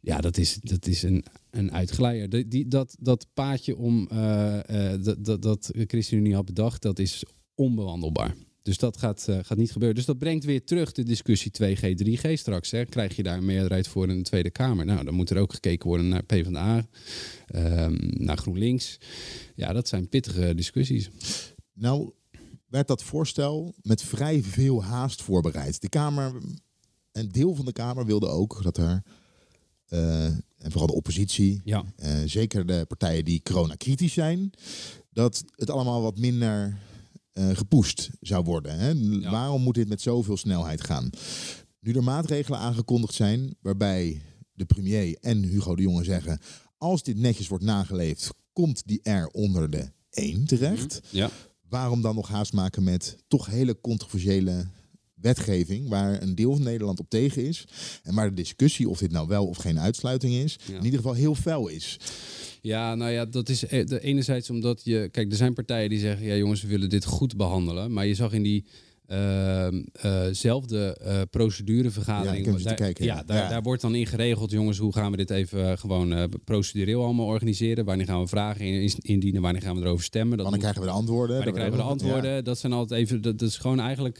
ja, 0.00 0.18
dat 0.20 0.36
is, 0.36 0.58
dat 0.60 0.86
is 0.86 1.02
een, 1.02 1.24
een 1.50 1.72
uitglijder. 1.72 2.28
Die, 2.28 2.48
die, 2.48 2.68
dat, 2.68 2.96
dat 3.00 3.26
paadje 3.34 3.76
om 3.76 4.08
eh, 4.08 4.92
dat, 5.02 5.24
dat, 5.24 5.42
dat 5.42 5.70
ChristenUnie 5.72 6.34
had 6.34 6.44
bedacht, 6.44 6.82
dat 6.82 6.98
is 6.98 7.24
onbewandelbaar. 7.54 8.36
Dus 8.66 8.78
dat 8.78 8.96
gaat, 8.96 9.28
eh, 9.28 9.38
gaat 9.42 9.58
niet 9.58 9.72
gebeuren. 9.72 9.96
Dus 9.96 10.04
dat 10.04 10.18
brengt 10.18 10.44
weer 10.44 10.64
terug 10.64 10.92
de 10.92 11.02
discussie 11.02 11.50
2G, 11.50 11.94
3G 11.94 12.38
straks. 12.38 12.70
Hè. 12.70 12.84
Krijg 12.84 13.16
je 13.16 13.22
daar 13.22 13.36
een 13.36 13.44
meerderheid 13.44 13.88
voor 13.88 14.08
in 14.08 14.16
de 14.16 14.22
Tweede 14.22 14.50
Kamer? 14.50 14.84
Nou, 14.84 15.04
dan 15.04 15.14
moet 15.14 15.30
er 15.30 15.38
ook 15.38 15.52
gekeken 15.52 15.88
worden 15.88 16.08
naar 16.08 16.22
PvdA, 16.22 16.86
ehm 17.46 17.96
naar 18.00 18.36
GroenLinks. 18.36 18.98
Ja, 19.54 19.72
dat 19.72 19.88
zijn 19.88 20.08
pittige 20.08 20.54
discussies. 20.54 21.10
Nou, 21.72 22.10
werd 22.66 22.88
dat 22.88 23.02
voorstel 23.02 23.74
met 23.82 24.02
vrij 24.02 24.42
veel 24.42 24.84
haast 24.84 25.22
voorbereid. 25.22 25.80
De 25.80 25.88
Kamer, 25.88 26.32
een 27.12 27.28
deel 27.32 27.54
van 27.54 27.64
de 27.64 27.72
Kamer 27.72 28.06
wilde 28.06 28.26
ook 28.28 28.62
dat 28.62 28.76
er, 28.76 29.02
eh, 29.86 30.24
en 30.26 30.70
vooral 30.70 30.86
de 30.86 30.94
oppositie, 30.94 31.60
Ja. 31.64 31.84
eh, 31.96 32.16
zeker 32.24 32.66
de 32.66 32.84
partijen 32.88 33.24
die 33.24 33.42
coronakritisch 33.42 34.12
zijn, 34.12 34.50
dat 35.12 35.44
het 35.54 35.70
allemaal 35.70 36.02
wat 36.02 36.18
minder 36.18 36.78
eh 37.36 37.56
gepusht 37.56 38.10
zou 38.20 38.44
worden. 38.44 38.78
Hè? 38.78 39.20
Waarom 39.30 39.62
moet 39.62 39.74
dit 39.74 39.88
met 39.88 40.00
zoveel 40.00 40.36
snelheid 40.36 40.84
gaan? 40.84 41.10
Nu 41.80 41.92
er 41.92 42.02
maatregelen 42.02 42.58
aangekondigd 42.58 43.14
zijn 43.14 43.56
waarbij 43.60 44.22
de 44.52 44.64
premier 44.64 45.16
en 45.20 45.42
Hugo 45.42 45.76
de 45.76 45.82
Jonge 45.82 46.04
zeggen: 46.04 46.40
als 46.78 47.02
dit 47.02 47.16
netjes 47.16 47.48
wordt 47.48 47.64
nageleefd, 47.64 48.30
komt 48.52 48.82
die 48.86 49.10
R 49.10 49.26
onder 49.26 49.70
de 49.70 49.90
1 50.10 50.46
terecht. 50.46 51.00
Ja. 51.10 51.30
Waarom 51.68 52.02
dan 52.02 52.14
nog 52.14 52.28
haast 52.28 52.52
maken 52.52 52.84
met 52.84 53.16
toch 53.28 53.46
hele 53.46 53.80
controversiële 53.80 54.66
wetgeving 55.20 55.88
waar 55.88 56.22
een 56.22 56.34
deel 56.34 56.52
van 56.52 56.62
Nederland 56.62 57.00
op 57.00 57.08
tegen 57.08 57.44
is 57.44 57.64
en 58.02 58.14
waar 58.14 58.28
de 58.28 58.34
discussie 58.34 58.88
of 58.88 58.98
dit 58.98 59.10
nou 59.12 59.28
wel 59.28 59.46
of 59.46 59.56
geen 59.56 59.78
uitsluiting 59.80 60.34
is, 60.34 60.56
Ja. 60.66 60.76
in 60.78 60.84
ieder 60.84 60.98
geval 61.00 61.14
heel 61.14 61.34
fel 61.34 61.68
is. 61.68 61.96
Ja, 62.62 62.94
nou 62.94 63.10
ja, 63.12 63.24
dat 63.24 63.48
is 63.48 63.66
eh, 63.66 63.84
enerzijds 64.00 64.50
omdat 64.50 64.80
je... 64.84 65.08
Kijk, 65.12 65.30
er 65.30 65.36
zijn 65.36 65.54
partijen 65.54 65.90
die 65.90 65.98
zeggen... 65.98 66.26
ja 66.26 66.34
jongens, 66.34 66.62
we 66.62 66.68
willen 66.68 66.88
dit 66.88 67.04
goed 67.04 67.36
behandelen. 67.36 67.92
Maar 67.92 68.06
je 68.06 68.14
zag 68.14 68.32
in 68.32 68.42
die 68.42 68.64
ehm, 69.06 69.82
eh, 69.92 70.22
zelfde 70.30 70.96
eh, 71.02 71.20
procedurevergadering... 71.30 72.46
Ja, 72.46 72.58
daar, 72.64 72.74
kijken, 72.74 73.04
ja. 73.04 73.22
daar, 73.26 73.36
Ja. 73.36 73.48
daar 73.48 73.62
wordt 73.62 73.82
dan 73.82 73.94
in 73.94 74.06
geregeld... 74.06 74.50
jongens, 74.50 74.78
hoe 74.78 74.92
gaan 74.92 75.10
we 75.10 75.16
dit 75.16 75.30
even 75.30 75.70
eh, 75.70 75.76
gewoon 75.76 76.30
procedureel 76.44 77.04
allemaal 77.04 77.26
organiseren? 77.26 77.84
Wanneer 77.84 78.06
gaan 78.06 78.20
we 78.20 78.26
vragen 78.26 78.64
in- 78.66 78.92
indienen? 79.00 79.42
Wanneer 79.42 79.62
gaan 79.62 79.76
we 79.76 79.82
erover 79.82 80.04
stemmen? 80.04 80.36
Dat 80.38 80.46
Wanneer 80.46 80.64
moet- 80.64 80.72
krijgen 80.72 80.92
we 80.92 80.98
de 80.98 81.02
antwoorden? 81.02 81.44
dan 81.44 81.52
krijgen 81.52 81.72
we 81.76 81.82
de 81.82 81.88
antwoorden. 81.88 82.44
Dat 82.44 82.58
zijn 82.58 82.72
altijd 82.72 83.00
even. 83.00 83.20
Dat, 83.22 83.38
dat 83.38 83.48
is 83.48 83.56
gewoon 83.56 83.80
eigenlijk. 83.80 84.18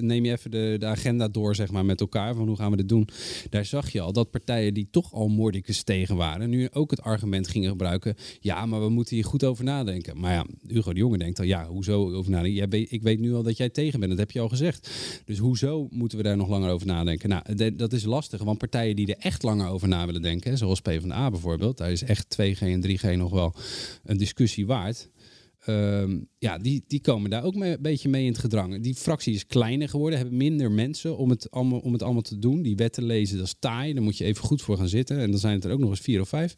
neem 0.00 0.24
je 0.24 0.32
even 0.32 0.50
de, 0.50 0.76
de 0.78 0.86
agenda 0.86 1.28
door, 1.28 1.54
zeg 1.54 1.70
maar, 1.70 1.84
met 1.84 2.00
elkaar. 2.00 2.34
Van 2.34 2.46
hoe 2.46 2.56
gaan 2.56 2.70
we 2.70 2.76
dit 2.76 2.88
doen? 2.88 3.08
Daar 3.50 3.64
zag 3.64 3.90
je 3.90 4.00
al 4.00 4.12
dat 4.12 4.30
partijen 4.30 4.74
die 4.74 4.88
toch 4.90 5.12
al 5.12 5.28
mordicus 5.28 5.82
tegen 5.82 6.16
waren. 6.16 6.50
nu 6.50 6.68
ook 6.72 6.90
het 6.90 7.00
argument 7.02 7.48
gingen 7.48 7.68
gebruiken. 7.70 8.14
Ja, 8.40 8.66
maar 8.66 8.80
we 8.80 8.88
moeten 8.88 9.14
hier 9.16 9.24
goed 9.24 9.44
over 9.44 9.64
nadenken. 9.64 10.20
Maar 10.20 10.32
ja, 10.32 10.46
Hugo 10.68 10.92
de 10.92 10.98
Jonge 10.98 11.18
denkt 11.18 11.38
al. 11.38 11.44
Ja, 11.44 11.66
hoezo 11.66 12.12
over 12.14 12.30
nadenken? 12.30 12.68
Jij 12.70 12.80
ik 12.88 13.02
weet 13.02 13.18
nu 13.20 13.34
al 13.34 13.42
dat 13.42 13.56
jij 13.56 13.68
tegen 13.68 14.00
bent. 14.00 14.16
Dat 14.16 14.20
heb 14.26 14.34
je 14.34 14.40
al 14.40 14.48
gezegd. 14.48 14.90
Dus 15.24 15.38
hoezo 15.38 15.86
moeten 15.90 16.18
we 16.18 16.24
daar 16.24 16.36
nog 16.36 16.48
langer 16.48 16.70
over 16.70 16.86
nadenken? 16.86 17.28
Nou, 17.28 17.74
dat 17.76 17.92
is 17.92 18.04
lastig. 18.04 18.42
Want 18.42 18.58
partijen 18.58 18.96
die 18.96 19.06
er 19.06 19.18
echt 19.18 19.42
langer 19.42 19.68
over 19.68 19.88
na 19.88 20.06
willen 20.06 20.22
denken. 20.22 20.58
Zoals 20.58 20.80
PvdA 20.80 21.30
bijvoorbeeld. 21.30 21.78
Daar 21.78 21.92
is 21.92 22.02
echt 22.02 22.36
2G 22.40 22.58
en 22.58 22.82
3G 22.88 23.16
nog 23.16 23.30
wel 23.30 23.54
een 24.04 24.16
discussie 24.16 24.66
waard. 24.66 25.08
Ehm, 25.66 26.18
ja, 26.38 26.58
die, 26.58 26.84
die 26.86 27.00
komen 27.00 27.30
daar 27.30 27.44
ook 27.44 27.54
mee, 27.54 27.72
een 27.72 27.82
beetje 27.82 28.08
mee 28.08 28.24
in 28.24 28.30
het 28.30 28.38
gedrang. 28.38 28.82
Die 28.82 28.94
fractie 28.94 29.34
is 29.34 29.46
kleiner 29.46 29.88
geworden, 29.88 30.18
hebben 30.18 30.36
minder 30.36 30.70
mensen 30.70 31.16
om 31.16 31.30
het, 31.30 31.50
allemaal, 31.50 31.78
om 31.78 31.92
het 31.92 32.02
allemaal 32.02 32.22
te 32.22 32.38
doen. 32.38 32.62
Die 32.62 32.76
wetten 32.76 33.04
lezen, 33.04 33.36
dat 33.36 33.46
is 33.46 33.56
taai. 33.58 33.94
Daar 33.94 34.02
moet 34.02 34.18
je 34.18 34.24
even 34.24 34.44
goed 34.44 34.62
voor 34.62 34.76
gaan 34.76 34.88
zitten. 34.88 35.18
En 35.18 35.30
dan 35.30 35.40
zijn 35.40 35.54
het 35.54 35.64
er 35.64 35.72
ook 35.72 35.78
nog 35.78 35.90
eens 35.90 36.00
vier 36.00 36.20
of 36.20 36.28
vijf. 36.28 36.54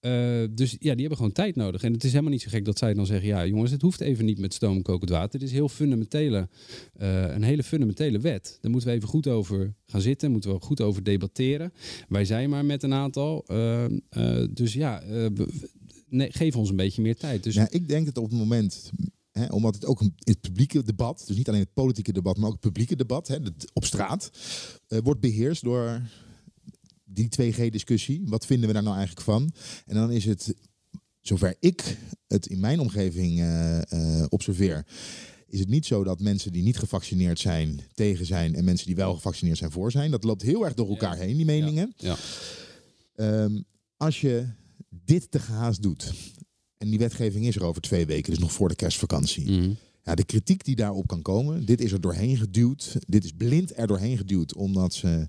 Eh, 0.00 0.44
dus 0.50 0.70
ja, 0.70 0.92
die 0.92 1.00
hebben 1.00 1.16
gewoon 1.16 1.32
tijd 1.32 1.56
nodig. 1.56 1.82
En 1.82 1.92
het 1.92 2.04
is 2.04 2.10
helemaal 2.10 2.32
niet 2.32 2.42
zo 2.42 2.48
gek 2.48 2.64
dat 2.64 2.78
zij 2.78 2.94
dan 2.94 3.06
zeggen... 3.06 3.28
ja, 3.28 3.46
jongens, 3.46 3.70
het 3.70 3.82
hoeft 3.82 4.00
even 4.00 4.24
niet 4.24 4.38
met 4.38 4.54
stoom 4.54 4.82
kokend 4.82 5.10
water. 5.10 5.40
Het 5.40 5.48
is 5.48 5.54
heel 5.54 5.68
fundamentele, 5.68 6.48
eh, 6.92 7.22
een 7.22 7.42
hele 7.42 7.62
fundamentele 7.62 8.18
wet. 8.18 8.58
Daar 8.60 8.70
moeten 8.70 8.90
we 8.90 8.96
even 8.96 9.08
goed 9.08 9.26
over 9.26 9.74
gaan 9.86 10.00
zitten. 10.00 10.30
Moeten 10.30 10.52
we 10.52 10.60
goed 10.60 10.80
over 10.80 11.02
debatteren. 11.02 11.72
Wij 12.08 12.24
zijn 12.24 12.50
maar 12.50 12.64
met 12.64 12.82
een 12.82 12.92
aantal. 12.94 13.44
Eh, 13.46 13.84
eh, 13.84 14.48
dus 14.50 14.72
ja, 14.72 15.02
geef 16.10 16.56
ons 16.56 16.70
een 16.70 16.76
beetje 16.76 17.02
meer 17.02 17.16
tijd. 17.16 17.42
Dus 17.42 17.54
Ja, 17.54 17.66
ik 17.70 17.88
denk 17.88 18.06
dat 18.06 18.18
op 18.18 18.30
het 18.30 18.38
moment, 18.38 18.90
hè, 19.32 19.46
omdat 19.46 19.74
het 19.74 19.86
ook 19.86 20.00
een, 20.00 20.14
het 20.18 20.40
publieke 20.40 20.82
debat, 20.82 21.24
dus 21.26 21.36
niet 21.36 21.48
alleen 21.48 21.60
het 21.60 21.74
politieke 21.74 22.12
debat, 22.12 22.36
maar 22.36 22.46
ook 22.46 22.52
het 22.52 22.60
publieke 22.60 22.96
debat 22.96 23.38
op 23.72 23.84
straat, 23.84 24.30
wordt 24.88 25.20
beheerst 25.20 25.62
door 25.62 26.02
die 27.08 27.28
2G-discussie. 27.40 28.22
Wat 28.24 28.46
vinden 28.46 28.66
we 28.66 28.72
daar 28.72 28.82
nou 28.82 28.96
eigenlijk 28.96 29.26
van? 29.26 29.52
En 29.86 29.94
dan 29.94 30.10
is 30.10 30.24
het, 30.24 30.54
zover 31.20 31.56
ik 31.60 31.96
het 32.26 32.46
in 32.46 32.60
mijn 32.60 32.80
omgeving 32.80 33.40
eh, 33.40 33.92
eh, 33.92 34.26
observeer, 34.28 34.86
is 35.48 35.58
het 35.58 35.68
niet 35.68 35.86
zo 35.86 36.04
dat 36.04 36.20
mensen 36.20 36.52
die 36.52 36.62
niet 36.62 36.78
gevaccineerd 36.78 37.38
zijn 37.38 37.80
tegen 37.94 38.26
zijn 38.26 38.54
en 38.54 38.64
mensen 38.64 38.86
die 38.86 38.96
wel 38.96 39.14
gevaccineerd 39.14 39.58
zijn 39.58 39.70
voor 39.70 39.90
zijn. 39.90 40.10
Dat 40.10 40.24
loopt 40.24 40.42
heel 40.42 40.64
erg 40.64 40.74
door 40.74 40.88
elkaar 40.88 41.16
heen, 41.16 41.36
die 41.36 41.44
meningen. 41.44 41.94
Ja. 41.96 42.16
Ehm, 43.14 43.60
als 43.96 44.20
je 44.20 44.46
dit 44.88 45.30
te 45.30 45.38
gehaast 45.38 45.82
doet, 45.82 46.12
en 46.76 46.90
die 46.90 46.98
wetgeving 46.98 47.46
is 47.46 47.56
er 47.56 47.64
over 47.64 47.82
twee 47.82 48.06
weken, 48.06 48.30
dus 48.30 48.40
nog 48.40 48.52
voor 48.52 48.68
de 48.68 48.74
kerstvakantie. 48.74 49.50
Mhm. 49.50 49.70
Ja, 50.02 50.14
de 50.14 50.24
kritiek 50.24 50.64
die 50.64 50.76
daarop 50.76 51.06
kan 51.06 51.22
komen, 51.22 51.64
dit 51.64 51.80
is 51.80 51.92
er 51.92 52.00
doorheen 52.00 52.36
geduwd. 52.36 52.96
Dit 53.06 53.24
is 53.24 53.32
blind 53.32 53.76
er 53.76 53.86
doorheen 53.86 54.16
geduwd, 54.16 54.54
omdat 54.54 54.94
ze 54.94 55.28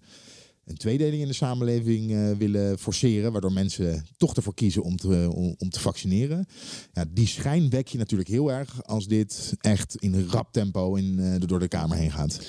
een 0.70 0.78
tweedeling 0.78 1.22
in 1.22 1.28
de 1.28 1.34
samenleving 1.34 2.12
eh, 2.12 2.32
willen 2.38 2.80
forceren, 2.80 3.32
waardoor 3.32 3.54
mensen 3.54 4.06
toch 4.18 4.36
ervoor 4.36 4.54
kiezen 4.54 4.84
om 4.84 4.98
te, 4.98 5.32
om 5.58 5.70
te 5.70 5.80
vaccineren. 5.80 6.48
Ja, 6.94 7.06
die 7.14 7.28
schijn 7.28 7.70
wek 7.70 7.88
je 7.88 7.98
natuurlijk 7.98 8.30
heel 8.30 8.52
erg 8.52 8.84
als 8.86 9.08
dit 9.08 9.54
echt 9.62 9.96
in 9.96 10.26
rap 10.30 10.52
tempo 10.52 10.96
in, 10.96 11.20
eh, 11.20 11.48
door 11.48 11.60
de 11.60 11.68
Kamer 11.68 11.98
heen 11.98 12.12
gaat. 12.12 12.40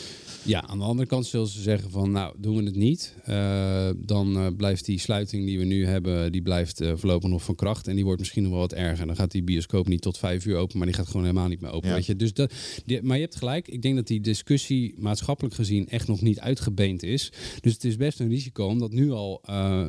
Ja, 0.44 0.66
aan 0.66 0.78
de 0.78 0.84
andere 0.84 1.08
kant 1.08 1.26
zullen 1.26 1.46
ze 1.46 1.60
zeggen 1.62 1.90
van, 1.90 2.10
nou, 2.10 2.34
doen 2.38 2.56
we 2.56 2.62
het 2.62 2.76
niet, 2.76 3.14
eh, 3.24 3.90
dan 3.96 4.36
eh, 4.36 4.46
blijft 4.56 4.84
die 4.84 4.98
sluiting 4.98 5.46
die 5.46 5.58
we 5.58 5.64
nu 5.64 5.86
hebben, 5.86 6.32
die 6.32 6.42
blijft 6.42 6.80
eh, 6.80 6.92
voorlopig 6.96 7.30
nog 7.30 7.42
van 7.42 7.54
kracht 7.54 7.88
en 7.88 7.94
die 7.94 8.04
wordt 8.04 8.18
misschien 8.20 8.42
nog 8.42 8.50
wel 8.52 8.60
wat 8.60 8.72
erger. 8.72 9.06
Dan 9.06 9.16
gaat 9.16 9.30
die 9.30 9.42
bioscoop 9.42 9.88
niet 9.88 10.00
tot 10.02 10.18
vijf 10.18 10.46
uur 10.46 10.56
open, 10.56 10.76
maar 10.78 10.86
die 10.86 10.96
gaat 10.96 11.06
gewoon 11.06 11.22
helemaal 11.22 11.48
niet 11.48 11.60
meer 11.60 11.70
open. 11.70 11.88
Ja. 11.88 11.94
Weet 11.94 12.06
je? 12.06 12.16
Dus 12.16 12.32
dat, 12.32 12.52
die- 12.86 13.02
maar 13.02 13.16
je 13.16 13.22
hebt 13.22 13.36
gelijk, 13.36 13.68
ik 13.68 13.82
denk 13.82 13.96
dat 13.96 14.06
die 14.06 14.20
discussie 14.20 14.94
maatschappelijk 14.98 15.54
gezien 15.54 15.88
echt 15.88 16.08
nog 16.08 16.20
niet 16.20 16.40
uitgebeend 16.40 17.02
is. 17.02 17.32
Dus 17.60 17.72
het 17.72 17.84
is 17.84 17.96
best 17.96 18.20
een 18.20 18.28
risico 18.28 18.66
om 18.66 18.78
dat 18.78 18.92
nu 18.92 19.10
al 19.10 19.42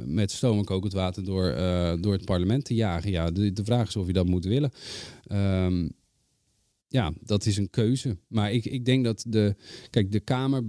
met 0.05 0.31
stoom 0.31 0.57
en 0.57 0.65
kokend 0.65 0.93
water 0.93 1.23
door, 1.25 1.55
door 2.01 2.13
het 2.13 2.25
parlement 2.25 2.65
te 2.65 2.73
jagen. 2.73 3.11
Ja, 3.11 3.31
de, 3.31 3.53
de 3.53 3.63
vraag 3.63 3.87
is 3.87 3.95
of 3.95 4.07
je 4.07 4.13
dat 4.13 4.25
moet 4.25 4.45
willen. 4.45 4.71
Ehm, 5.27 5.87
ja, 6.91 7.13
dat 7.23 7.45
is 7.45 7.57
een 7.57 7.69
keuze. 7.69 8.17
Maar 8.27 8.51
ik, 8.51 8.65
ik 8.65 8.85
denk 8.85 9.03
dat 9.03 9.23
de. 9.27 9.55
Kijk, 9.89 10.11
de 10.11 10.19
Kamer 10.19 10.63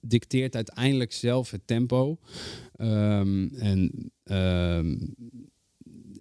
dicteert 0.00 0.54
uiteindelijk 0.54 1.12
zelf 1.12 1.50
het 1.50 1.66
tempo. 1.66 2.18
Ehm, 2.76 3.48
en 3.54 4.12
ehm, 4.24 4.96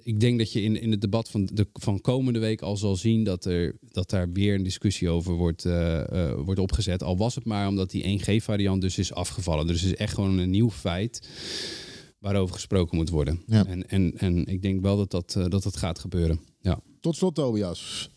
ik 0.03 0.19
denk 0.19 0.37
dat 0.37 0.51
je 0.51 0.61
in, 0.61 0.81
in 0.81 0.91
het 0.91 1.01
debat 1.01 1.29
van, 1.29 1.49
de, 1.53 1.67
van 1.73 2.01
komende 2.01 2.39
week 2.39 2.61
al 2.61 2.77
zal 2.77 2.95
zien 2.95 3.23
dat, 3.23 3.45
er, 3.45 3.77
dat 3.81 4.09
daar 4.09 4.31
weer 4.31 4.55
een 4.55 4.63
discussie 4.63 5.09
over 5.09 5.33
wordt, 5.33 5.65
eh, 5.65 6.29
eh, 6.29 6.39
wordt 6.39 6.59
opgezet. 6.59 7.03
Al 7.03 7.17
was 7.17 7.35
het 7.35 7.45
maar 7.45 7.67
omdat 7.67 7.91
die 7.91 8.19
1G-variant 8.19 8.81
dus 8.81 8.97
is 8.97 9.13
afgevallen. 9.13 9.67
Dus 9.67 9.81
het 9.81 9.91
is 9.91 9.97
echt 9.97 10.13
gewoon 10.13 10.37
een 10.37 10.49
nieuw 10.49 10.71
feit 10.71 11.29
waarover 12.19 12.55
gesproken 12.55 12.97
moet 12.97 13.09
worden. 13.09 13.41
Ja. 13.45 13.65
En, 13.65 13.87
en, 13.89 14.17
en 14.17 14.45
ik 14.45 14.61
denk 14.61 14.81
wel 14.81 14.97
dat 14.97 15.11
dat, 15.11 15.35
eh, 15.35 15.45
dat, 15.47 15.63
dat 15.63 15.77
gaat 15.77 15.99
gebeuren. 15.99 16.39
Ja. 16.61 16.79
Tot 16.99 17.15
slot, 17.15 17.35
Tobias. 17.35 18.09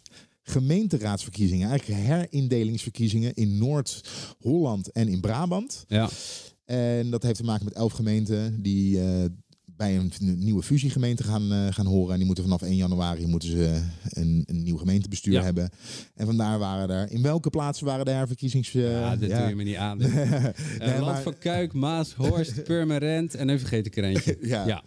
Gemeenteraadsverkiezingen, 0.47 1.69
eigenlijk 1.69 2.01
herindelingsverkiezingen 2.01 3.35
in 3.35 3.59
Noord-Holland 3.59 4.93
en 4.93 5.09
in 5.09 5.21
Brabant. 5.21 5.85
Ja. 5.89 6.09
En 6.65 7.11
dat 7.11 7.23
heeft 7.23 7.37
te 7.37 7.45
maken 7.45 7.65
met 7.65 7.75
elf 7.75 7.93
gemeenten 7.93 8.63
die 8.63 9.01
eh, 9.01 9.25
bij 9.77 9.97
een 9.97 10.13
nieuwe 10.39 10.63
fusiegemeente 10.63 11.23
gaan, 11.23 11.53
eh, 11.53 11.67
gaan 11.71 11.87
horen. 11.87 12.11
En 12.13 12.17
die 12.17 12.27
moeten 12.27 12.45
vanaf 12.45 12.63
1 12.63 12.77
januari 12.77 13.27
moeten 13.27 13.49
ze 13.49 13.81
een, 14.09 14.43
een 14.47 14.63
nieuw 14.63 14.77
gemeentebestuur 14.77 15.33
Ja. 15.33 15.43
hebben. 15.43 15.71
En 16.15 16.27
vandaar 16.27 16.59
waren 16.59 16.91
er... 16.97 17.11
In 17.11 17.23
welke 17.23 17.51
plaatsen 17.51 17.87
waren 17.87 18.05
de 18.05 18.11
herverkiezings... 18.11 18.75
eh, 18.75 18.91
Ja, 18.91 19.17
dat 19.17 19.29
doe 19.31 19.49
je 19.49 19.55
me 19.55 19.63
niet 19.63 19.77
aan. 19.77 20.01
Eh, 20.79 20.91
Land 20.91 21.05
maar- 21.05 21.23
van 21.23 21.39
Kuik, 21.39 21.73
Maas, 21.73 22.15
Horst, 22.15 22.63
Purmerend 22.65 23.35
en 23.35 23.47
nu 23.47 23.59
vergeet 23.59 23.87
ik 23.87 23.97
er 23.97 24.05
eentje. 24.05 24.39
Ja. 24.55 24.67
ja. 24.67 24.83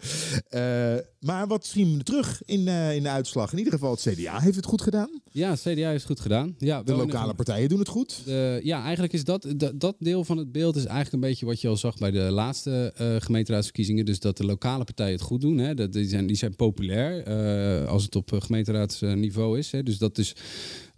Eh, 0.48 1.02
maar 1.20 1.46
wat 1.46 1.66
zien 1.66 1.96
we 1.96 2.02
terug 2.02 2.42
in, 2.44 2.68
eh, 2.68 2.94
in 2.96 3.02
de 3.02 3.08
uitslag? 3.08 3.52
In 3.52 3.58
ieder 3.58 3.72
geval, 3.72 3.90
het 3.90 4.00
CDA 4.00 4.40
heeft 4.40 4.56
het 4.56 4.64
goed 4.66 4.82
gedaan. 4.82 5.20
Ja, 5.30 5.54
CDA 5.54 5.68
heeft 5.70 5.92
het 5.92 6.04
goed 6.04 6.20
gedaan. 6.20 6.54
Ja, 6.58 6.82
De 6.82 6.94
lokale 6.94 7.34
partijen 7.34 7.68
doen 7.68 7.78
het 7.78 7.88
goed. 7.88 8.22
de- 8.24 8.60
ja, 8.62 8.82
eigenlijk 8.82 9.12
is 9.12 9.24
dat, 9.24 9.46
dat, 9.56 9.80
dat 9.80 9.96
deel 9.98 10.24
van 10.24 10.36
het 10.36 10.52
beeld 10.52 10.76
is 10.76 10.84
eigenlijk 10.84 11.12
een 11.14 11.28
beetje 11.28 11.46
wat 11.46 11.60
je 11.60 11.68
al 11.68 11.76
zag 11.76 11.96
bij 11.98 12.10
de 12.10 12.18
laatste 12.18 12.92
eh, 12.96 13.14
gemeenteraadsverkiezingen. 13.18 14.04
Dus 14.04 14.20
dat 14.20 14.36
de 14.36 14.44
lokale 14.44 14.77
partijen 14.84 15.12
het 15.12 15.22
goed 15.22 15.40
doen. 15.40 15.58
Hè. 15.58 15.74
Dat, 15.74 15.92
die, 15.92 16.08
zijn, 16.08 16.26
die 16.26 16.36
zijn 16.36 16.56
populair 16.56 17.22
eh, 17.22 17.88
als 17.88 18.02
het 18.02 18.16
op 18.16 18.32
eh, 18.32 18.40
gemeenteraadsniveau 18.40 19.58
is. 19.58 19.70
Hè. 19.70 19.82
Dus 19.82 19.98
dat 19.98 20.18
is, 20.18 20.34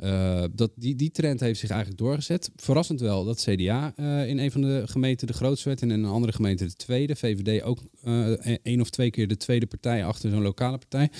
eh, 0.01 0.45
dat, 0.55 0.71
die, 0.75 0.95
die 0.97 1.11
trend 1.11 1.41
heeft 1.41 1.61
zich 1.61 1.71
eigenlijk 1.71 2.01
doorgezet. 2.01 2.51
Verrassend 2.57 3.01
wel 3.01 3.25
dat 3.25 3.41
CDA 3.49 3.93
eh, 3.97 4.29
in 4.29 4.39
een 4.39 4.51
van 4.51 4.61
de 4.61 4.83
gemeenten 4.87 5.27
de 5.27 5.33
grootste 5.33 5.69
werd 5.69 5.83
en 5.83 5.91
in 5.91 6.03
een 6.03 6.11
andere 6.11 6.33
gemeente 6.33 6.65
de 6.65 6.73
tweede. 6.73 7.17
VVD 7.17 7.63
ook 7.63 7.79
eh 8.03 8.29
één 8.63 8.81
of 8.81 8.91
twee 8.91 9.11
keer 9.11 9.29
de 9.29 9.37
tweede 9.37 9.67
partij 9.67 10.05
achter 10.05 10.31
zo'n 10.31 10.43
lokale 10.43 10.79
partij. 10.79 11.11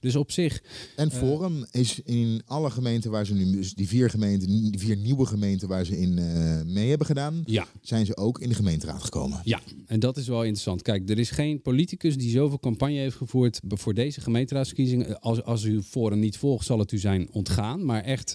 Dus 0.00 0.16
op 0.16 0.30
zich 0.30 0.62
En 0.96 1.10
Forum 1.10 1.66
is 1.70 2.00
in 2.04 2.42
alle 2.46 2.70
gemeenten 2.70 3.10
waar 3.10 3.26
ze 3.26 3.34
nu, 3.34 3.50
dus 3.50 3.74
die 3.74 3.88
vier 3.88 4.10
gemeenten, 4.10 4.48
die 4.48 4.78
vier 4.78 4.96
nieuwe 4.96 5.26
gemeenten 5.26 5.68
waar 5.68 5.84
ze 5.84 5.98
in 5.98 6.14
mee 6.72 6.88
hebben 6.88 7.06
gedaan, 7.06 7.42
Ja. 7.44 7.66
zijn 7.82 8.06
ze 8.06 8.16
ook 8.16 8.40
in 8.40 8.48
de 8.48 8.54
gemeenteraad 8.54 9.02
gekomen. 9.02 9.40
Ja, 9.44 9.60
en 9.86 10.00
dat 10.00 10.16
is 10.16 10.28
wel 10.28 10.42
interessant. 10.42 10.82
Kijk, 10.82 11.10
er 11.10 11.18
is 11.18 11.30
geen 11.30 11.62
politicus 11.62 12.16
die 12.16 12.30
zoveel 12.30 12.58
campagne 12.58 12.98
heeft 12.98 13.16
gevoerd 13.16 13.60
voor 13.68 13.94
deze 13.94 14.20
gemeenteraadsverkiezingen. 14.20 15.20
Als, 15.20 15.42
als 15.42 15.64
u 15.64 15.82
Forum 15.82 16.18
niet 16.18 16.36
volgt, 16.36 16.66
zal 16.66 16.78
het 16.78 16.92
u 16.92 16.98
zijn 16.98 17.28
ontgaan. 17.32 17.84
Maar 17.84 18.02
echt, 18.02 18.25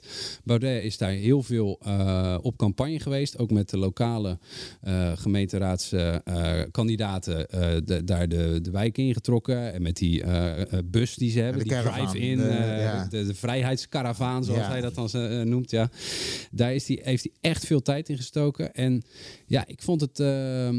Baudet 0.43 0.83
is 0.83 0.97
daar 0.97 1.11
heel 1.11 1.43
veel 1.43 1.79
eh, 1.83 2.37
op 2.41 2.57
campagne 2.57 2.99
geweest. 2.99 3.37
Ook 3.37 3.51
met 3.51 3.69
de 3.69 3.77
lokale 3.77 4.37
eh 4.81 5.11
gemeenteraadskandidaten 5.17 7.47
daar 8.05 8.29
de, 8.29 8.59
de 8.61 8.71
wijk 8.71 8.97
in 8.97 9.13
getrokken. 9.13 9.73
En 9.73 9.81
met 9.81 9.97
die 9.97 10.23
eh, 10.23 10.61
eh, 10.61 10.67
bus 10.85 11.15
die 11.15 11.31
ze 11.31 11.39
hebben, 11.39 11.67
de 11.67 11.69
die 11.69 11.81
drive-in, 11.83 12.37
de- 12.37 12.43
eh, 12.43 12.83
ja. 12.83 13.07
de, 13.09 13.25
de 13.25 13.33
vrijheidskaravaan, 13.35 14.43
zoals 14.43 14.59
Ja. 14.61 14.69
hij 14.69 14.81
dat 14.81 14.95
dan 14.95 15.09
eh, 15.11 15.41
noemt. 15.41 15.71
Ja. 15.71 15.89
Daar 16.51 16.73
is 16.75 16.85
die, 16.85 16.99
heeft 17.03 17.23
hij 17.23 17.33
echt 17.51 17.65
veel 17.65 17.81
tijd 17.81 18.09
in 18.09 18.17
gestoken. 18.17 18.73
En 18.73 19.03
ja, 19.45 19.67
ik 19.67 19.81
vond 19.81 20.01
het. 20.01 20.19
eh, 20.19 20.67
eh, 20.67 20.75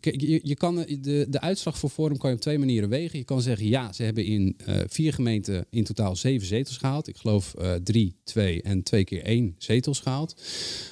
je, 0.00 0.40
je 0.42 0.54
kan 0.56 0.74
de, 1.00 1.26
de 1.28 1.40
uitslag 1.40 1.78
voor 1.78 1.90
Forum 1.90 2.18
kan 2.18 2.30
je 2.30 2.36
op 2.36 2.42
twee 2.42 2.58
manieren 2.58 2.88
wegen. 2.88 3.18
Je 3.18 3.24
kan 3.24 3.42
zeggen, 3.42 3.66
ja, 3.68 3.92
ze 3.92 4.02
hebben 4.02 4.24
in 4.24 4.56
eh, 4.66 4.74
vier 4.88 5.12
gemeenten 5.12 5.66
in 5.70 5.84
totaal 5.84 6.16
zeven 6.16 6.46
zetels 6.46 6.76
gehaald. 6.76 7.08
Ik 7.08 7.16
geloof 7.16 7.54
eh, 7.54 7.74
drie, 7.74 8.15
twee 8.24 8.62
en 8.62 8.82
twee 8.82 9.04
keer 9.04 9.22
één 9.22 9.54
zetels 9.58 10.00
gehaald. 10.00 10.42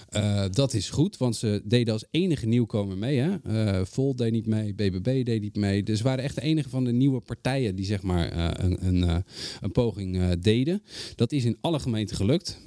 Eh, 0.08 0.44
dat 0.50 0.74
is 0.74 0.90
goed, 0.90 1.16
want 1.16 1.36
ze 1.36 1.62
deden 1.64 1.92
als 1.92 2.04
enige 2.10 2.46
nieuwkomer 2.46 2.96
mee. 2.96 3.18
Hè? 3.18 3.36
Eh, 3.42 3.84
Vol 3.84 4.16
deed 4.16 4.32
niet 4.32 4.46
mee, 4.46 4.74
BBB 4.74 5.24
deed 5.24 5.40
niet 5.40 5.56
mee. 5.56 5.82
Dus 5.82 6.00
waren 6.00 6.24
echt 6.24 6.34
de 6.34 6.40
enige 6.40 6.68
van 6.68 6.84
de 6.84 6.92
nieuwe 6.92 7.20
partijen 7.20 7.76
die 7.76 7.84
zeg 7.84 8.02
maar 8.02 8.28
eh, 8.28 8.64
een, 8.64 8.86
een, 8.86 9.24
een 9.60 9.72
poging 9.72 10.34
deden. 10.34 10.82
Dat 11.14 11.32
is 11.32 11.44
in 11.44 11.58
alle 11.60 11.78
gemeenten 11.78 12.16
gelukt. 12.16 12.60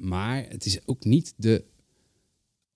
Maar 0.00 0.46
het 0.48 0.64
is 0.64 0.86
ook 0.86 1.04
niet 1.04 1.34
de 1.36 1.64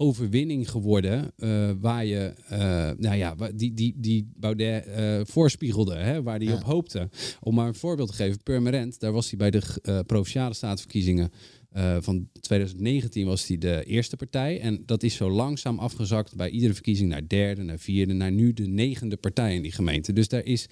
overwinning 0.00 0.70
geworden 0.70 1.30
eh, 1.36 1.70
waar 1.80 2.04
je, 2.04 2.34
eh, 2.48 2.58
nou 2.98 3.16
ja, 3.16 3.34
die, 3.54 3.74
die, 3.74 3.94
die 3.96 4.28
Baudet 4.36 4.86
eh, 4.86 5.20
voorspiegelde, 5.24 5.94
hè, 5.94 6.22
waar 6.22 6.36
hij 6.36 6.46
Ja. 6.46 6.54
op 6.54 6.62
hoopte. 6.62 7.08
Om 7.40 7.54
maar 7.54 7.66
een 7.66 7.74
voorbeeld 7.74 8.08
te 8.08 8.14
geven, 8.14 8.42
Purmerend, 8.42 9.00
daar 9.00 9.12
was 9.12 9.30
hij 9.30 9.38
bij 9.38 9.50
de 9.50 10.02
provinciale 10.06 10.54
statenverkiezingen 10.54 11.30
eh, 11.68 11.96
van 12.00 12.28
2019 12.40 13.26
was 13.26 13.46
hij 13.46 13.58
de 13.58 13.84
eerste 13.84 14.16
partij. 14.16 14.60
En 14.60 14.82
dat 14.86 15.02
is 15.02 15.14
zo 15.14 15.30
langzaam 15.30 15.78
afgezakt 15.78 16.36
bij 16.36 16.50
iedere 16.50 16.74
verkiezing 16.74 17.08
naar 17.08 17.28
derde, 17.28 17.62
naar 17.62 17.78
vierde, 17.78 18.12
naar 18.12 18.32
nu 18.32 18.52
de 18.52 18.66
negende 18.66 19.16
partij 19.16 19.54
in 19.54 19.62
die 19.62 19.72
gemeente. 19.72 20.12
Dus 20.12 20.28
daar 20.28 20.44
is, 20.44 20.66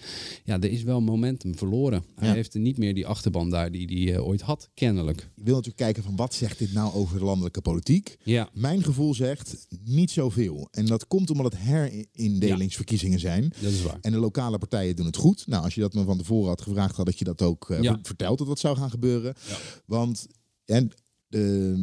ja, 0.44 0.54
er 0.60 0.70
is 0.70 0.82
wel 0.82 1.00
momentum 1.00 1.56
verloren. 1.56 2.04
Hij 2.14 2.28
Ja. 2.28 2.34
heeft 2.34 2.54
er 2.54 2.60
niet 2.60 2.78
meer 2.78 2.94
die 2.94 3.06
achterban 3.06 3.50
daar 3.50 3.70
die 3.72 4.10
hij 4.10 4.18
ooit 4.20 4.40
had, 4.40 4.68
kennelijk. 4.74 5.20
Je 5.20 5.42
wil 5.44 5.54
natuurlijk 5.54 5.82
kijken 5.82 6.02
van 6.02 6.16
wat 6.16 6.34
zegt 6.34 6.58
dit 6.58 6.72
nou 6.72 6.94
over 6.94 7.18
de 7.18 7.24
landelijke 7.24 7.60
politiek. 7.60 8.16
Ja, 8.24 8.48
Mijn 8.52 8.82
gevoel 8.82 9.14
zegt 9.14 9.66
niet 9.84 10.10
zoveel. 10.10 10.68
En 10.70 10.86
dat 10.86 11.06
komt 11.06 11.30
omdat 11.30 11.52
het 11.52 11.62
herindelingsverkiezingen 11.62 13.18
zijn. 13.20 13.52
dat 13.60 13.72
is 13.72 13.82
waar. 13.82 13.98
En 14.00 14.12
de 14.12 14.18
lokale 14.18 14.58
partijen 14.58 14.96
doen 14.96 15.06
het 15.06 15.16
goed. 15.16 15.46
Nou, 15.46 15.64
als 15.64 15.74
je 15.74 15.80
dat 15.80 15.94
me 15.94 16.04
van 16.04 16.18
tevoren 16.18 16.48
had 16.48 16.60
gevraagd, 16.62 16.96
had 16.96 17.08
ik 17.08 17.14
je 17.14 17.24
dat 17.24 17.42
ook 17.42 17.70
eh, 17.70 17.80
ver- 17.80 17.98
verteld 18.02 18.38
dat 18.38 18.46
dat 18.46 18.58
zou 18.58 18.76
gaan 18.76 18.90
gebeuren. 18.90 19.34
Ja. 19.48 19.56
Want 19.86 20.26
en, 20.66 20.92
de, 21.28 21.74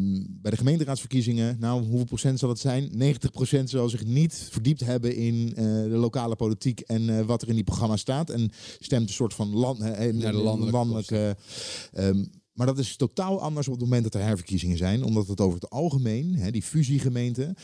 bij 0.41 0.51
de 0.51 0.57
gemeenteraadsverkiezingen, 0.57 1.57
nou, 1.59 1.83
hoeveel 1.83 2.05
procent 2.05 2.39
zal 2.39 2.49
het 2.49 2.59
zijn? 2.59 2.89
90 2.91 3.31
procent 3.31 3.69
zal 3.69 3.89
zich 3.89 4.05
niet 4.05 4.47
verdiept 4.51 4.79
hebben 4.79 5.15
in 5.15 5.53
eh, 5.55 5.63
de 5.65 5.87
lokale 5.87 6.35
politiek 6.35 6.79
en 6.79 7.09
eh, 7.09 7.25
wat 7.25 7.41
er 7.41 7.47
in 7.47 7.55
die 7.55 7.63
programma's 7.63 8.01
staat. 8.01 8.29
En 8.29 8.51
stemt 8.79 9.07
een 9.07 9.13
soort 9.13 9.33
van 9.33 9.55
land, 9.55 9.79
de 9.79 10.31
landelijke 10.33 10.71
landelijke 10.71 11.37
ehm, 11.93 12.23
maar 12.53 12.67
dat 12.67 12.77
is 12.77 12.95
totaal 12.95 13.41
anders 13.41 13.67
op 13.67 13.73
het 13.73 13.83
moment 13.83 14.03
dat 14.03 14.13
er 14.13 14.21
herverkiezingen 14.21 14.77
zijn. 14.77 15.03
Omdat 15.03 15.27
het 15.27 15.41
over 15.41 15.59
het 15.59 15.69
algemeen, 15.69 16.35
hè, 16.35 16.51
die 16.51 16.63
fusiegemeente, 16.63 17.55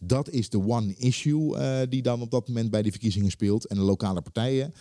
dat 0.00 0.30
is 0.30 0.48
de 0.48 0.58
one 0.58 0.94
issue 0.94 1.56
eh, 1.56 1.88
die 1.88 2.02
dan 2.02 2.20
op 2.20 2.30
dat 2.30 2.48
moment 2.48 2.70
bij 2.70 2.82
die 2.82 2.90
verkiezingen 2.90 3.30
speelt. 3.30 3.66
En 3.66 3.76
de 3.76 3.82
lokale 3.82 4.22
partijen, 4.22 4.72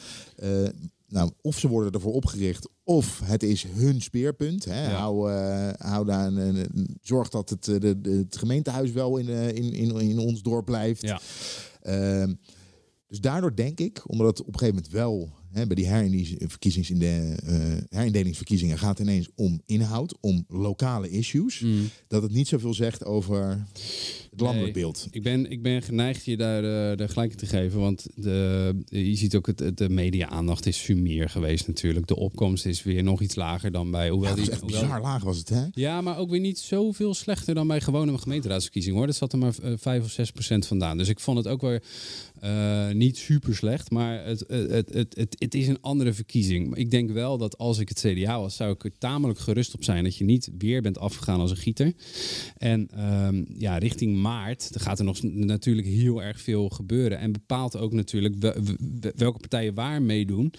nou, 1.15 1.31
of 1.41 1.59
ze 1.59 1.67
worden 1.67 1.91
ervoor 1.91 2.13
opgericht, 2.13 2.69
of 2.83 3.21
het 3.23 3.43
is 3.43 3.65
hun 3.75 4.01
speerpunt. 4.01 4.65
Hè. 4.65 4.83
Ja. 4.89 4.97
Hou, 4.97 5.31
eh, 5.31 5.69
hou 5.77 6.05
daar 6.05 6.27
een, 6.33 6.97
zorg 7.01 7.29
dat 7.29 7.49
het, 7.49 7.67
eh, 7.67 7.79
de, 7.79 8.01
de- 8.01 8.09
het 8.09 8.37
gemeentehuis 8.37 8.91
wel 8.91 9.17
in, 9.17 9.29
eh, 9.29 9.47
in, 9.47 9.73
in, 9.73 9.99
in 9.99 10.19
ons 10.19 10.41
dorp 10.41 10.65
blijft. 10.65 11.01
Ja. 11.01 11.19
Ehm, 11.81 12.33
Dus 13.07 13.19
daardoor 13.19 13.55
denk 13.55 13.79
ik, 13.79 14.09
omdat 14.09 14.39
op 14.41 14.47
een 14.53 14.59
gegeven 14.59 14.75
moment 14.75 14.93
wel 14.93 15.29
hè, 15.51 15.67
bij 15.67 15.75
die 15.75 15.87
herindelings- 15.87 16.89
in 16.89 16.99
de, 16.99 17.35
herindelingsverkiezingen 17.89 18.77
gaat 18.77 18.97
het 18.97 19.07
ineens 19.07 19.29
om 19.35 19.61
inhoud, 19.65 20.17
om 20.21 20.45
lokale 20.47 21.09
issues, 21.09 21.59
Mm. 21.59 21.89
dat 22.07 22.21
het 22.21 22.31
niet 22.31 22.47
zoveel 22.47 22.73
zegt 22.73 23.05
over 23.05 23.65
het 24.35 24.43
landelijk 24.43 24.73
Nee, 24.73 24.83
beeld. 24.83 25.07
Ik 25.11 25.23
ben, 25.23 25.51
ik 25.51 25.61
ben 25.61 25.81
geneigd 25.81 26.25
je 26.25 26.37
daar, 26.37 26.63
eh, 26.91 26.97
daar 26.97 27.09
gelijk 27.09 27.31
in 27.31 27.37
te 27.37 27.45
geven. 27.45 27.79
Want 27.79 28.05
de, 28.15 28.75
je 28.85 29.15
ziet 29.15 29.35
ook, 29.35 29.47
het, 29.47 29.77
de 29.77 29.89
media-aandacht 29.89 30.65
is 30.65 30.83
sumier 30.83 31.29
geweest 31.29 31.67
natuurlijk. 31.67 32.07
De 32.07 32.15
opkomst 32.15 32.65
is 32.65 32.83
weer 32.83 33.03
nog 33.03 33.21
iets 33.21 33.35
lager 33.35 33.71
dan 33.71 33.91
bij... 33.91 34.09
Hoewel 34.09 34.29
Ja, 34.29 34.35
dat 34.35 34.45
die, 34.45 34.45
is 34.45 34.51
echt 34.51 34.61
hoewel- 34.61 34.81
bizar 34.81 35.01
laag 35.01 35.23
was 35.23 35.37
het, 35.37 35.49
hè? 35.49 35.63
Ja, 35.73 36.01
maar 36.01 36.17
ook 36.17 36.29
weer 36.29 36.39
niet 36.39 36.59
zoveel 36.59 37.13
slechter 37.13 37.55
dan 37.55 37.67
bij 37.67 37.81
gewone 37.81 38.17
gemeenteraadsverkiezingen 38.17 38.97
hoor. 38.97 39.07
Dat 39.07 39.15
zat 39.15 39.31
er 39.33 39.39
maar 39.39 39.53
eh, 39.63 39.71
5 39.77 40.03
of 40.03 40.11
6 40.11 40.31
procent 40.31 40.67
vandaan. 40.67 40.97
Dus 40.97 41.09
ik 41.09 41.19
vond 41.19 41.37
het 41.37 41.47
ook 41.47 41.61
weer 41.61 41.83
eh, 42.39 42.89
niet 42.89 43.17
super 43.17 43.55
slecht. 43.55 43.91
Maar 43.91 44.25
het, 44.25 44.43
het, 44.47 44.93
het, 44.93 45.13
het, 45.15 45.35
het, 45.39 45.55
is 45.55 45.67
een 45.67 45.81
andere 45.81 46.13
verkiezing. 46.13 46.69
Maar 46.69 46.79
ik 46.79 46.91
denk 46.91 47.11
wel 47.11 47.37
dat 47.37 47.57
als 47.57 47.79
ik 47.79 47.89
het 47.89 47.99
CDA 47.99 48.39
was, 48.39 48.55
zou 48.55 48.71
ik 48.71 48.83
er 48.83 48.91
tamelijk 48.97 49.39
gerust 49.39 49.73
op 49.73 49.83
zijn 49.83 50.03
dat 50.03 50.15
je 50.17 50.23
niet 50.23 50.49
weer 50.57 50.81
bent 50.81 50.97
afgegaan 50.99 51.39
als 51.39 51.51
een 51.51 51.57
gieter. 51.57 51.93
En 52.57 52.87
ehm, 52.95 53.43
ja, 53.57 53.77
richting 53.77 54.17
maart 54.25 54.73
dan 54.73 54.81
gaat 54.81 54.99
er 54.99 55.05
nog 55.05 55.23
natuurlijk 55.23 55.87
heel 55.87 56.23
erg 56.23 56.41
veel 56.41 56.69
gebeuren. 56.69 57.17
En 57.17 57.31
bepaalt 57.31 57.77
ook 57.77 57.93
natuurlijk 57.93 58.35
welke 59.15 59.39
partijen 59.39 59.73
waar 59.73 60.01
meedoen. 60.01 60.53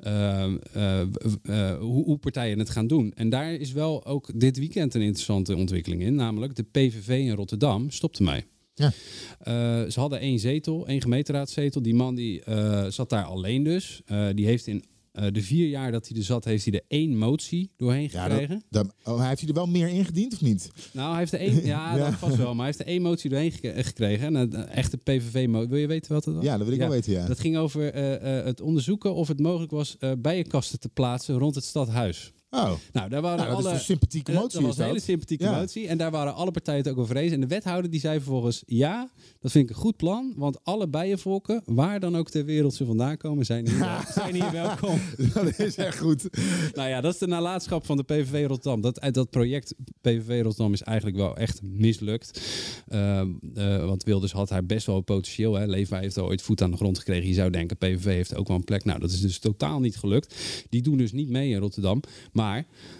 Ehm, 0.00 0.56
eh, 0.72 1.00
eh, 1.00 1.78
hoe, 1.78 2.04
hoe 2.04 2.18
partijen 2.18 2.58
het 2.58 2.70
gaan 2.70 2.86
doen. 2.86 3.12
En 3.14 3.28
daar 3.28 3.52
is 3.54 3.72
wel 3.72 4.06
ook 4.06 4.30
dit 4.34 4.58
weekend 4.58 4.94
een 4.94 5.00
interessante 5.00 5.56
ontwikkeling 5.56 6.02
in. 6.02 6.14
Namelijk 6.14 6.54
de 6.54 6.62
PVV 6.62 7.08
in 7.08 7.34
Rotterdam 7.34 7.90
stopte 7.90 8.22
mij. 8.22 8.44
Ja. 8.74 8.92
Eh, 9.38 9.90
ze 9.90 10.00
hadden 10.00 10.20
één 10.20 10.38
zetel, 10.38 10.86
één 10.86 11.00
gemeenteraadzetel. 11.00 11.82
Die 11.82 11.94
man 11.94 12.14
die 12.14 12.42
zat 12.88 13.10
daar 13.10 13.24
alleen 13.24 13.62
dus. 13.62 14.02
Die 14.34 14.46
heeft 14.46 14.66
in 14.66 14.84
eh, 15.12 15.26
de 15.32 15.42
vier 15.42 15.68
jaar 15.68 15.92
dat 15.92 16.08
hij 16.08 16.16
er 16.18 16.24
zat, 16.24 16.44
heeft 16.44 16.64
hij 16.64 16.74
er 16.74 16.84
één 16.88 17.18
motie 17.18 17.70
doorheen 17.76 18.08
Ja, 18.12 18.22
gekregen. 18.24 18.62
dat, 18.70 18.84
dat, 18.84 18.94
oh, 19.14 19.18
hij 19.18 19.28
heeft 19.28 19.40
hij 19.40 19.48
er 19.48 19.54
wel 19.54 19.66
meer 19.66 19.88
ingediend 19.88 20.32
of 20.32 20.40
niet? 20.40 20.70
Nou, 20.92 21.10
hij 21.10 21.18
heeft 21.18 21.32
er 21.32 21.38
één, 21.38 21.64
ja, 21.74 21.96
Ja. 21.96 22.04
dat 22.10 22.18
vast 22.18 22.36
wel. 22.36 22.46
Maar 22.46 22.56
hij 22.56 22.66
heeft 22.66 22.78
er 22.80 22.86
één 22.86 23.02
motie 23.02 23.30
doorheen 23.30 23.52
gek- 23.52 23.84
gekregen. 23.86 24.26
En 24.26 24.34
een 24.34 24.66
echte 24.68 24.96
PVV-motie. 24.96 25.68
Wil 25.68 25.78
je 25.78 25.86
weten 25.86 26.12
wat 26.12 26.24
het 26.24 26.34
was? 26.34 26.44
Ja, 26.44 26.56
dat 26.56 26.64
wil 26.64 26.72
ik 26.74 26.80
wel 26.80 26.88
weten, 26.90 27.12
ja. 27.12 27.26
Dat 27.26 27.40
ging 27.40 27.56
over 27.56 27.92
eh, 27.92 28.38
eh, 28.38 28.44
het 28.44 28.60
onderzoeken 28.60 29.14
of 29.14 29.28
het 29.28 29.40
mogelijk 29.40 29.70
was 29.72 29.96
eh 29.98 30.12
bijenkasten 30.18 30.80
te 30.80 30.88
plaatsen 30.88 31.38
rond 31.38 31.54
het 31.54 31.64
stadhuis. 31.64 32.32
Oh, 32.54 32.72
Nou, 32.92 33.08
daar 33.08 33.20
waren 33.22 33.38
nou, 33.38 33.50
dat 33.50 33.58
is 33.58 33.64
alle... 33.64 33.74
een 33.74 33.80
sympathieke 33.80 34.32
Eh, 34.32 34.38
motie. 34.38 34.58
dat 34.58 34.66
was 34.68 34.78
een 34.78 34.84
hele 34.84 35.00
sympathieke 35.00 35.44
Ja. 35.44 35.58
motie. 35.58 35.88
En 35.88 35.98
daar 35.98 36.10
waren 36.10 36.34
alle 36.34 36.50
partijen 36.50 36.80
het 36.82 36.88
ook 36.92 36.98
over 36.98 37.16
eens. 37.16 37.32
En 37.32 37.40
de 37.40 37.46
wethouder 37.46 37.90
die 37.90 38.00
zei 38.00 38.16
vervolgens... 38.20 38.62
Ja, 38.66 39.10
dat 39.40 39.50
vind 39.50 39.68
ik 39.70 39.76
een 39.76 39.82
goed 39.82 39.96
plan. 39.96 40.32
Want 40.36 40.64
alle 40.64 40.88
bijenvolken, 40.88 41.62
waar 41.66 42.00
dan 42.00 42.16
ook 42.16 42.30
ter 42.30 42.44
wereld 42.44 42.74
ze 42.74 42.84
vandaan 42.84 43.16
komen... 43.16 43.44
zijn 43.46 43.68
hier, 43.68 43.78
wel- 43.78 43.98
zijn 44.22 44.34
hier 44.34 44.50
welkom. 44.52 45.00
dat 45.34 45.58
is 45.58 45.76
echt 45.76 45.98
goed. 45.98 46.28
Nou 46.74 46.88
ja, 46.88 47.00
dat 47.00 47.12
is 47.12 47.18
de 47.18 47.26
nalatenschap 47.26 47.86
van 47.86 47.96
de 47.96 48.02
PVV 48.02 48.46
Rotterdam. 48.46 48.80
Dat, 48.80 49.06
dat 49.10 49.30
project 49.30 49.74
PVV 50.00 50.42
Rotterdam 50.42 50.72
is 50.72 50.82
eigenlijk 50.82 51.16
wel 51.16 51.36
echt 51.36 51.62
mislukt. 51.62 52.40
Ehm, 52.88 53.30
eh, 53.54 53.84
want 53.84 54.02
Wilders 54.04 54.32
had 54.32 54.50
haar 54.50 54.66
best 54.66 54.86
wel 54.86 55.00
potentieel. 55.00 55.54
Hè. 55.54 55.66
Leefbaar 55.66 56.00
heeft 56.00 56.18
al 56.18 56.26
ooit 56.26 56.42
voet 56.42 56.62
aan 56.62 56.70
de 56.70 56.76
grond 56.76 56.98
gekregen. 56.98 57.28
Je 57.28 57.34
zou 57.34 57.50
denken, 57.50 57.76
PVV 57.76 58.04
heeft 58.04 58.36
ook 58.36 58.48
wel 58.48 58.56
een 58.56 58.64
plek. 58.64 58.84
Nou, 58.84 59.00
dat 59.00 59.10
is 59.10 59.20
dus 59.20 59.38
totaal 59.38 59.80
niet 59.80 59.96
gelukt. 59.96 60.34
Die 60.68 60.82
doen 60.82 60.96
dus 60.96 61.12
niet 61.12 61.28
mee 61.28 61.50
in 61.50 61.58
Rotterdam. 61.58 62.00
Maar 62.32 62.40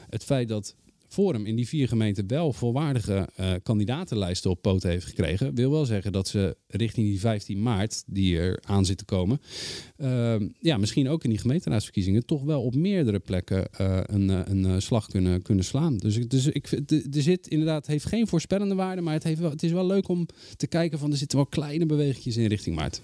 het 0.08 0.24
feit 0.24 0.48
dat 0.48 0.74
Forum 1.12 1.46
in 1.46 1.56
die 1.56 1.68
vier 1.68 1.88
gemeenten 1.88 2.26
wel 2.26 2.52
volwaardige 2.52 3.28
eh, 3.36 3.52
kandidatenlijsten 3.62 4.50
op 4.50 4.62
poten 4.62 4.90
heeft 4.90 5.06
gekregen, 5.06 5.54
wil 5.54 5.70
wel 5.70 5.84
zeggen 5.84 6.12
dat 6.12 6.28
ze 6.28 6.56
richting 6.66 7.06
die 7.06 7.20
15 7.20 7.62
maart, 7.62 8.02
die 8.06 8.38
er 8.38 8.62
aan 8.66 8.84
zit 8.84 8.98
te 8.98 9.04
komen, 9.04 9.40
ehm, 9.96 10.48
ja, 10.60 10.76
misschien 10.76 11.08
ook 11.08 11.24
in 11.24 11.30
die 11.30 11.38
gemeenteraadsverkiezingen 11.38 12.26
toch 12.26 12.42
wel 12.42 12.62
op 12.62 12.74
meerdere 12.74 13.18
plekken 13.18 13.72
eh, 13.72 14.00
een, 14.02 14.30
eh, 14.30 14.40
een 14.44 14.64
eh, 14.64 14.74
slag 14.78 15.06
kunnen, 15.06 15.42
kunnen 15.42 15.64
slaan. 15.64 15.96
Dus, 15.96 16.28
dus 16.28 16.46
ik, 16.46 16.70
er 16.90 17.22
zit 17.22 17.46
inderdaad, 17.46 17.86
heeft 17.86 18.04
geen 18.04 18.26
voorspellende 18.26 18.74
waarde, 18.74 19.02
maar 19.02 19.14
het, 19.14 19.38
wel, 19.38 19.50
het 19.50 19.62
is 19.62 19.72
wel 19.72 19.86
leuk 19.86 20.08
om 20.08 20.26
te 20.56 20.66
kijken 20.66 20.98
van 20.98 21.10
er 21.10 21.16
zitten 21.16 21.38
wel 21.38 21.46
kleine 21.46 21.86
bewegingjes 21.86 22.36
in 22.36 22.46
richting 22.46 22.76
maart. 22.76 23.00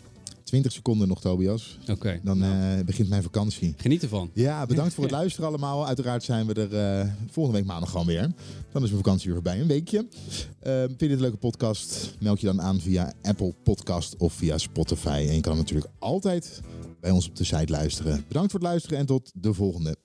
20 0.49 0.73
seconden 0.73 1.09
nog, 1.09 1.21
Tobias. 1.21 1.79
Oké, 1.91 2.21
Dan 2.25 2.39
nou, 2.39 2.79
eh, 2.79 2.85
begint 2.85 3.09
mijn 3.09 3.23
vakantie. 3.23 3.75
geniet 3.77 4.03
ervan. 4.03 4.31
Ja, 4.35 4.67
bedankt 4.67 4.95
voor 4.95 5.05
het 5.05 5.13
luisteren 5.21 5.49
allemaal. 5.49 5.87
Uiteraard 5.87 6.23
zijn 6.23 6.47
we 6.47 6.55
er 6.55 7.01
eh, 7.01 7.13
volgende 7.31 7.59
week 7.59 7.69
maandag 7.69 7.91
gewoon 7.91 8.07
weer. 8.07 8.21
Dan 8.73 8.83
is 8.83 8.91
mijn 8.91 9.03
vakantie 9.03 9.25
weer 9.27 9.35
voorbij, 9.35 9.61
een 9.61 9.67
weekje. 9.67 10.07
Eh, 10.61 10.73
vind 10.79 10.91
je 11.01 11.07
dit 11.07 11.11
een 11.11 11.21
leuke 11.21 11.37
podcast? 11.37 12.15
Meld 12.21 12.41
je 12.41 12.47
dan 12.47 12.61
aan 12.63 12.81
via 12.81 13.13
Apple 13.23 13.55
Podcast 13.63 14.17
of 14.17 14.33
via 14.33 14.59
Spotify. 14.59 15.27
En 15.29 15.35
je 15.35 15.41
kan 15.41 15.57
natuurlijk 15.57 15.91
altijd 15.99 16.61
bij 17.01 17.11
ons 17.11 17.29
op 17.29 17.37
de 17.37 17.45
site 17.45 17.73
luisteren. 17.73 18.25
Bedankt 18.29 18.51
voor 18.51 18.61
het 18.61 18.69
luisteren 18.69 18.99
en 18.99 19.07
tot 19.07 19.33
de 19.35 19.55
volgende. 19.55 19.97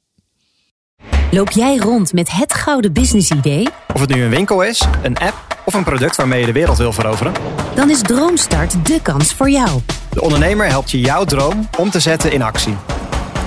Loop 1.32 1.52
jij 1.52 1.78
rond 1.78 2.14
met 2.14 2.32
het 2.32 2.54
gouden 2.54 2.94
business 2.94 3.32
idee? 3.32 3.68
Of 3.94 4.02
het 4.02 4.16
nu 4.16 4.24
een 4.24 4.30
winkel 4.30 4.62
is, 4.62 4.84
een 5.04 5.18
app 5.18 5.54
of 5.66 5.74
een 5.74 5.84
product 5.84 6.16
waarmee 6.16 6.40
je 6.40 6.46
de 6.46 6.52
wereld 6.52 6.78
wil 6.78 6.94
veroveren. 6.94 7.34
Dan 7.76 7.90
is 7.90 8.02
Droomstart 8.02 8.86
de 8.86 9.02
kans 9.02 9.34
voor 9.34 9.50
jou. 9.50 9.82
De 10.10 10.22
ondernemer 10.22 10.68
helpt 10.68 10.92
je 10.92 11.00
jouw 11.00 11.24
droom 11.26 11.70
om 11.78 11.90
te 11.90 12.00
zetten 12.00 12.32
in 12.32 12.42
actie. 12.42 12.76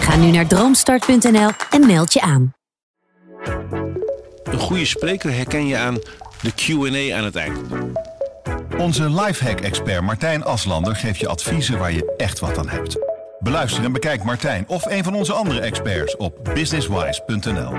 Ga 0.01 0.17
nu 0.17 0.31
naar 0.31 0.47
droomstart.nl 0.47 1.51
en 1.71 1.87
meld 1.87 2.13
je 2.13 2.21
aan. 2.21 2.53
Een 4.45 4.59
goede 4.59 4.85
spreker 4.85 5.33
herken 5.33 5.67
je 5.67 5.77
aan 5.77 5.95
de 6.43 6.53
Q&A 6.55 7.17
aan 7.17 7.25
het 7.25 7.37
eind. 7.37 7.59
Onze 8.79 9.11
lifehack-expert 9.11 10.03
Martijn 10.03 10.45
Aslander 10.45 10.97
geeft 10.97 11.21
je 11.21 11.29
adviezen 11.29 11.79
waar 11.79 11.93
je 11.93 12.15
echt 12.17 12.39
wat 12.39 12.59
aan 12.59 12.69
hebt. 12.69 13.16
Beluister 13.47 13.85
en 13.85 13.93
bekijk 13.93 14.25
Martijn 14.25 14.69
of 14.69 14.85
een 14.85 15.05
van 15.05 15.15
onze 15.15 15.33
andere 15.33 15.61
experts 15.61 16.17
op 16.17 16.51
businesswise.nl. 16.55 17.73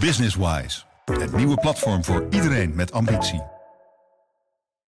Businesswise, 0.00 0.82
het 1.04 1.36
nieuwe 1.36 1.54
platform 1.54 2.04
voor 2.04 2.26
iedereen 2.30 2.74
met 2.74 2.92
ambitie. 2.92 3.42